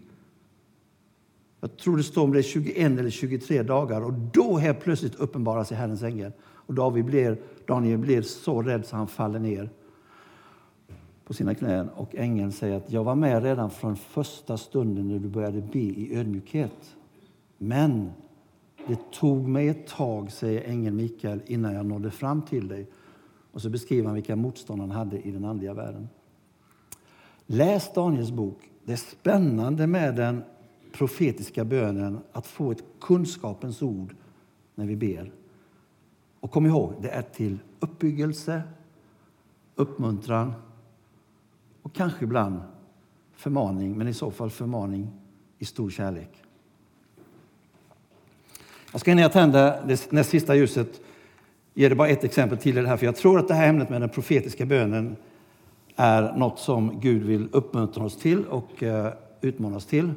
Jag 1.61 1.77
tror 1.77 1.97
det 1.97 2.03
står 2.03 2.25
om 2.25 2.33
det 2.33 2.39
är 2.39 2.43
21 2.43 2.99
eller 2.99 3.11
23 3.11 3.63
dagar 3.63 4.01
och 4.01 4.13
då 4.13 4.59
helt 4.59 4.81
plötsligt 4.81 5.15
uppenbarar 5.15 5.65
sig 5.65 5.77
Herrens 5.77 6.03
ängel. 6.03 6.33
Och 6.43 6.75
David 6.75 7.05
blir, 7.05 7.39
Daniel 7.67 7.99
blir 7.99 8.23
så 8.23 8.63
rädd 8.63 8.87
så 8.87 8.97
han 8.97 9.07
faller 9.07 9.39
ner 9.39 9.71
på 11.25 11.35
sina 11.35 11.55
knän 11.55 11.89
och 11.89 12.15
ängeln 12.15 12.53
säger 12.53 12.77
att 12.77 12.93
jag 12.93 13.05
var 13.05 13.15
med 13.15 13.43
redan 13.43 13.71
från 13.71 13.97
första 13.97 14.57
stunden 14.57 15.09
när 15.09 15.19
du 15.19 15.29
började 15.29 15.61
be 15.61 15.79
i 15.79 16.17
ödmjukhet. 16.17 16.97
Men 17.59 18.11
det 18.87 18.99
tog 19.13 19.49
mig 19.49 19.69
ett 19.69 19.87
tag, 19.87 20.33
säger 20.33 20.71
ängeln 20.71 20.97
Mikael, 20.97 21.41
innan 21.47 21.75
jag 21.75 21.87
nådde 21.87 22.11
fram 22.11 22.43
till 22.43 22.69
dig. 22.69 22.87
Och 23.53 23.63
så 23.63 23.71
beskriver 23.71 24.07
han 24.07 24.15
vilka 24.15 24.37
motstånd 24.37 24.81
han 24.81 24.91
hade 24.91 25.21
i 25.21 25.31
den 25.31 25.45
andliga 25.45 25.75
världen. 25.75 26.09
Läs 27.47 27.93
Daniels 27.93 28.31
bok. 28.31 28.71
Det 28.85 28.93
är 28.93 28.97
spännande 28.97 29.87
med 29.87 30.17
den 30.17 30.45
profetiska 30.93 31.65
bönen 31.65 32.19
att 32.33 32.47
få 32.47 32.71
ett 32.71 32.85
kunskapens 33.01 33.83
ord 33.83 34.15
när 34.75 34.87
vi 34.87 34.97
ber. 34.97 35.33
Och 36.41 36.51
kom 36.51 36.67
ihåg, 36.67 36.95
det 37.03 37.09
är 37.09 37.23
till 37.23 37.59
uppbyggelse, 37.81 38.63
uppmuntran 39.75 40.53
och 41.83 41.95
kanske 41.95 42.25
ibland 42.25 42.61
förmaning, 43.33 43.99
men 43.99 44.09
i 44.09 44.15
så 44.15 44.31
fall 44.31 44.51
förmaning 44.51 45.11
i 45.59 45.65
stor 45.65 45.91
kärlek. 45.91 46.43
Jag 48.93 49.01
ska 49.01 49.11
innan 49.11 49.23
jag 49.23 49.33
tänder 49.33 49.83
det 49.87 50.13
näst 50.13 50.31
sista 50.31 50.55
ljuset 50.55 51.01
ge 51.75 51.89
det 51.89 51.95
bara 51.95 52.09
ett 52.09 52.25
exempel 52.25 52.59
till 52.59 52.79
i 52.79 52.81
det 52.81 52.89
här, 52.89 52.97
för 52.97 53.07
jag 53.07 53.17
tror 53.17 53.39
att 53.39 53.49
det 53.49 53.55
här 53.55 53.69
ämnet 53.69 53.91
med 53.91 54.01
den 54.01 54.11
profetiska 54.11 54.67
bönen 54.67 55.17
är 55.97 56.33
något 56.37 56.59
som 56.59 57.01
Gud 57.01 57.23
vill 57.23 57.49
uppmuntra 57.53 58.05
oss 58.05 58.17
till 58.17 58.45
och 58.45 58.83
eh, 58.83 59.13
utmana 59.41 59.77
oss 59.77 59.87
till. 59.87 60.11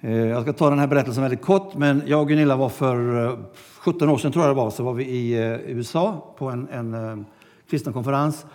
Eh, 0.00 0.12
jag 0.12 0.42
ska 0.42 0.52
ta 0.52 0.70
den 0.70 0.78
här 0.78 0.86
berättelsen 0.86 1.22
väldigt 1.22 1.42
kort, 1.42 1.74
men 1.74 2.02
jag 2.06 2.20
och 2.20 2.28
Gunilla 2.28 2.56
var 2.56 2.68
för 2.68 3.26
eh, 3.26 3.38
17 3.78 4.08
år 4.08 4.18
sedan 4.18 4.32
tror 4.32 4.44
jag 4.44 4.56
det 4.56 4.60
var, 4.62 4.70
så 4.70 4.84
var 4.84 4.92
vi 4.92 5.04
i 5.04 5.34
USA 5.66 6.34
på 6.38 6.50
en, 6.50 6.68
en 6.68 7.26
kristen 7.70 7.92
konferens. 7.92 8.46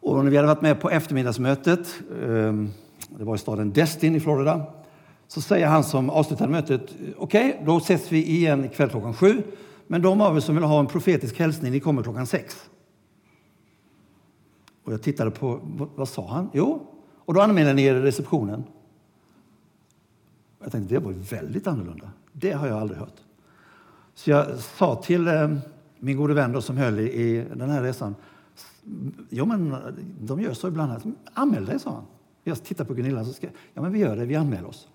Och 0.00 0.24
när 0.24 0.30
vi 0.30 0.36
hade 0.36 0.48
varit 0.48 0.62
med 0.62 0.80
på 0.80 0.90
eftermiddagsmötet, 0.90 1.94
det 3.08 3.24
var 3.24 3.34
i 3.34 3.38
staden 3.38 3.72
Destin 3.72 4.14
i 4.14 4.20
Florida, 4.20 4.62
så 5.28 5.40
säger 5.40 5.66
han 5.66 5.84
som 5.84 6.10
avslutade 6.10 6.50
mötet, 6.50 6.94
okej, 7.16 7.62
då 7.66 7.76
ses 7.76 8.12
vi 8.12 8.26
igen 8.26 8.64
ikväll 8.64 8.90
klockan 8.90 9.14
sju, 9.14 9.42
men 9.86 10.02
de 10.02 10.20
av 10.20 10.36
er 10.36 10.40
som 10.40 10.54
vill 10.54 10.64
ha 10.64 10.80
en 10.80 10.86
profetisk 10.86 11.38
hälsning, 11.38 11.72
ni 11.72 11.80
kommer 11.80 12.02
klockan 12.02 12.26
sex. 12.26 12.68
Och 14.84 14.92
jag 14.92 15.02
tittade 15.02 15.30
på, 15.30 15.60
vad, 15.62 15.88
vad 15.94 16.08
sa 16.08 16.28
han? 16.28 16.50
Jo, 16.52 16.86
och 17.24 17.34
då 17.34 17.40
anmälde 17.40 17.72
ni 17.72 17.84
er 17.84 17.94
i 17.94 18.00
receptionen. 18.00 18.64
Jag 20.62 20.72
tänkte, 20.72 20.94
det 20.94 21.00
var 21.00 21.12
väldigt 21.12 21.66
annorlunda. 21.66 22.10
Det 22.32 22.52
har 22.52 22.66
jag 22.66 22.78
aldrig 22.78 23.00
hört. 23.00 23.20
Så 24.14 24.30
jag 24.30 24.58
sa 24.58 24.94
till 24.94 25.28
eh, 25.28 25.56
min 25.98 26.16
gode 26.16 26.34
vän 26.34 26.52
då, 26.52 26.60
som 26.60 26.76
höll 26.76 26.98
i, 26.98 27.02
i 27.02 27.44
den 27.54 27.70
här 27.70 27.82
resan, 27.82 28.14
jo 29.28 29.46
men 29.46 29.72
eh, 29.72 29.78
de 30.20 30.40
gör 30.40 30.52
så 30.52 30.68
ibland. 30.68 30.92
Här. 30.92 31.02
Anmäl 31.34 31.66
dig, 31.66 31.80
sa 31.80 31.90
han. 31.90 32.04
Jag 32.44 32.64
tittade 32.64 32.88
på 32.88 32.94
Gunilla, 32.94 33.24
så 33.24 33.32
ska, 33.32 33.46
ja 33.74 33.82
men 33.82 33.92
vi 33.92 33.98
gör 33.98 34.16
det, 34.16 34.24
vi 34.24 34.34
anmäler 34.34 34.68
oss. 34.68 34.88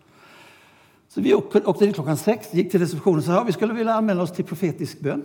Så 1.07 1.21
vi 1.21 1.33
åkte, 1.33 1.61
åkte 1.65 1.85
dit 1.85 1.95
klockan 1.95 2.17
sex, 2.17 2.53
gick 2.53 2.71
till 2.71 2.79
receptionen 2.79 3.17
och 3.17 3.23
sa, 3.23 3.33
ja, 3.33 3.43
vi 3.43 3.51
skulle 3.51 3.73
vilja 3.73 3.93
anmäla 3.93 4.23
oss 4.23 4.31
till 4.31 4.45
profetisk 4.45 4.99
bön. 4.99 5.23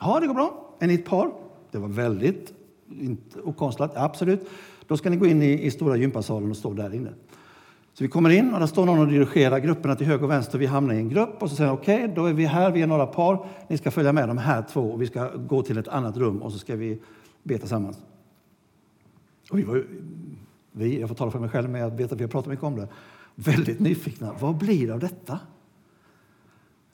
Ja, 0.00 0.20
det 0.20 0.26
går 0.26 0.34
bra. 0.34 0.76
Är 0.78 0.86
ni 0.86 0.94
ett 0.94 1.04
par? 1.04 1.32
Det 1.70 1.78
var 1.78 1.88
väldigt 1.88 2.59
inte 3.00 3.40
okonstlat, 3.40 3.96
absolut. 3.96 4.48
Då 4.86 4.96
ska 4.96 5.10
ni 5.10 5.16
gå 5.16 5.26
in 5.26 5.42
i, 5.42 5.66
i 5.66 5.70
stora 5.70 5.96
gympasalen 5.96 6.50
och 6.50 6.56
stå 6.56 6.72
där 6.72 6.94
inne. 6.94 7.10
Så 7.92 8.04
vi 8.04 8.08
kommer 8.08 8.30
in 8.30 8.54
och 8.54 8.60
där 8.60 8.66
står 8.66 8.86
någon 8.86 8.98
och 8.98 9.08
dirigerar 9.08 9.58
grupperna 9.58 9.96
till 9.96 10.06
höger 10.06 10.24
och 10.24 10.30
vänster. 10.30 10.58
Vi 10.58 10.66
hamnar 10.66 10.94
i 10.94 10.96
en 10.96 11.08
grupp 11.08 11.42
och 11.42 11.50
så 11.50 11.56
säger 11.56 11.72
okej, 11.72 12.04
okay, 12.04 12.14
då 12.14 12.26
är 12.26 12.32
vi 12.32 12.44
här, 12.44 12.70
vi 12.70 12.82
är 12.82 12.86
några 12.86 13.06
par. 13.06 13.46
Ni 13.68 13.78
ska 13.78 13.90
följa 13.90 14.12
med 14.12 14.28
de 14.28 14.38
här 14.38 14.64
två 14.72 14.80
och 14.80 15.02
vi 15.02 15.06
ska 15.06 15.36
gå 15.36 15.62
till 15.62 15.78
ett 15.78 15.88
annat 15.88 16.16
rum 16.16 16.42
och 16.42 16.52
så 16.52 16.58
ska 16.58 16.76
vi 16.76 16.98
be 17.42 17.58
tillsammans. 17.58 17.98
Och 19.50 19.58
vi 19.58 19.62
var 19.62 19.84
vi, 20.72 21.00
jag 21.00 21.08
får 21.08 21.16
tala 21.16 21.30
för 21.30 21.38
mig 21.38 21.48
själv, 21.48 21.70
men 21.70 21.80
jag 21.80 21.90
vet 21.90 22.12
att 22.12 22.18
vi 22.18 22.24
har 22.24 22.28
pratat 22.28 22.50
mycket 22.50 22.64
om 22.64 22.76
det, 22.76 22.88
väldigt 23.34 23.80
nyfikna. 23.80 24.34
Vad 24.40 24.56
blir 24.56 24.86
det 24.86 24.92
av 24.92 25.00
detta? 25.00 25.38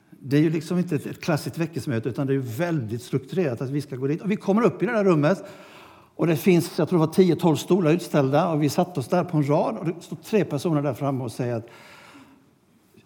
Det 0.09 0.37
är 0.37 0.41
ju 0.41 0.49
liksom 0.49 0.77
inte 0.77 0.95
ett, 0.95 1.05
ett 1.05 1.21
klassiskt 1.21 1.57
väckelsemöte 1.57 2.09
utan 2.09 2.27
det 2.27 2.33
är 2.33 2.37
väldigt 2.37 3.01
strukturerat 3.01 3.61
att 3.61 3.69
vi 3.69 3.81
ska 3.81 3.95
gå 3.95 4.07
dit. 4.07 4.21
Och 4.21 4.31
vi 4.31 4.35
kommer 4.35 4.61
upp 4.61 4.83
i 4.83 4.85
det 4.85 4.91
där 4.91 5.03
rummet 5.03 5.43
och 6.17 6.27
det 6.27 6.35
finns, 6.35 6.79
jag 6.79 6.89
tror 6.89 6.99
det 6.99 7.05
var 7.05 7.13
10-12 7.13 7.55
stolar 7.55 7.91
utställda 7.91 8.49
och 8.49 8.63
vi 8.63 8.69
satte 8.69 8.99
oss 8.99 9.07
där 9.07 9.23
på 9.23 9.37
en 9.37 9.49
rad 9.49 9.77
och 9.77 9.85
det 9.85 9.93
stod 9.99 10.23
tre 10.23 10.45
personer 10.45 10.81
där 10.81 10.93
framme 10.93 11.23
och 11.23 11.31
säger 11.31 11.55
att 11.55 11.67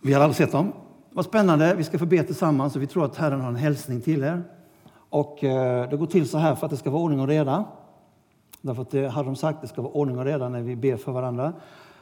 vi 0.01 0.14
har 0.14 0.22
aldrig 0.22 0.38
sett 0.38 0.51
dem. 0.51 0.74
Vad 1.12 1.26
spännande, 1.26 1.76
vi 1.76 1.84
ska 1.84 1.99
få 1.99 2.05
be 2.05 2.24
tillsammans 2.24 2.76
och 2.76 2.82
vi 2.82 2.88
tror 2.88 3.05
att 3.05 3.16
Herren 3.16 3.41
har 3.41 3.49
en 3.49 3.55
hälsning 3.55 4.01
till 4.01 4.24
er. 4.24 4.43
Och 4.93 5.43
eh, 5.43 5.89
det 5.89 5.97
går 5.97 6.05
till 6.05 6.30
så 6.30 6.38
här 6.38 6.55
för 6.55 6.66
att 6.66 6.72
det 6.72 6.78
ska 6.78 6.89
vara 6.89 7.01
ordning 7.01 7.20
och 7.20 7.28
reda. 7.28 7.66
Därför 8.62 8.82
att 8.82 8.91
det 8.91 9.07
hade 9.09 9.30
de 9.30 9.36
sagt, 9.36 9.62
det 9.62 9.68
ska 9.68 9.82
vara 9.82 9.93
ordning 9.93 10.20
och 10.20 10.26
reda 10.26 10.49
när 10.49 10.62
vi 10.62 10.76
ber 10.76 10.97
för 10.97 11.12
varandra. 11.12 11.53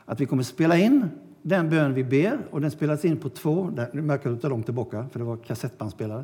Att 0.06 0.22
vi 0.22 0.26
kommer 0.26 0.44
spela 0.44 0.78
in 0.78 1.10
den 1.42 1.70
bön 1.70 1.94
vi 1.94 2.04
ber 2.04 2.38
och 2.52 2.62
den 2.62 2.72
spelas 2.72 3.06
in 3.06 3.18
på 3.18 3.30
två, 3.30 3.70
där, 3.74 3.90
nu 3.94 4.02
märker 4.02 4.30
du 4.30 4.36
att 4.36 4.42
det 4.42 4.48
är 4.48 4.50
långt 4.50 4.66
tillbaka 4.66 5.06
för 5.12 5.20
det 5.20 5.26
var 5.26 5.38
kassettbandspelare. 5.38 6.24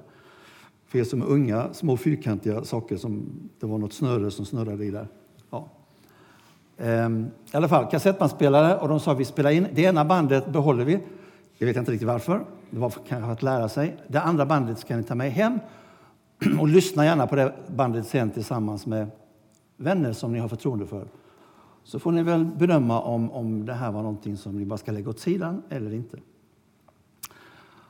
För 0.88 1.00
er 1.00 1.04
som 1.04 1.22
är 1.22 1.26
unga, 1.26 1.74
små 1.74 1.98
fyrkantiga 1.98 2.64
saker 2.64 2.98
som 2.98 3.26
det 3.60 3.66
var 3.66 3.78
något 3.78 3.94
snöre 3.94 4.32
som 4.32 4.46
snurrade 4.46 4.86
i 4.86 4.92
där. 4.92 5.08
Ja. 5.50 5.70
Ehm, 6.78 7.28
I 7.54 7.58
alla 7.58 7.68
fall, 7.68 7.92
kassettbandspelare 7.92 8.78
och 8.78 8.90
de 8.90 9.00
sa 9.00 9.14
vi 9.14 9.26
spelar 9.26 9.52
in. 9.52 9.68
Det 9.74 9.82
ena 9.82 10.06
bandet 10.06 10.48
behåller 10.48 10.86
vi. 10.86 11.00
Jag 11.58 11.68
vet 11.68 11.78
inte 11.78 11.92
riktigt 11.92 12.08
varför. 12.08 12.46
Det 12.70 12.80
var 12.80 12.94
kanske 13.08 13.32
att 13.32 13.44
lära 13.44 13.70
sig. 13.70 13.98
Det 14.08 14.22
andra 14.22 14.46
bandet 14.46 14.80
ska 14.80 14.98
ni 14.98 15.04
ta 15.04 15.16
med 15.16 15.32
hem 15.32 15.60
och 16.60 16.68
lyssna 16.68 17.06
gärna 17.06 17.28
på 17.28 17.36
det 17.36 17.54
bandet 17.68 18.08
sen 18.08 18.32
tillsammans 18.32 18.86
med 18.86 19.08
vänner 19.78 20.14
som 20.14 20.34
ni 20.34 20.40
har 20.40 20.48
förtroende 20.48 20.86
för. 20.86 21.08
Så 21.84 22.00
får 22.00 22.12
ni 22.12 22.24
väl 22.24 22.46
bedöma 22.46 23.02
om, 23.02 23.32
om 23.32 23.66
det 23.66 23.74
här 23.74 23.92
var 23.92 24.02
någonting 24.02 24.38
som 24.38 24.60
ni 24.60 24.66
bara 24.66 24.78
ska 24.78 24.92
lägga 24.92 25.10
åt 25.10 25.20
sidan 25.20 25.62
eller 25.70 25.94
inte. 25.94 26.18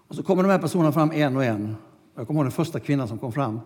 Och 0.08 0.16
så 0.16 0.24
kommer 0.24 0.44
de 0.44 0.50
här 0.50 0.60
personerna 0.60 0.92
fram 0.92 1.12
en 1.12 1.38
och 1.38 1.44
en. 1.44 1.76
Jag 2.16 2.28
kommer 2.28 2.40
ihåg 2.40 2.46
den 2.46 2.52
första 2.52 2.80
kvinnan 2.80 3.08
som 3.08 3.18
kom 3.18 3.32
fram 3.32 3.60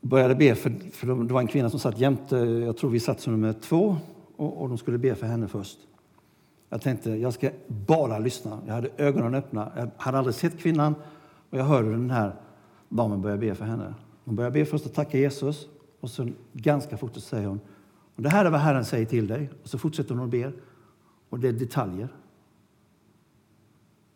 och 0.00 0.08
började 0.08 0.34
be, 0.34 0.54
för, 0.54 0.72
för 0.92 1.06
det 1.06 1.34
var 1.34 1.40
en 1.40 1.46
kvinna 1.46 1.70
som 1.70 1.80
satt 1.80 1.98
jämte, 1.98 2.36
jag 2.36 2.76
tror 2.76 2.90
vi 2.90 3.00
satt 3.00 3.20
som 3.20 3.32
nummer 3.32 3.52
två, 3.52 3.96
och, 4.36 4.62
och 4.62 4.68
de 4.68 4.78
skulle 4.78 4.98
be 4.98 5.14
för 5.14 5.26
henne 5.26 5.48
först. 5.48 5.78
Jag 6.68 6.82
tänkte, 6.82 7.10
jag 7.10 7.32
ska 7.32 7.50
bara 7.68 8.18
lyssna. 8.18 8.58
Jag 8.66 8.74
hade 8.74 8.90
ögonen 8.96 9.34
öppna. 9.34 9.72
Jag 9.76 9.90
hade 9.96 10.18
aldrig 10.18 10.34
sett 10.34 10.58
kvinnan 10.58 10.94
och 11.50 11.58
jag 11.58 11.64
hörde 11.64 11.90
den 11.90 12.10
här 12.10 12.34
damen 12.88 13.22
börja 13.22 13.36
be 13.36 13.54
för 13.54 13.64
henne. 13.64 13.94
Hon 14.24 14.36
börjar 14.36 14.50
be 14.50 14.64
först 14.64 14.86
att 14.86 14.94
tacka 14.94 15.18
Jesus 15.18 15.68
och 16.00 16.10
sen 16.10 16.34
ganska 16.52 16.96
fort 16.96 17.14
så 17.14 17.20
säger 17.20 17.46
hon, 17.48 17.60
och 18.16 18.22
det 18.22 18.28
här 18.28 18.44
är 18.44 18.50
vad 18.50 18.60
Herren 18.60 18.84
säger 18.84 19.06
till 19.06 19.26
dig. 19.26 19.50
Och 19.62 19.68
så 19.68 19.78
fortsätter 19.78 20.14
hon 20.14 20.24
att 20.24 20.30
be. 20.30 20.52
Och 21.28 21.40
det 21.40 21.48
är 21.48 21.52
detaljer. 21.52 22.08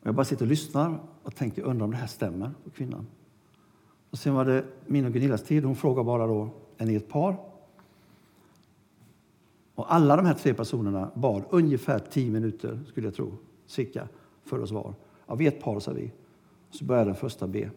Jag 0.02 0.14
bara 0.14 0.24
sitter 0.24 0.44
och 0.44 0.48
lyssnar 0.48 0.98
och 1.22 1.34
tänker, 1.34 1.62
undrar 1.62 1.84
om 1.84 1.90
det 1.90 1.96
här 1.96 2.06
stämmer 2.06 2.50
på 2.64 2.70
kvinnan. 2.70 3.06
Och 4.10 4.18
sen 4.18 4.34
var 4.34 4.44
det 4.44 4.64
min 4.86 5.04
och 5.04 5.12
Gunillas 5.12 5.42
tid. 5.42 5.64
Hon 5.64 5.76
frågar 5.76 6.04
bara 6.04 6.26
då, 6.26 6.50
är 6.78 6.86
ni 6.86 6.94
ett 6.94 7.08
par? 7.08 7.36
Och 9.74 9.94
alla 9.94 10.16
de 10.16 10.26
här 10.26 10.34
tre 10.34 10.54
personerna 10.54 11.10
bad 11.14 11.42
ungefär 11.50 11.98
tio 11.98 12.30
minuter, 12.30 12.80
skulle 12.88 13.06
jag 13.06 13.14
tro, 13.14 13.32
cirka, 13.66 14.08
för 14.44 14.58
oss 14.58 14.70
var. 14.70 14.94
Ja, 15.26 15.34
vi 15.34 15.46
är 15.46 15.50
ett 15.50 15.62
par, 15.62 15.80
sa 15.80 15.92
vi. 15.92 16.12
Så 16.70 16.84
började 16.84 17.10
den 17.10 17.16
första 17.16 17.46
be. 17.46 17.70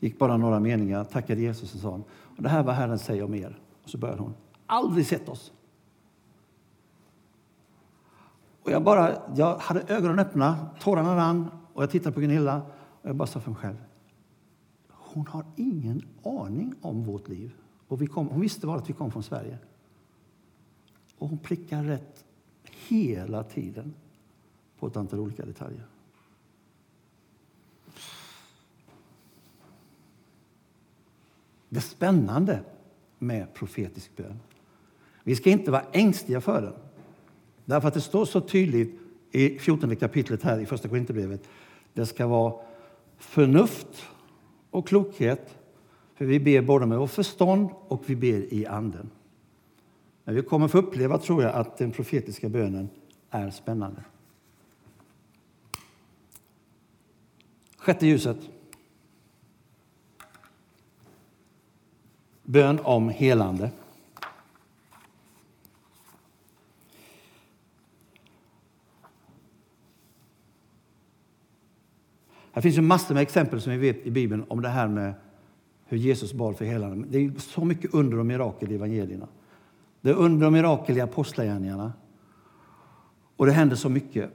Gick 0.00 0.18
bara 0.18 0.36
några 0.36 0.60
meningar, 0.60 1.04
tackade 1.04 1.40
Jesus 1.40 1.74
och 1.74 1.80
sa, 1.80 2.00
och 2.10 2.42
det 2.42 2.48
här 2.48 2.62
var 2.62 2.72
Herren 2.72 2.98
säger 2.98 3.22
om 3.22 3.34
er. 3.34 3.58
Och 3.82 3.90
så 3.90 3.98
började 3.98 4.22
hon, 4.22 4.34
aldrig 4.66 5.06
sett 5.06 5.28
oss. 5.28 5.52
Och 8.68 8.74
jag, 8.74 8.82
bara, 8.82 9.22
jag 9.36 9.58
hade 9.58 9.80
ögonen 9.94 10.18
öppna, 10.18 10.66
tårarna 10.80 11.16
rann 11.16 11.50
och 11.72 11.82
jag 11.82 11.90
tittade 11.90 12.14
på 12.14 12.20
Gunilla 12.20 12.62
och 13.02 13.08
jag 13.08 13.16
bara 13.16 13.26
sa 13.26 13.40
för 13.40 13.50
mig 13.50 13.60
själv. 13.60 13.76
Hon 14.88 15.26
har 15.26 15.44
ingen 15.56 16.02
aning 16.24 16.74
om 16.80 17.04
vårt 17.04 17.28
liv. 17.28 17.54
Och 17.88 18.02
vi 18.02 18.06
kom, 18.06 18.28
hon 18.28 18.40
visste 18.40 18.66
bara 18.66 18.76
att 18.76 18.90
vi 18.90 18.92
kom 18.92 19.10
från 19.10 19.22
Sverige. 19.22 19.58
Och 21.18 21.28
hon 21.28 21.38
prickar 21.38 21.84
rätt 21.84 22.24
hela 22.88 23.42
tiden 23.42 23.94
på 24.78 24.86
ett 24.86 24.96
antal 24.96 25.20
olika 25.20 25.44
detaljer. 25.44 25.86
Det 31.68 31.80
spännande 31.80 32.62
med 33.18 33.54
profetisk 33.54 34.16
bön. 34.16 34.40
Vi 35.22 35.36
ska 35.36 35.50
inte 35.50 35.70
vara 35.70 35.84
ängsliga 35.92 36.40
för 36.40 36.62
den. 36.62 36.87
Därför 37.68 37.88
att 37.88 37.94
det 37.94 38.00
står 38.00 38.24
så 38.24 38.40
tydligt 38.40 39.00
i 39.30 39.58
14 39.58 39.96
kapitlet 39.96 40.42
här 40.42 40.60
i 40.60 40.66
första 40.66 40.88
Korinthierbrevet. 40.88 41.48
Det 41.92 42.06
ska 42.06 42.26
vara 42.26 42.54
förnuft 43.18 44.06
och 44.70 44.88
klokhet. 44.88 45.58
För 46.14 46.24
vi 46.24 46.40
ber 46.40 46.62
både 46.62 46.86
med 46.86 46.98
vårt 46.98 47.10
förstånd 47.10 47.70
och 47.88 48.02
vi 48.06 48.16
ber 48.16 48.54
i 48.54 48.66
anden. 48.66 49.10
Men 50.24 50.34
vi 50.34 50.42
kommer 50.42 50.68
få 50.68 50.78
uppleva, 50.78 51.18
tror 51.18 51.42
jag, 51.42 51.54
att 51.54 51.78
den 51.78 51.90
profetiska 51.90 52.48
bönen 52.48 52.88
är 53.30 53.50
spännande. 53.50 54.04
Sjätte 57.76 58.06
ljuset. 58.06 58.38
Bön 62.42 62.80
om 62.84 63.08
helande. 63.08 63.70
Det 72.58 72.62
finns 72.62 72.78
ju 72.78 72.82
massor 72.82 73.14
med 73.14 73.22
exempel 73.22 73.60
som 73.60 73.72
vi 73.72 73.78
vet 73.78 74.06
i 74.06 74.10
Bibeln 74.10 74.44
om 74.48 74.62
det 74.62 74.68
här 74.68 74.88
med 74.88 75.14
hur 75.84 75.98
Jesus 75.98 76.32
bad 76.32 76.56
för 76.56 76.64
helande. 76.64 77.06
Det 77.10 77.18
är 77.18 77.32
så 77.38 77.64
mycket 77.64 77.94
under 77.94 78.18
och 78.18 78.26
mirakel 78.26 78.72
i 78.72 78.74
evangelierna. 78.74 79.28
Det 80.00 80.10
är 80.10 80.14
under 80.14 80.46
och 80.46 80.52
mirakel 80.52 80.96
i 80.96 81.00
apostlagärningarna. 81.00 81.92
Och 83.36 83.46
det 83.46 83.52
händer 83.52 83.76
så 83.76 83.88
mycket. 83.88 84.30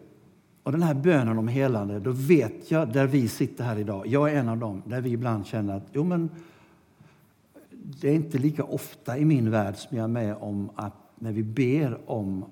Och 0.64 0.72
den 0.72 0.84
här 0.84 0.94
bönen 0.94 1.38
om 1.38 1.48
helande, 1.48 2.00
då 2.00 2.12
vet 2.12 2.72
jag 2.72 2.94
där 2.94 3.08
vi 3.08 3.28
sitter 3.28 3.64
här 3.64 3.80
idag, 3.80 4.08
jag 4.08 4.32
är 4.32 4.36
en 4.36 4.50
av 4.50 4.58
dem, 4.58 4.82
där 4.86 5.02
vi 5.02 5.10
ibland 5.10 5.46
känner 5.46 5.78
att 5.78 5.88
jo 5.92 6.04
men, 6.04 6.30
det 7.72 8.10
är 8.10 8.14
inte 8.16 8.38
lika 8.38 8.64
ofta 8.64 9.18
i 9.18 9.26
min 9.26 9.52
värld 9.52 9.76
som 9.76 9.98
jag 9.98 10.04
är 10.04 10.08
med 10.08 10.36
om 10.36 10.70
att 10.76 10.98
när 11.16 11.32
vi 11.32 11.44
ber 11.44 12.00
om 12.06 12.46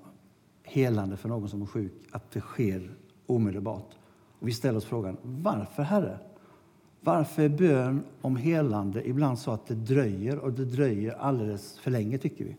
helande 0.62 1.16
för 1.16 1.28
någon 1.28 1.48
som 1.48 1.62
är 1.62 1.66
sjuk, 1.66 1.92
att 2.10 2.30
det 2.30 2.40
sker 2.40 2.90
omedelbart. 3.26 3.96
Och 4.42 4.48
vi 4.48 4.52
ställer 4.52 4.78
oss 4.78 4.84
frågan, 4.84 5.16
varför 5.22 5.82
Herre? 5.82 6.18
Varför 7.00 7.42
är 7.42 7.48
bön 7.48 8.04
om 8.20 8.36
helande 8.36 9.08
ibland 9.08 9.38
så 9.38 9.50
att 9.50 9.66
det 9.66 9.74
dröjer 9.74 10.38
och 10.38 10.52
det 10.52 10.64
dröjer 10.64 11.12
alldeles 11.12 11.78
för 11.78 11.90
länge 11.90 12.18
tycker 12.18 12.44
vi? 12.44 12.56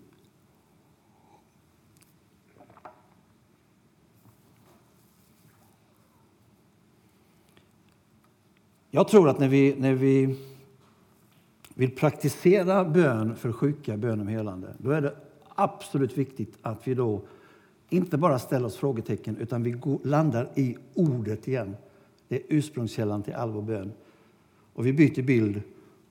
Jag 8.91 9.07
tror 9.07 9.29
att 9.29 9.39
när 9.39 9.47
vi, 9.47 9.75
när 9.77 9.93
vi 9.93 10.39
vill 11.73 11.95
praktisera 11.95 12.85
bön 12.85 13.35
för 13.35 13.51
sjuka, 13.51 13.97
bön 13.97 14.21
om 14.21 14.27
helande, 14.27 14.75
då 14.77 14.91
är 14.91 15.01
det 15.01 15.15
absolut 15.55 16.17
viktigt 16.17 16.57
att 16.61 16.87
vi 16.87 16.93
då 16.93 17.21
inte 17.93 18.17
bara 18.17 18.39
ställer 18.39 18.65
oss 18.65 18.75
frågetecken 18.75 19.37
utan 19.37 19.63
vi 19.63 19.71
går, 19.71 19.99
landar 20.03 20.49
i 20.55 20.77
ordet 20.93 21.47
igen. 21.47 21.75
Det 22.27 22.35
är 22.35 22.41
ursprungskällan 22.49 23.23
till 23.23 23.33
all 23.33 23.51
vår 23.51 23.61
bön. 23.61 23.91
Och 24.73 24.85
vi 24.85 24.93
byter 24.93 25.21
bild 25.21 25.61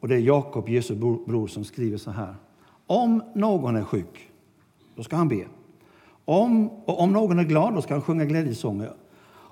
och 0.01 0.09
det 0.09 0.14
är 0.14 0.18
Jakob, 0.18 0.68
Jesu 0.68 0.95
bror, 0.95 1.26
bror, 1.26 1.47
som 1.47 1.64
skriver 1.64 1.99
så 1.99 2.11
här. 2.11 2.35
Om 2.87 3.22
någon 3.35 3.76
är 3.76 3.85
sjuk, 3.85 4.30
då 4.97 5.03
ska 5.03 5.16
han 5.16 5.28
be. 5.28 5.45
Om, 6.24 6.68
och 6.68 7.01
om 7.01 7.12
någon 7.12 7.39
är 7.39 7.45
glad, 7.45 7.74
då 7.74 7.83
ska 7.83 7.95
han 7.95 8.03
sjunga 8.03 8.24
glädjesånger. 8.24 8.93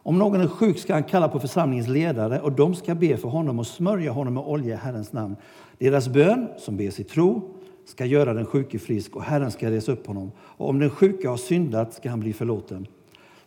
Om 0.03 0.19
någon 0.19 0.41
är 0.41 0.49
sjuk 0.49 0.79
ska 0.79 0.95
han 0.95 1.05
kalla 1.05 1.29
på 1.29 1.41
församlingens 1.41 1.89
ledare 1.89 2.41
och 2.41 2.53
de 2.53 2.75
ska 2.75 2.95
be 2.95 3.17
för 3.17 3.29
honom 3.29 3.59
och 3.59 3.67
smörja 3.67 4.13
honom 4.13 4.35
med 4.35 4.43
olja 4.43 4.75
i 4.75 4.79
Herrens 4.79 5.13
namn. 5.13 5.37
Deras 5.79 6.09
bön, 6.09 6.49
som 6.59 6.77
bes 6.77 7.01
i 7.01 7.05
tro, 7.05 7.55
ska 7.85 8.05
göra 8.05 8.35
den 8.35 8.47
sjuke 8.47 8.79
frisk 8.79 9.17
och 9.17 9.23
Herren 9.23 9.51
ska 9.51 9.71
resa 9.71 9.93
upp 9.93 10.07
honom. 10.07 10.33
Och 10.39 10.69
om 10.69 10.79
den 10.79 10.91
sjuke 10.91 11.29
har 11.29 11.37
syndat 11.37 11.95
ska 11.95 12.11
han 12.11 12.21
bli 12.21 12.33
förlåten. 12.33 12.87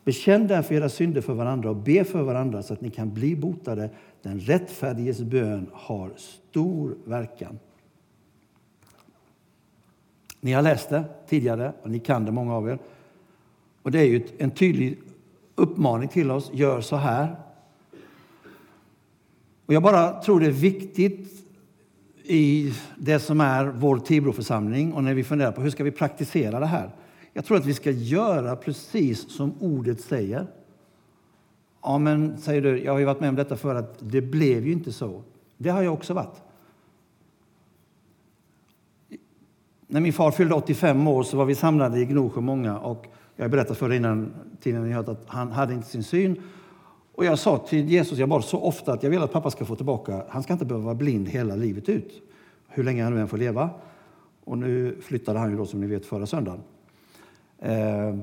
Bekänn 0.03 0.47
därför 0.47 0.75
era 0.75 0.89
synder 0.89 1.21
för 1.21 1.33
varandra 1.33 1.69
och 1.69 1.75
be 1.75 2.03
för 2.03 2.21
varandra 2.21 2.63
så 2.63 2.73
att 2.73 2.81
ni 2.81 2.89
kan 2.89 3.13
bli 3.13 3.35
botade. 3.35 3.89
Den 4.21 4.39
rättfärdiges 4.39 5.21
bön 5.21 5.69
har 5.73 6.11
stor 6.15 6.95
verkan. 7.05 7.59
Ni 10.39 10.51
har 10.51 10.61
läst 10.61 10.89
det 10.89 11.03
tidigare 11.27 11.73
och 11.81 11.89
ni 11.89 11.99
kan 11.99 12.25
det, 12.25 12.31
många 12.31 12.55
av 12.55 12.69
er. 12.69 12.79
Och 13.81 13.91
det 13.91 13.99
är 13.99 14.05
ju 14.05 14.27
en 14.37 14.51
tydlig 14.51 14.97
uppmaning 15.55 16.09
till 16.09 16.31
oss, 16.31 16.51
gör 16.53 16.81
så 16.81 16.95
här. 16.95 17.35
Och 19.65 19.73
jag 19.73 19.83
bara 19.83 20.21
tror 20.21 20.39
det 20.39 20.45
är 20.45 20.51
viktigt 20.51 21.42
i 22.23 22.73
det 22.97 23.19
som 23.19 23.41
är 23.41 23.65
vår 23.65 23.97
Tibroförsamling 23.97 24.93
och 24.93 25.03
när 25.03 25.13
vi 25.13 25.23
funderar 25.23 25.51
på 25.51 25.61
hur 25.61 25.69
ska 25.69 25.83
vi 25.83 25.91
praktisera 25.91 26.59
det 26.59 26.65
här. 26.65 26.95
Jag 27.33 27.45
tror 27.45 27.57
att 27.57 27.65
vi 27.65 27.73
ska 27.73 27.91
göra 27.91 28.55
precis 28.55 29.31
som 29.31 29.53
ordet 29.59 30.01
säger. 30.01 30.47
Ja, 31.81 31.97
men 31.97 32.37
säger 32.37 32.61
du, 32.61 32.83
jag 32.83 32.91
har 32.91 32.99
ju 32.99 33.05
varit 33.05 33.19
med 33.19 33.29
om 33.29 33.35
detta 33.35 33.57
för 33.57 33.75
att 33.75 33.97
det 33.99 34.21
blev 34.21 34.65
ju 34.65 34.71
inte 34.71 34.91
så. 34.91 35.23
Det 35.57 35.69
har 35.69 35.81
jag 35.81 35.93
också 35.93 36.13
varit. 36.13 36.41
När 39.87 40.01
min 40.01 40.13
far 40.13 40.31
fyllde 40.31 40.55
85 40.55 41.07
år 41.07 41.23
så 41.23 41.37
var 41.37 41.45
vi 41.45 41.55
samlade 41.55 41.99
i 41.99 42.05
Gnosjö 42.05 42.41
många 42.41 42.79
och 42.79 43.05
jag 43.35 43.43
har 43.43 43.49
berättat 43.49 43.77
för 43.77 43.91
er 43.91 43.95
innan 43.95 44.33
tiden 44.61 44.83
ni 44.83 44.93
hört 44.93 45.07
att 45.07 45.23
han 45.27 45.51
hade 45.51 45.73
inte 45.73 45.87
sin 45.87 46.03
syn. 46.03 46.41
Och 47.15 47.25
jag 47.25 47.39
sa 47.39 47.57
till 47.57 47.89
Jesus, 47.89 48.19
jag 48.19 48.29
bad 48.29 48.43
så 48.43 48.59
ofta 48.59 48.93
att 48.93 49.03
jag 49.03 49.09
vill 49.09 49.23
att 49.23 49.31
pappa 49.31 49.51
ska 49.51 49.65
få 49.65 49.75
tillbaka, 49.75 50.25
han 50.29 50.43
ska 50.43 50.53
inte 50.53 50.65
behöva 50.65 50.85
vara 50.85 50.95
blind 50.95 51.29
hela 51.29 51.55
livet 51.55 51.89
ut. 51.89 52.21
Hur 52.67 52.83
länge 52.83 53.03
han 53.03 53.13
nu 53.13 53.21
än 53.21 53.27
får 53.27 53.37
leva. 53.37 53.69
Och 54.43 54.57
nu 54.57 54.97
flyttade 55.01 55.39
han 55.39 55.51
ju 55.51 55.57
då 55.57 55.65
som 55.65 55.81
ni 55.81 55.87
vet 55.87 56.05
förra 56.05 56.25
söndagen. 56.25 56.61
Eh, 57.59 58.17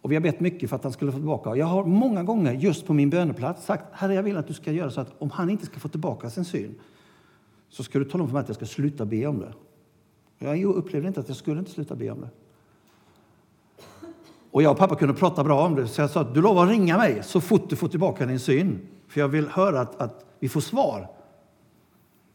och 0.00 0.10
vi 0.10 0.16
har 0.16 0.20
bett 0.20 0.40
mycket 0.40 0.68
för 0.68 0.76
att 0.76 0.82
han 0.82 0.92
skulle 0.92 1.12
få 1.12 1.18
tillbaka. 1.18 1.56
Jag 1.56 1.66
har 1.66 1.84
många 1.84 2.22
gånger 2.22 2.52
just 2.52 2.86
på 2.86 2.94
min 2.94 3.10
böneplats 3.10 3.64
sagt, 3.64 3.84
Herre 3.92 4.14
jag 4.14 4.22
vill 4.22 4.36
att 4.36 4.46
du 4.46 4.54
ska 4.54 4.72
göra 4.72 4.90
så 4.90 5.00
att 5.00 5.12
om 5.18 5.30
han 5.30 5.50
inte 5.50 5.66
ska 5.66 5.80
få 5.80 5.88
tillbaka 5.88 6.30
sin 6.30 6.44
syn 6.44 6.74
så 7.68 7.82
ska 7.82 7.98
du 7.98 8.04
tala 8.04 8.24
om 8.24 8.28
för 8.28 8.34
mig 8.34 8.40
att 8.40 8.48
jag 8.48 8.56
ska 8.56 8.66
sluta 8.66 9.04
be 9.04 9.26
om 9.26 9.38
det. 9.38 9.52
Jag 10.38 10.64
upplevde 10.64 11.08
inte 11.08 11.20
att 11.20 11.28
jag 11.28 11.36
skulle 11.36 11.58
inte 11.58 11.70
sluta 11.70 11.94
be 11.94 12.10
om 12.10 12.20
det. 12.20 12.28
Och 14.52 14.62
jag 14.62 14.72
och 14.72 14.78
pappa 14.78 14.94
kunde 14.94 15.14
prata 15.14 15.44
bra 15.44 15.66
om 15.66 15.74
det, 15.74 15.88
så 15.88 16.00
jag 16.00 16.10
sa 16.10 16.20
att 16.20 16.34
du 16.34 16.42
lovar 16.42 16.64
att 16.64 16.70
ringa 16.70 16.98
mig 16.98 17.22
så 17.22 17.40
fort 17.40 17.70
du 17.70 17.76
får 17.76 17.88
tillbaka 17.88 18.26
din 18.26 18.40
syn. 18.40 18.80
För 19.08 19.20
jag 19.20 19.28
vill 19.28 19.48
höra 19.48 19.80
att, 19.80 20.00
att 20.00 20.24
vi 20.40 20.48
får 20.48 20.60
svar. 20.60 21.08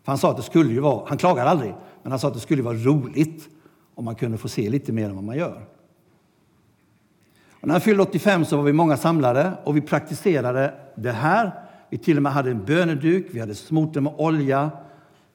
För 0.03 0.11
han 0.11 0.17
sa 0.17 0.31
att 0.31 0.37
det 0.37 0.43
skulle 0.43 0.73
ju 0.73 0.79
vara, 0.79 1.03
han 1.07 1.17
klagar 1.17 1.45
aldrig, 1.45 1.75
men 2.03 2.11
han 2.11 2.19
sa 2.19 2.27
att 2.27 2.33
det 2.33 2.39
skulle 2.39 2.63
vara 2.63 2.77
roligt 2.77 3.49
om 3.95 4.05
man 4.05 4.15
kunde 4.15 4.37
få 4.37 4.47
se 4.47 4.69
lite 4.69 4.91
mer 4.91 5.09
än 5.09 5.15
vad 5.15 5.23
man 5.23 5.37
gör. 5.37 5.65
Och 7.51 7.67
när 7.67 7.73
han 7.73 7.81
fyllde 7.81 8.03
85 8.03 8.45
så 8.45 8.57
var 8.57 8.63
vi 8.63 8.73
många 8.73 8.97
samlade 8.97 9.51
och 9.63 9.77
vi 9.77 9.81
praktiserade 9.81 10.73
det 10.95 11.11
här. 11.11 11.51
Vi 11.89 11.97
till 11.97 12.17
och 12.17 12.23
med 12.23 12.31
hade 12.31 12.51
en 12.51 12.65
böneduk, 12.65 13.27
vi 13.31 13.39
hade 13.39 13.55
smort 13.55 13.93
det 13.93 14.01
med 14.01 14.13
olja. 14.17 14.71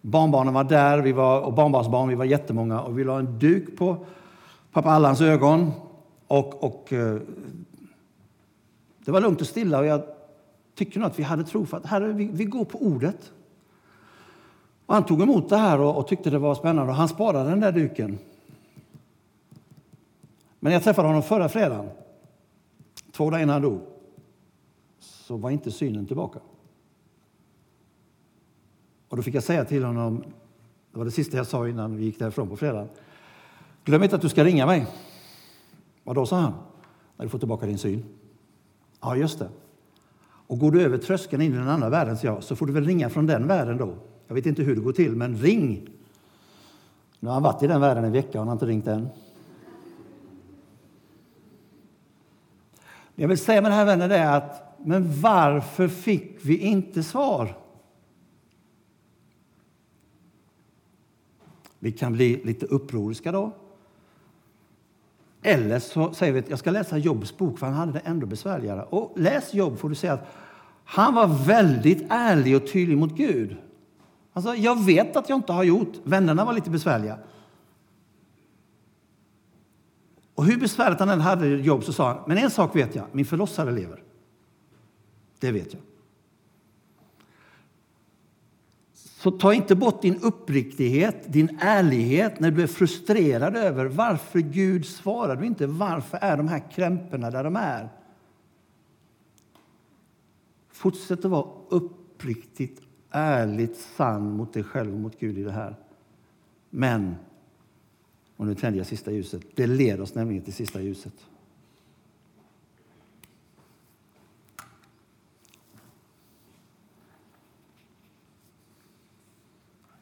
Barnbarnen 0.01 0.55
var 0.55 0.64
där, 0.64 0.99
vi 0.99 1.12
var, 1.12 1.41
och 1.41 1.53
barnbarnsbarn, 1.53 2.09
vi 2.09 2.14
var 2.14 2.24
jättemånga. 2.24 2.80
Och 2.80 2.99
vi 2.99 3.05
la 3.05 3.18
en 3.18 3.39
duk 3.39 3.78
på 3.78 4.07
pappa 4.72 4.91
Allans 4.91 5.20
ögon. 5.20 5.72
Och, 6.33 6.64
och 6.64 6.93
eh, 6.93 7.20
det 9.05 9.11
var 9.11 9.20
lugnt 9.20 9.41
och 9.41 9.47
stilla 9.47 9.78
och 9.78 9.87
jag 9.87 10.03
tycker 10.74 11.01
nog 11.01 11.07
att 11.07 11.18
vi 11.18 11.22
hade 11.22 11.45
tro 11.45 11.66
för 11.66 11.76
att 11.76 11.87
herre, 11.87 12.12
vi, 12.12 12.24
vi 12.33 12.45
går 12.45 12.64
på 12.64 12.78
ordet. 12.78 13.33
Och 14.87 14.95
han 14.95 15.05
tog 15.05 15.22
emot 15.22 15.49
det 15.49 15.57
här 15.57 15.80
och, 15.80 15.97
och 15.97 16.09
tyckte 16.09 16.30
det 16.30 16.39
var 16.39 16.55
spännande 16.55 16.93
och 16.93 16.97
han 16.97 17.09
sparade 17.09 17.51
den 17.51 17.61
där 17.61 17.72
duken. 17.72 18.18
Men 20.61 20.70
när 20.70 20.72
jag 20.72 20.83
träffade 20.83 21.09
honom 21.09 21.22
förra 21.22 21.49
fredagen, 21.49 21.91
två 23.11 23.30
dagar 23.30 23.43
innan 23.43 23.53
han 23.53 23.62
dog, 23.62 23.80
så 24.99 25.37
var 25.37 25.51
inte 25.51 25.70
synen 25.70 26.07
tillbaka. 26.07 26.39
Och 29.09 29.16
då 29.16 29.22
fick 29.22 29.35
jag 29.35 29.45
säga 29.45 29.64
till 29.64 29.85
honom, 29.85 30.24
det 30.93 30.99
var 30.99 31.05
det 31.05 31.11
sista 31.11 31.37
jag 31.37 31.47
sa 31.47 31.68
innan 31.68 31.97
vi 31.97 32.05
gick 32.05 32.18
därifrån 32.18 32.49
på 32.49 32.57
fredagen. 32.57 32.89
Glöm 33.85 34.03
inte 34.03 34.16
att 34.16 34.22
du 34.22 34.28
ska 34.28 34.45
ringa 34.45 34.66
mig. 34.66 34.87
Vad 36.05 36.16
då, 36.16 36.26
sa 36.26 36.36
han, 36.36 36.53
när 37.16 37.24
du 37.24 37.28
får 37.28 37.38
tillbaka 37.38 37.66
din 37.66 37.78
syn. 37.78 38.05
Ja, 39.00 39.16
just 39.16 39.38
det. 39.38 39.48
Och 40.46 40.59
går 40.59 40.70
du 40.70 40.82
över 40.82 40.98
tröskeln 40.98 41.42
in 41.42 41.55
i 41.55 41.57
den 41.57 41.68
andra 41.68 41.88
världen, 41.88 42.18
så, 42.18 42.26
jag, 42.26 42.42
så 42.42 42.57
får 42.57 42.66
du 42.66 42.72
väl 42.72 42.84
ringa 42.84 43.11
från 43.11 43.26
den 43.26 43.46
världen 43.46 43.76
då. 43.76 43.94
Jag 44.26 44.34
vet 44.34 44.46
inte 44.46 44.62
hur 44.62 44.74
det 44.74 44.80
går 44.80 44.92
till, 44.92 45.16
men 45.16 45.36
ring. 45.36 45.88
Nu 47.20 47.28
har 47.28 47.34
han 47.34 47.42
varit 47.42 47.62
i 47.62 47.66
den 47.66 47.80
världen 47.80 48.05
en 48.05 48.12
vecka 48.12 48.30
och 48.30 48.38
han 48.38 48.48
har 48.48 48.55
inte 48.55 48.66
ringt 48.66 48.86
än. 48.86 49.09
Jag 53.14 53.28
vill 53.28 53.38
säga 53.38 53.62
med 53.62 53.70
det 53.70 53.74
här 53.74 53.84
vänner 53.84 54.09
är 54.09 54.36
att, 54.36 54.78
men 54.78 55.20
varför 55.20 55.88
fick 55.88 56.38
vi 56.42 56.59
inte 56.59 57.03
svar? 57.03 57.57
Vi 61.78 61.92
kan 61.92 62.12
bli 62.12 62.44
lite 62.44 62.66
upproriska 62.66 63.32
då. 63.32 63.53
Eller 65.43 65.78
så 65.78 66.12
säger 66.12 66.32
vi 66.32 66.38
att 66.38 66.51
jag 66.51 66.59
ska 66.59 66.70
läsa 66.70 66.99
Jobs 66.99 67.36
bok, 67.36 67.59
för 67.59 67.66
han 67.66 67.74
hade 67.74 67.93
det 67.93 67.99
ändå 68.05 68.26
besvärligare. 68.26 68.82
Och 68.82 69.12
läs 69.16 69.55
Jobb 69.55 69.78
får 69.78 69.88
du 69.88 69.95
se 69.95 70.09
att 70.09 70.28
han 70.84 71.14
var 71.14 71.26
väldigt 71.47 72.07
ärlig 72.09 72.57
och 72.57 72.72
tydlig 72.72 72.99
mot 72.99 73.16
Gud. 73.16 73.57
Alltså, 74.32 74.55
jag 74.55 74.84
vet 74.84 75.16
att 75.16 75.28
jag 75.28 75.38
inte 75.38 75.53
har 75.53 75.64
gjort. 75.64 75.93
Vännerna 76.05 76.45
var 76.45 76.53
lite 76.53 76.70
besvärliga. 76.70 77.18
Och 80.34 80.45
hur 80.45 80.61
besvärligt 80.61 81.01
han 81.01 81.09
än 81.09 81.20
hade 81.20 81.47
jobb 81.47 81.84
så 81.84 81.93
sa 81.93 82.09
han, 82.09 82.18
men 82.26 82.38
en 82.38 82.51
sak 82.51 82.76
vet 82.76 82.95
jag, 82.95 83.05
min 83.12 83.26
förlossare 83.26 83.70
lever. 83.70 84.03
Det 85.38 85.53
vet 85.53 85.72
jag. 85.72 85.82
Så 89.23 89.31
ta 89.31 89.55
inte 89.55 89.75
bort 89.75 90.03
din 90.03 90.16
uppriktighet, 90.23 91.33
din 91.33 91.59
ärlighet 91.61 92.41
när 92.41 92.51
du 92.51 92.62
är 92.62 92.66
frustrerad 92.66 93.57
över 93.57 93.87
varför 93.87 94.39
Gud 94.39 94.87
svarar 94.87 95.37
du 95.37 95.47
inte. 95.47 95.66
Varför 95.66 96.18
är 96.20 96.37
de 96.37 96.49
här 96.49 96.70
krämporna 96.70 97.31
där 97.31 97.45
de 97.45 97.57
är? 97.57 97.89
Fortsätt 100.70 101.25
att 101.25 101.31
vara 101.31 101.47
uppriktigt, 101.68 102.83
ärligt 103.11 103.77
sann 103.77 104.37
mot 104.37 104.53
dig 104.53 104.62
själv 104.62 104.95
och 104.95 105.01
mot 105.01 105.20
Gud 105.20 105.39
i 105.39 105.43
det 105.43 105.53
här. 105.53 105.77
Men, 106.70 107.14
och 108.37 108.47
nu 108.47 108.55
tänder 108.55 108.79
jag 108.79 108.87
sista 108.87 109.11
ljuset, 109.11 109.43
det 109.55 109.66
leder 109.66 110.03
oss 110.03 110.14
nämligen 110.14 110.45
till 110.45 110.55
sista 110.55 110.81
ljuset. 110.81 111.14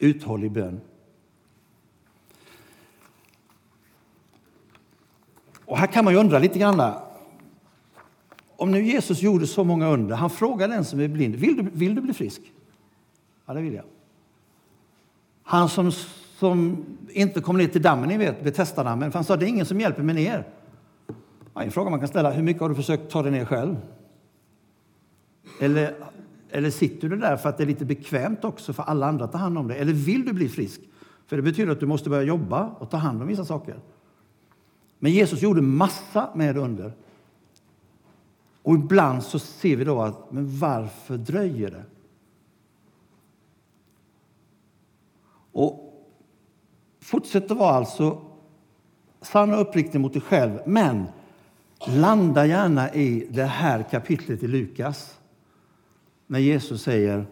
Uthållig 0.00 0.52
bön. 0.52 0.80
Och 5.64 5.78
här 5.78 5.86
kan 5.86 6.04
man 6.04 6.14
ju 6.14 6.20
undra 6.20 6.38
lite 6.38 6.58
grann. 6.58 6.92
Om 8.56 8.70
nu 8.70 8.82
Jesus 8.82 9.22
gjorde 9.22 9.46
så 9.46 9.64
många 9.64 9.88
under, 9.88 10.16
han 10.16 10.30
frågar 10.30 10.68
den 10.68 10.84
som 10.84 11.00
är 11.00 11.08
blind, 11.08 11.34
vill 11.34 11.56
du, 11.56 11.70
vill 11.72 11.94
du 11.94 12.00
bli 12.00 12.12
frisk? 12.12 12.52
Ja, 13.46 13.54
det 13.54 13.60
vill 13.60 13.74
jag. 13.74 13.84
Han 15.42 15.68
som 15.68 15.92
som 16.40 16.84
inte 17.08 17.40
kom 17.40 17.58
ner 17.58 17.66
till 17.66 17.82
dammen, 17.82 18.08
ni 18.08 18.16
vet, 18.16 18.44
Betestadammen. 18.44 19.12
För 19.12 19.18
han 19.18 19.24
sa, 19.24 19.36
det 19.36 19.46
är 19.46 19.48
ingen 19.48 19.66
som 19.66 19.80
hjälper 19.80 20.02
mig 20.02 20.14
ner. 20.14 20.44
Ja, 21.54 21.62
en 21.62 21.70
fråga 21.70 21.90
man 21.90 21.98
kan 21.98 22.08
ställa, 22.08 22.30
hur 22.30 22.42
mycket 22.42 22.62
har 22.62 22.68
du 22.68 22.74
försökt 22.74 23.10
ta 23.10 23.22
dig 23.22 23.32
ner 23.32 23.44
själv? 23.44 23.76
Eller, 25.60 25.94
eller 26.52 26.70
sitter 26.70 27.08
du 27.08 27.16
där 27.16 27.36
för 27.36 27.48
att 27.48 27.58
det 27.58 27.64
är 27.64 27.66
lite 27.66 27.84
bekvämt 27.84 28.44
också 28.44 28.72
för 28.72 28.82
alla 28.82 29.06
andra 29.06 29.24
att 29.24 29.32
ta 29.32 29.38
hand 29.38 29.58
om 29.58 29.68
dig? 29.68 29.78
Eller 29.78 29.92
vill 29.92 30.24
du 30.24 30.32
bli 30.32 30.48
frisk? 30.48 30.80
För 31.26 31.36
det 31.36 31.42
betyder 31.42 31.72
att 31.72 31.80
du 31.80 31.86
måste 31.86 32.10
börja 32.10 32.22
jobba 32.22 32.76
och 32.78 32.90
ta 32.90 32.96
hand 32.96 33.22
om 33.22 33.28
vissa 33.28 33.44
saker. 33.44 33.80
Men 34.98 35.12
Jesus 35.12 35.42
gjorde 35.42 35.62
massa 35.62 36.30
med 36.34 36.56
under. 36.56 36.92
Och 38.62 38.74
ibland 38.74 39.22
så 39.22 39.38
ser 39.38 39.76
vi 39.76 39.84
då 39.84 40.02
att, 40.02 40.32
men 40.32 40.58
varför 40.58 41.16
dröjer 41.16 41.70
det? 41.70 41.84
Och 45.52 45.94
fortsätt 47.00 47.50
att 47.50 47.56
vara 47.56 47.74
alltså 47.74 48.22
sann 49.20 49.54
och 49.54 49.60
uppriktig 49.60 50.00
mot 50.00 50.12
dig 50.12 50.22
själv, 50.22 50.58
men 50.66 51.06
landa 51.86 52.46
gärna 52.46 52.94
i 52.94 53.26
det 53.30 53.44
här 53.44 53.82
kapitlet 53.90 54.42
i 54.42 54.48
Lukas 54.48 55.19
när 56.30 56.38
Jesus 56.38 56.82
säger 56.82 57.26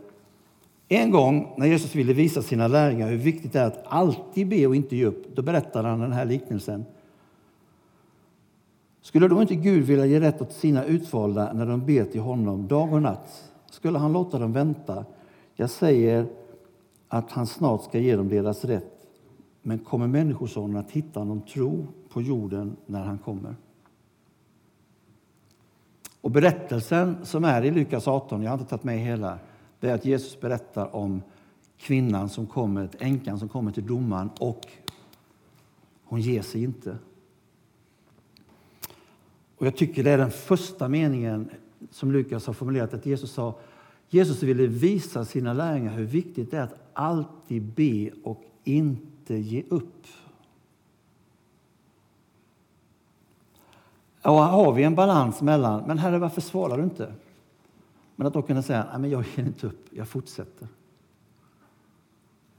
en 0.88 1.11
gång 1.11 1.55
när 1.57 1.66
Jesus 1.66 1.94
ville 1.94 2.12
visa 2.12 2.42
sina 2.42 2.68
lärjungar 2.68 3.09
hur 3.09 3.16
viktigt 3.16 3.53
det 3.53 3.61
är 3.61 3.66
att 3.66 3.84
alltid 3.84 4.49
be 4.49 4.66
och 4.66 4.76
inte 4.76 4.96
ge 4.96 5.05
upp, 5.05 5.36
då 5.36 5.42
berättar 5.42 5.84
han 5.84 6.01
den 6.01 6.12
här 6.12 6.24
liknelsen. 6.24 6.84
Skulle 9.01 9.28
då 9.28 9.42
inte 9.42 9.55
Gud 9.55 9.84
vilja 9.84 10.07
ge 10.07 10.20
rätt 10.20 10.42
åt 10.42 10.53
sina 10.53 10.84
utvalda 10.84 11.53
när 11.53 11.66
de 11.66 11.86
ber 11.86 12.05
till 12.05 12.20
honom 12.20 12.68
dag 12.68 12.92
och 12.92 13.03
natt? 13.03 13.53
Skulle 13.70 13.99
han 13.99 14.12
låta 14.12 14.38
dem 14.38 14.53
vänta? 14.53 15.05
Jag 15.55 15.70
säger 15.70 16.26
att 17.09 17.30
han 17.30 17.46
snart 17.46 17.84
ska 17.84 17.99
ge 17.99 18.16
dem 18.16 18.28
deras 18.28 18.64
rätt. 18.64 19.07
Men 19.62 19.78
kommer 19.78 20.07
Människosonen 20.07 20.76
att 20.76 20.90
hitta 20.90 21.24
någon 21.24 21.40
tro 21.40 21.86
på 22.09 22.22
jorden 22.22 22.76
när 22.86 23.05
han 23.05 23.18
kommer? 23.18 23.57
Och 26.20 26.30
berättelsen 26.30 27.16
som 27.26 27.44
är 27.44 27.64
i 27.64 27.70
Lukas 27.70 28.08
18, 28.08 28.42
jag 28.42 28.50
har 28.50 28.58
inte 28.58 28.70
tagit 28.70 28.84
med 28.84 28.98
hela, 28.98 29.38
det 29.80 29.90
är 29.90 29.94
att 29.94 30.04
Jesus 30.04 30.40
berättar 30.40 30.96
om 30.96 31.22
kvinnan 31.78 32.28
som 32.28 32.46
kommer, 32.46 32.88
änkan 32.98 33.38
som 33.38 33.48
kommer 33.48 33.72
till 33.72 33.86
domaren 33.86 34.30
och 34.40 34.66
hon 36.04 36.20
ger 36.20 36.42
sig 36.42 36.62
inte. 36.62 36.98
Och 39.56 39.66
jag 39.66 39.76
tycker 39.76 40.04
det 40.04 40.10
är 40.10 40.18
den 40.18 40.30
första 40.30 40.88
meningen 40.88 41.50
som 41.90 42.12
Lukas 42.12 42.46
har 42.46 42.54
formulerat 42.54 42.94
att 42.94 43.06
Jesus 43.06 43.32
sa 43.32 43.58
Jesus 44.10 44.42
ville 44.42 44.66
visa 44.66 45.24
sina 45.24 45.52
lärjungar 45.52 45.92
hur 45.92 46.04
viktigt 46.04 46.50
det 46.50 46.56
är 46.56 46.62
att 46.62 46.90
alltid 46.92 47.62
be 47.62 48.10
och 48.24 48.42
inte 48.64 49.34
ge 49.34 49.62
upp. 49.68 50.06
Och 54.22 54.32
har 54.32 54.72
vi 54.72 54.82
en 54.82 54.94
balans 54.94 55.42
mellan, 55.42 55.84
men 55.86 55.98
Herre 55.98 56.18
varför 56.18 56.40
svarar 56.40 56.76
du 56.76 56.84
inte? 56.84 57.12
Men 58.16 58.26
att 58.26 58.32
då 58.32 58.42
kunna 58.42 58.62
säga, 58.62 58.86
nej 58.90 59.00
men 59.00 59.10
jag 59.10 59.24
ger 59.36 59.44
inte 59.44 59.66
upp, 59.66 59.86
jag 59.90 60.08
fortsätter. 60.08 60.68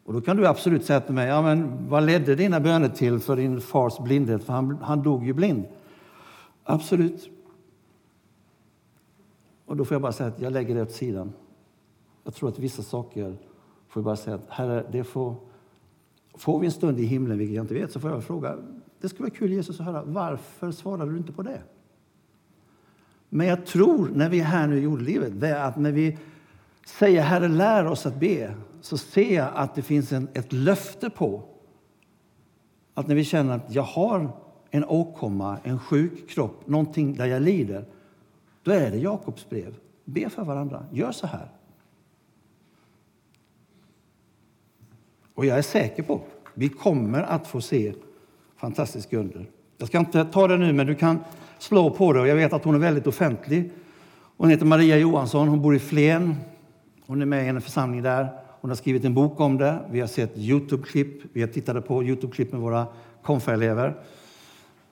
Och 0.06 0.14
då 0.14 0.22
kan 0.22 0.38
du 0.38 0.48
absolut 0.48 0.86
säga 0.86 1.02
till 1.02 1.14
mig, 1.14 1.28
ja 1.28 1.42
men 1.42 1.90
vad 1.90 2.04
ledde 2.04 2.36
dina 2.36 2.60
böner 2.60 2.90
till 2.90 3.20
för 3.20 3.36
din 3.36 3.62
fars 3.62 4.00
blindhet? 4.00 4.44
För 4.44 4.54
han, 4.54 4.78
han 4.82 5.04
dog 5.04 5.26
ju 5.26 5.34
blind. 5.34 5.66
Absolut. 6.64 7.30
Och 9.66 9.78
då 9.78 9.86
får 9.86 9.96
jag 9.96 10.02
bara 10.02 10.12
säga 10.12 10.30
att 10.30 10.42
jag 10.42 10.54
lägger 10.54 10.76
det 10.76 10.82
åt 10.82 10.92
sidan. 10.92 11.34
Jag 12.24 12.34
tror 12.34 12.50
att 12.50 12.60
vissa 12.60 12.84
saker 12.84 13.38
får 13.88 14.00
jag 14.00 14.06
bara 14.06 14.16
säga 14.16 14.36
att 14.36 14.50
Herre, 14.50 14.86
det 14.92 15.04
får, 15.04 15.36
får 16.34 16.60
vi 16.60 16.66
en 16.66 16.72
stund 16.72 17.00
i 17.00 17.06
himlen, 17.06 17.38
vilket 17.38 17.56
jag 17.56 17.64
inte 17.64 17.74
vet, 17.74 17.92
så 17.92 18.00
får 18.00 18.10
jag 18.10 18.24
fråga. 18.24 18.58
Det 19.02 19.10
skulle 19.10 19.30
vara 19.30 19.38
kul 19.38 19.52
Jesus 19.52 19.80
att 19.80 19.86
höra, 19.86 20.04
varför 20.04 20.72
svarade 20.72 21.12
du 21.12 21.18
inte 21.18 21.32
på 21.32 21.42
det? 21.42 21.62
Men 23.30 23.48
jag 23.48 23.66
tror, 23.66 24.10
när 24.14 24.30
vi 24.30 24.40
är 24.40 24.44
här 24.44 24.68
nu 24.68 24.78
i 24.78 24.82
jordlivet, 24.82 25.40
det 25.40 25.48
är 25.48 25.64
att 25.64 25.78
när 25.78 25.92
vi 25.92 26.18
säger 26.86 27.22
Herre, 27.22 27.48
lär 27.48 27.86
oss 27.86 28.06
att 28.06 28.20
be, 28.20 28.56
så 28.82 28.98
ser 28.98 29.36
jag 29.36 29.50
att 29.56 29.76
det 29.76 29.82
finns 29.82 30.12
en, 30.12 30.28
ett 30.34 30.54
löfte 30.54 31.10
på 31.10 31.44
att 32.94 33.08
när 33.08 33.16
vi 33.16 33.24
känner 33.24 33.56
att 33.56 33.76
jag 33.76 33.84
har 33.84 34.32
en 34.70 34.86
åkomma, 34.86 35.58
en 35.64 35.80
sjuk 35.80 36.30
kropp, 36.30 36.68
någonting 36.68 37.16
där 37.16 37.26
jag 37.26 37.42
lider, 37.42 37.86
då 38.64 38.72
är 38.72 38.92
det 38.92 38.98
Jakobs 38.98 39.50
brev. 39.50 39.76
Be 40.06 40.30
för 40.30 40.44
varandra. 40.44 40.86
Gör 40.92 41.12
så 41.12 41.28
här. 41.28 41.52
Och 45.34 45.46
jag 45.46 45.58
är 45.58 45.62
säker 45.62 46.04
på 46.04 46.22
vi 46.54 46.70
kommer 46.70 47.22
att 47.22 47.48
få 47.48 47.62
se 47.62 47.94
Fantastisk 48.60 49.14
under. 49.14 49.46
Jag 49.78 49.88
ska 49.88 49.98
inte 49.98 50.26
ta 50.26 50.48
det 50.48 50.58
nu, 50.58 50.74
men 50.74 50.88
du 50.88 50.96
kan 50.96 51.20
slå 51.58 51.90
på 51.90 52.14
det. 52.14 52.20
Och 52.20 52.28
jag 52.28 52.36
vet 52.36 52.54
att 52.54 52.64
hon 52.64 52.76
är 52.76 52.80
väldigt 52.80 53.08
offentlig. 53.08 53.72
Hon 54.38 54.50
heter 54.50 54.66
Maria 54.66 54.98
Johansson, 54.98 55.48
hon 55.48 55.62
bor 55.62 55.76
i 55.76 55.80
Flen. 55.80 56.36
Hon 57.06 57.22
är 57.22 57.26
med 57.26 57.46
i 57.46 57.48
en 57.48 57.62
församling 57.62 58.02
där. 58.02 58.28
Hon 58.62 58.72
har 58.72 58.76
skrivit 58.76 59.06
en 59.06 59.14
bok 59.14 59.40
om 59.40 59.58
det. 59.58 59.80
Vi 59.92 60.00
har 60.00 60.08
sett 60.08 60.38
Youtube-klipp. 60.38 61.22
Vi 61.34 61.42
har 61.42 61.48
tittat 61.48 61.88
på 61.88 62.04
Youtube-klipp 62.04 62.52
med 62.52 62.62
våra 62.62 62.88
konfaelever 63.24 63.94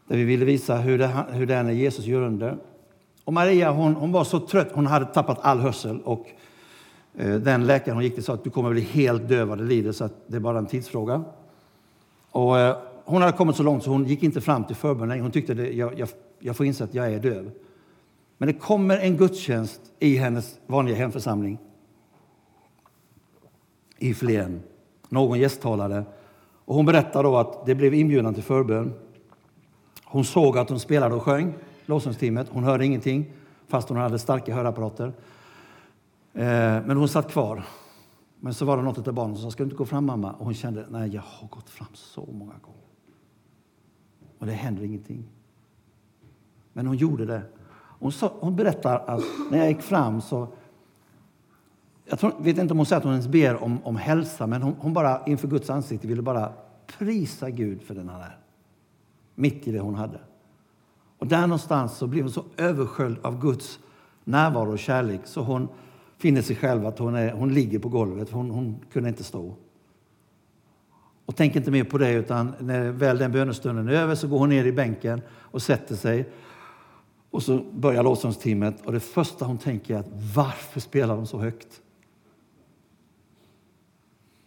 där 0.07 0.17
vi 0.17 0.23
ville 0.23 0.45
visa 0.45 0.75
hur 0.75 0.97
det, 0.97 1.25
hur 1.31 1.45
det 1.45 1.55
är 1.55 1.63
när 1.63 1.71
Jesus 1.71 2.05
gör 2.05 2.21
under. 2.21 2.57
Och 3.23 3.33
Maria 3.33 3.71
hon, 3.71 3.95
hon 3.95 4.11
var 4.11 4.23
så 4.23 4.39
trött, 4.39 4.67
hon 4.73 4.87
hade 4.87 5.05
tappat 5.05 5.39
all 5.41 5.59
hörsel. 5.59 6.01
Och 6.01 6.27
eh, 7.17 7.35
den 7.35 7.67
läkaren 7.67 7.97
hon 7.97 8.03
gick 8.03 8.15
till 8.15 8.23
sa 8.23 8.33
att 8.33 8.43
du 8.43 8.49
kommer 8.49 8.71
bli 8.71 8.81
helt 8.81 9.27
döv 9.27 9.47
vad 9.47 9.57
det 9.57 9.63
lider, 9.63 9.91
så 9.91 10.03
att 10.03 10.13
det 10.27 10.35
är 10.35 10.39
bara 10.39 10.57
en 10.57 10.65
tidsfråga. 10.65 11.23
Och, 12.31 12.59
eh, 12.59 12.77
hon 13.07 13.21
hade 13.21 13.37
kommit 13.37 13.55
så 13.55 13.63
långt 13.63 13.83
så 13.83 13.89
hon 13.89 14.05
gick 14.05 14.23
inte 14.23 14.41
fram 14.41 14.63
till 14.63 14.75
förbön 14.75 15.09
längre. 15.09 15.21
Hon 15.21 15.31
tyckte 15.31 15.53
att 15.53 15.73
jag, 15.73 15.99
jag, 15.99 16.09
jag 16.39 16.55
får 16.55 16.65
inse 16.65 16.83
att 16.83 16.93
jag 16.93 17.13
är 17.13 17.19
döv. 17.19 17.51
Men 18.37 18.47
det 18.47 18.53
kommer 18.53 18.97
en 18.97 19.17
gudstjänst 19.17 19.81
i 19.99 20.17
hennes 20.17 20.59
vanliga 20.65 20.95
hemförsamling 20.95 21.57
i 23.97 24.13
Flen. 24.13 24.61
Någon 25.09 25.39
gästtalare. 25.39 26.05
Och 26.65 26.75
hon 26.75 26.85
berättar 26.85 27.23
då 27.23 27.37
att 27.37 27.65
det 27.65 27.75
blev 27.75 27.93
inbjudan 27.93 28.33
till 28.33 28.43
förbön. 28.43 28.93
Hon 30.05 30.25
såg 30.25 30.57
att 30.57 30.69
hon 30.69 30.79
spelade 30.79 31.15
och 31.15 31.23
sjöng, 31.23 31.53
lovsångsteamet. 31.85 32.47
Hon 32.49 32.63
hörde 32.63 32.85
ingenting, 32.85 33.33
fast 33.67 33.89
hon 33.89 33.97
hade 33.97 34.19
starka 34.19 34.55
hörapparater. 34.55 35.13
Eh, 36.33 36.43
men 36.85 36.97
hon 36.97 37.09
satt 37.09 37.31
kvar. 37.31 37.63
Men 38.39 38.53
så 38.53 38.65
var 38.65 38.77
det 38.77 38.83
något 38.83 39.07
av 39.07 39.13
barnen 39.13 39.35
som 39.35 39.43
sa, 39.43 39.51
ska 39.51 39.63
du 39.63 39.65
inte 39.65 39.77
gå 39.77 39.85
fram 39.85 40.05
mamma? 40.05 40.31
Och 40.31 40.45
hon 40.45 40.53
kände, 40.53 40.85
nej 40.89 41.09
jag 41.09 41.21
har 41.21 41.47
gått 41.47 41.69
fram 41.69 41.87
så 41.93 42.29
många 42.31 42.55
gånger. 42.61 42.76
Och 44.39 44.45
det 44.45 44.51
händer 44.51 44.83
ingenting. 44.83 45.23
Men 46.73 46.87
hon 46.87 46.97
gjorde 46.97 47.25
det. 47.25 47.41
Hon, 47.99 48.11
sa, 48.11 48.33
hon 48.39 48.55
berättar 48.55 48.99
att 48.99 49.23
när 49.51 49.57
jag 49.57 49.67
gick 49.67 49.81
fram 49.81 50.21
så 50.21 50.47
jag 52.09 52.19
tror, 52.19 52.33
vet 52.39 52.57
inte 52.57 52.71
om 52.71 52.77
hon 52.77 52.85
säger 52.85 52.97
att 52.97 53.03
hon 53.03 53.13
ens 53.13 53.27
ber 53.27 53.63
om, 53.63 53.79
om 53.83 53.95
hälsa, 53.95 54.47
men 54.47 54.61
hon, 54.61 54.75
hon, 54.79 54.93
bara 54.93 55.25
inför 55.25 55.47
Guds 55.47 55.69
ansikte 55.69 56.07
ville 56.07 56.21
bara 56.21 56.53
prisa 56.97 57.49
Gud 57.49 57.81
för 57.81 57.95
den 57.95 58.09
han 58.09 58.21
är. 58.21 58.37
Mitt 59.35 59.67
i 59.67 59.71
det 59.71 59.79
hon 59.79 59.95
hade. 59.95 60.19
Och 61.17 61.27
där 61.27 61.41
någonstans 61.41 61.97
så 61.97 62.07
blev 62.07 62.23
hon 62.23 62.31
så 62.31 62.43
översköljd 62.57 63.17
av 63.21 63.41
Guds 63.41 63.79
närvaro 64.23 64.71
och 64.71 64.79
kärlek 64.79 65.21
så 65.23 65.41
hon 65.41 65.67
finner 66.17 66.41
sig 66.41 66.55
själv 66.55 66.85
att 66.85 66.99
hon, 66.99 67.15
är, 67.15 67.31
hon 67.31 67.53
ligger 67.53 67.79
på 67.79 67.89
golvet. 67.89 68.31
Hon, 68.31 68.49
hon 68.51 68.79
kunde 68.91 69.09
inte 69.09 69.23
stå. 69.23 69.55
Och 71.27 71.35
tänker 71.35 71.59
inte 71.59 71.71
mer 71.71 71.83
på 71.83 71.97
det, 71.97 72.13
utan 72.13 72.53
när 72.59 72.91
väl 72.91 73.17
den 73.17 73.31
bönestunden 73.31 73.87
är 73.87 73.93
över 73.93 74.15
så 74.15 74.27
går 74.27 74.39
hon 74.39 74.49
ner 74.49 74.65
i 74.65 74.71
bänken 74.71 75.21
och 75.29 75.61
sätter 75.61 75.95
sig. 75.95 76.29
Och 77.29 77.43
så 77.43 77.63
börjar 77.71 78.03
lovsångsteamet 78.03 78.85
och 78.85 78.91
det 78.91 78.99
första 78.99 79.45
hon 79.45 79.57
tänker 79.57 79.95
är 79.95 79.99
att 79.99 80.35
varför 80.35 80.79
spelar 80.79 81.15
de 81.15 81.27
så 81.27 81.37
högt? 81.37 81.81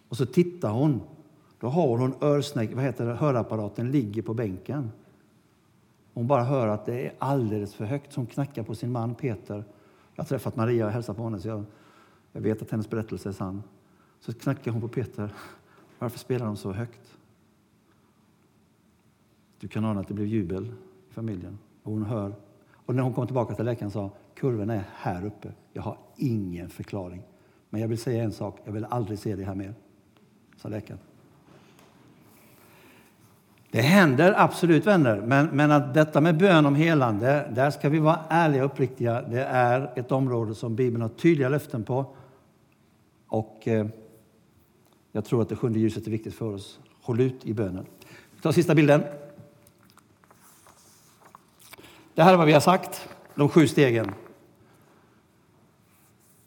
Och 0.08 0.16
så 0.16 0.26
tittar 0.26 0.70
hon. 0.70 1.00
Då 1.58 1.68
har 1.68 1.98
hon 1.98 2.14
örsnäck, 2.20 2.74
vad 2.74 2.84
heter 2.84 3.06
det, 3.06 3.14
hörapparaten 3.14 3.90
ligger 3.90 4.22
på 4.22 4.34
bänken. 4.34 4.90
Hon 6.14 6.26
bara 6.26 6.44
hör 6.44 6.68
att 6.68 6.86
det 6.86 7.06
är 7.06 7.12
alldeles 7.18 7.74
för 7.74 7.84
högt. 7.84 8.12
Så 8.12 8.20
hon 8.20 8.26
knackar 8.26 8.62
på 8.62 8.74
sin 8.74 8.92
man 8.92 9.14
Peter. 9.14 9.64
Jag 10.14 10.24
har 10.24 10.28
träffat 10.28 10.56
Maria 10.56 10.86
och 10.86 10.92
hälsat 10.92 11.16
på 11.16 11.24
henne 11.24 11.40
så 11.40 11.48
jag, 11.48 11.64
jag 12.32 12.40
vet 12.40 12.62
att 12.62 12.70
hennes 12.70 12.90
berättelse 12.90 13.28
är 13.28 13.32
sann. 13.32 13.62
Så 14.20 14.34
knackar 14.34 14.70
hon 14.70 14.80
på 14.80 14.88
Peter. 14.88 15.32
Varför 16.00 16.18
spelar 16.18 16.46
de 16.46 16.56
så 16.56 16.72
högt? 16.72 17.16
Du 19.58 19.68
kan 19.68 19.84
ana 19.84 20.00
att 20.00 20.08
det 20.08 20.14
blev 20.14 20.26
jubel 20.26 20.72
i 21.10 21.12
familjen. 21.12 21.58
Och 21.82 21.92
hon 21.92 22.02
hör. 22.02 22.34
Och 22.72 22.94
när 22.94 23.02
hon 23.02 23.14
kom 23.14 23.26
tillbaka 23.26 23.54
till 23.54 23.64
läkaren 23.64 23.90
sa 23.90 24.10
kurvan 24.34 24.70
är 24.70 24.84
här 24.94 25.26
uppe. 25.26 25.52
Jag 25.72 25.82
har 25.82 25.98
ingen 26.16 26.68
förklaring. 26.68 27.22
Men 27.70 27.80
jag 27.80 27.88
vill 27.88 27.98
säga 27.98 28.24
en 28.24 28.32
sak. 28.32 28.60
Jag 28.64 28.72
vill 28.72 28.84
aldrig 28.84 29.18
se 29.18 29.36
det 29.36 29.44
här 29.44 29.54
mer 29.54 29.74
sa 30.56 30.68
läkaren. 30.68 31.00
Det 33.70 33.80
händer 33.80 34.34
absolut, 34.36 34.86
vänner, 34.86 35.20
men, 35.20 35.46
men 35.46 35.70
att 35.70 35.94
detta 35.94 36.20
med 36.20 36.38
bön 36.38 36.66
om 36.66 36.74
helande, 36.74 37.50
där 37.54 37.70
ska 37.70 37.88
vi 37.88 37.98
vara 37.98 38.18
ärliga 38.28 38.64
och 38.64 38.72
uppriktiga. 38.72 39.22
Det 39.22 39.44
är 39.44 39.92
ett 39.96 40.12
område 40.12 40.54
som 40.54 40.76
Bibeln 40.76 41.02
har 41.02 41.08
tydliga 41.08 41.48
löften 41.48 41.84
på. 41.84 42.06
Och 43.28 43.68
eh, 43.68 43.86
jag 45.12 45.24
tror 45.24 45.42
att 45.42 45.48
det 45.48 45.56
sjunde 45.56 45.78
ljuset 45.78 46.06
är 46.06 46.10
viktigt 46.10 46.34
för 46.34 46.54
oss. 46.54 46.78
Håll 47.02 47.20
ut 47.20 47.46
i 47.46 47.54
bönen. 47.54 47.86
Vi 48.34 48.40
tar 48.42 48.52
sista 48.52 48.74
bilden. 48.74 49.02
Det 52.14 52.22
här 52.22 52.32
är 52.32 52.36
vad 52.36 52.46
vi 52.46 52.52
har 52.52 52.60
sagt, 52.60 53.08
de 53.34 53.48
sju 53.48 53.66
stegen. 53.66 54.14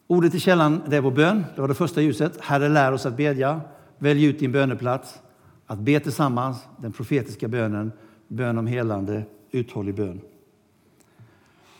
Ordet 0.07 0.35
i 0.35 0.39
källan, 0.39 0.81
det 0.87 0.97
är 0.97 1.01
vår 1.01 1.11
bön. 1.11 1.45
Det 1.55 1.61
var 1.61 1.67
det 1.67 1.75
första 1.75 2.01
ljuset. 2.01 2.41
Herre, 2.41 2.69
lär 2.69 2.91
oss 2.91 3.05
att 3.05 3.17
bedja. 3.17 3.61
Välj 3.97 4.25
ut 4.25 4.39
din 4.39 4.51
böneplats. 4.51 5.19
Att 5.65 5.79
be 5.79 5.99
tillsammans, 5.99 6.67
den 6.77 6.91
profetiska 6.91 7.47
bönen, 7.47 7.91
bön 8.27 8.57
om 8.57 8.67
helande, 8.67 9.23
uthållig 9.51 9.95
bön. 9.95 10.21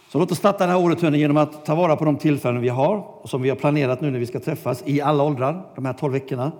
Så 0.09 0.19
låt 0.19 0.31
oss 0.31 0.37
starta 0.37 0.65
det 0.65 0.71
här 0.71 0.79
året 0.79 1.01
hörni, 1.01 1.17
genom 1.17 1.37
att 1.37 1.65
ta 1.65 1.75
vara 1.75 1.95
på 1.95 2.05
de 2.05 2.17
tillfällen 2.17 2.61
vi 2.61 2.69
har 2.69 2.97
och 2.97 3.29
som 3.29 3.41
vi 3.41 3.49
har 3.49 3.55
planerat 3.55 4.01
nu 4.01 4.11
när 4.11 4.19
vi 4.19 4.25
ska 4.25 4.39
träffas 4.39 4.83
i 4.85 5.01
alla 5.01 5.23
åldrar, 5.23 5.65
de 5.75 5.85
här 5.85 5.93
tolv 5.93 6.13
veckorna. 6.13 6.51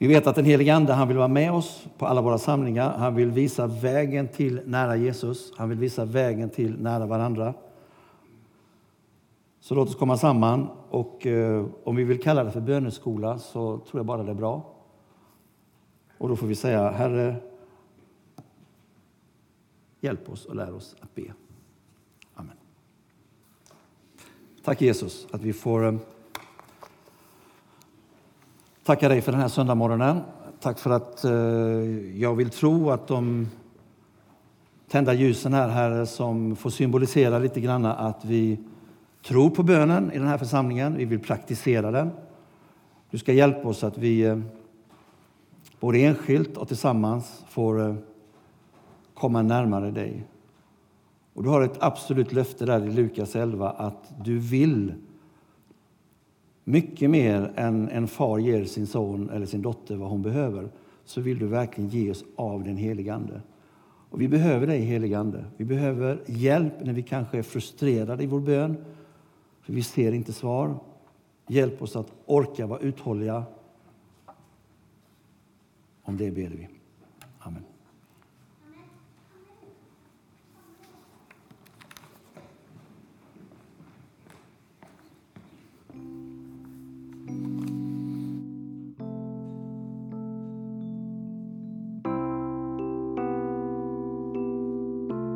Vi 0.00 0.06
vet 0.06 0.26
att 0.26 0.36
den 0.36 0.44
helige 0.44 0.74
Ande 0.74 0.92
han 0.92 1.08
vill 1.08 1.16
vara 1.16 1.28
med 1.28 1.52
oss 1.52 1.86
på 1.98 2.06
alla 2.06 2.20
våra 2.20 2.38
samlingar. 2.38 2.98
Han 2.98 3.14
vill 3.14 3.30
visa 3.30 3.66
vägen 3.66 4.28
till 4.28 4.60
nära 4.64 4.96
Jesus. 4.96 5.52
Han 5.56 5.68
vill 5.68 5.78
visa 5.78 6.04
vägen 6.04 6.50
till 6.50 6.82
nära 6.82 7.06
varandra. 7.06 7.54
Så 9.60 9.74
låt 9.74 9.88
oss 9.88 9.94
komma 9.94 10.16
samman 10.16 10.68
och 10.90 11.26
eh, 11.26 11.66
om 11.84 11.96
vi 11.96 12.04
vill 12.04 12.22
kalla 12.22 12.44
det 12.44 12.50
för 12.50 12.60
böneskola 12.60 13.38
så 13.38 13.78
tror 13.78 13.98
jag 13.98 14.06
bara 14.06 14.22
det 14.22 14.30
är 14.30 14.34
bra. 14.34 14.74
Och 16.18 16.28
då 16.28 16.36
får 16.36 16.46
vi 16.46 16.54
säga 16.54 16.90
Herre, 16.90 17.36
hjälp 20.00 20.28
oss 20.28 20.46
och 20.46 20.56
lär 20.56 20.74
oss 20.74 20.96
att 21.00 21.14
be. 21.14 21.32
Amen. 22.34 22.56
Tack 24.64 24.80
Jesus 24.80 25.26
att 25.30 25.42
vi 25.42 25.52
får 25.52 25.86
eh, 25.86 25.94
tacka 28.88 29.08
dig 29.08 29.20
för 29.20 29.32
den 29.32 29.40
här 29.40 29.48
söndagmorgonen. 29.48 30.20
Tack 30.60 30.78
för 30.78 30.90
att 30.90 31.24
eh, 31.24 31.32
jag 32.20 32.34
vill 32.34 32.50
tro 32.50 32.90
att 32.90 33.06
de 33.06 33.48
tända 34.90 35.14
ljusen 35.14 35.52
här, 35.52 35.68
Herre, 35.68 36.06
som 36.06 36.56
får 36.56 36.70
symbolisera 36.70 37.38
lite 37.38 37.60
grann 37.60 37.84
att 37.84 38.24
vi 38.24 38.58
tror 39.26 39.50
på 39.50 39.62
bönen 39.62 40.12
i 40.12 40.18
den 40.18 40.26
här 40.26 40.38
församlingen. 40.38 40.96
Vi 40.96 41.04
vill 41.04 41.20
praktisera 41.20 41.90
den. 41.90 42.10
Du 43.10 43.18
ska 43.18 43.32
hjälpa 43.32 43.68
oss 43.68 43.84
att 43.84 43.98
vi 43.98 44.20
eh, 44.20 44.38
både 45.80 45.98
enskilt 45.98 46.56
och 46.56 46.68
tillsammans 46.68 47.44
får 47.48 47.80
eh, 47.80 47.94
komma 49.14 49.42
närmare 49.42 49.90
dig. 49.90 50.26
Och 51.34 51.42
du 51.42 51.48
har 51.48 51.62
ett 51.62 51.82
absolut 51.82 52.32
löfte 52.32 52.66
där 52.66 52.86
i 52.86 52.90
Lukas 52.90 53.36
11 53.36 53.70
att 53.70 54.12
du 54.24 54.38
vill 54.38 54.94
mycket 56.68 57.10
mer 57.10 57.52
än 57.56 57.88
en 57.88 58.08
far 58.08 58.38
ger 58.38 58.64
sin 58.64 58.86
son 58.86 59.30
eller 59.30 59.46
sin 59.46 59.62
dotter 59.62 59.96
vad 59.96 60.08
hon 60.08 60.22
behöver 60.22 60.68
så 61.04 61.20
vill 61.20 61.38
du 61.38 61.46
verkligen 61.46 61.90
ge 61.90 62.10
oss 62.10 62.24
av 62.36 62.64
den 62.64 62.76
helige 62.76 63.14
Ande. 63.14 63.40
Och 64.10 64.20
vi 64.20 64.28
behöver 64.28 64.66
dig, 64.66 64.80
helige 64.80 65.18
Ande. 65.18 65.44
Vi 65.56 65.64
behöver 65.64 66.22
hjälp 66.26 66.72
när 66.80 66.92
vi 66.92 67.02
kanske 67.02 67.38
är 67.38 67.42
frustrerade 67.42 68.22
i 68.22 68.26
vår 68.26 68.40
bön 68.40 68.76
för 69.62 69.72
vi 69.72 69.82
ser 69.82 70.12
inte 70.12 70.32
svar. 70.32 70.78
Hjälp 71.46 71.82
oss 71.82 71.96
att 71.96 72.12
orka 72.26 72.66
vara 72.66 72.80
uthålliga. 72.80 73.44
Om 76.02 76.16
det 76.16 76.30
ber 76.30 76.48
vi. 76.48 76.68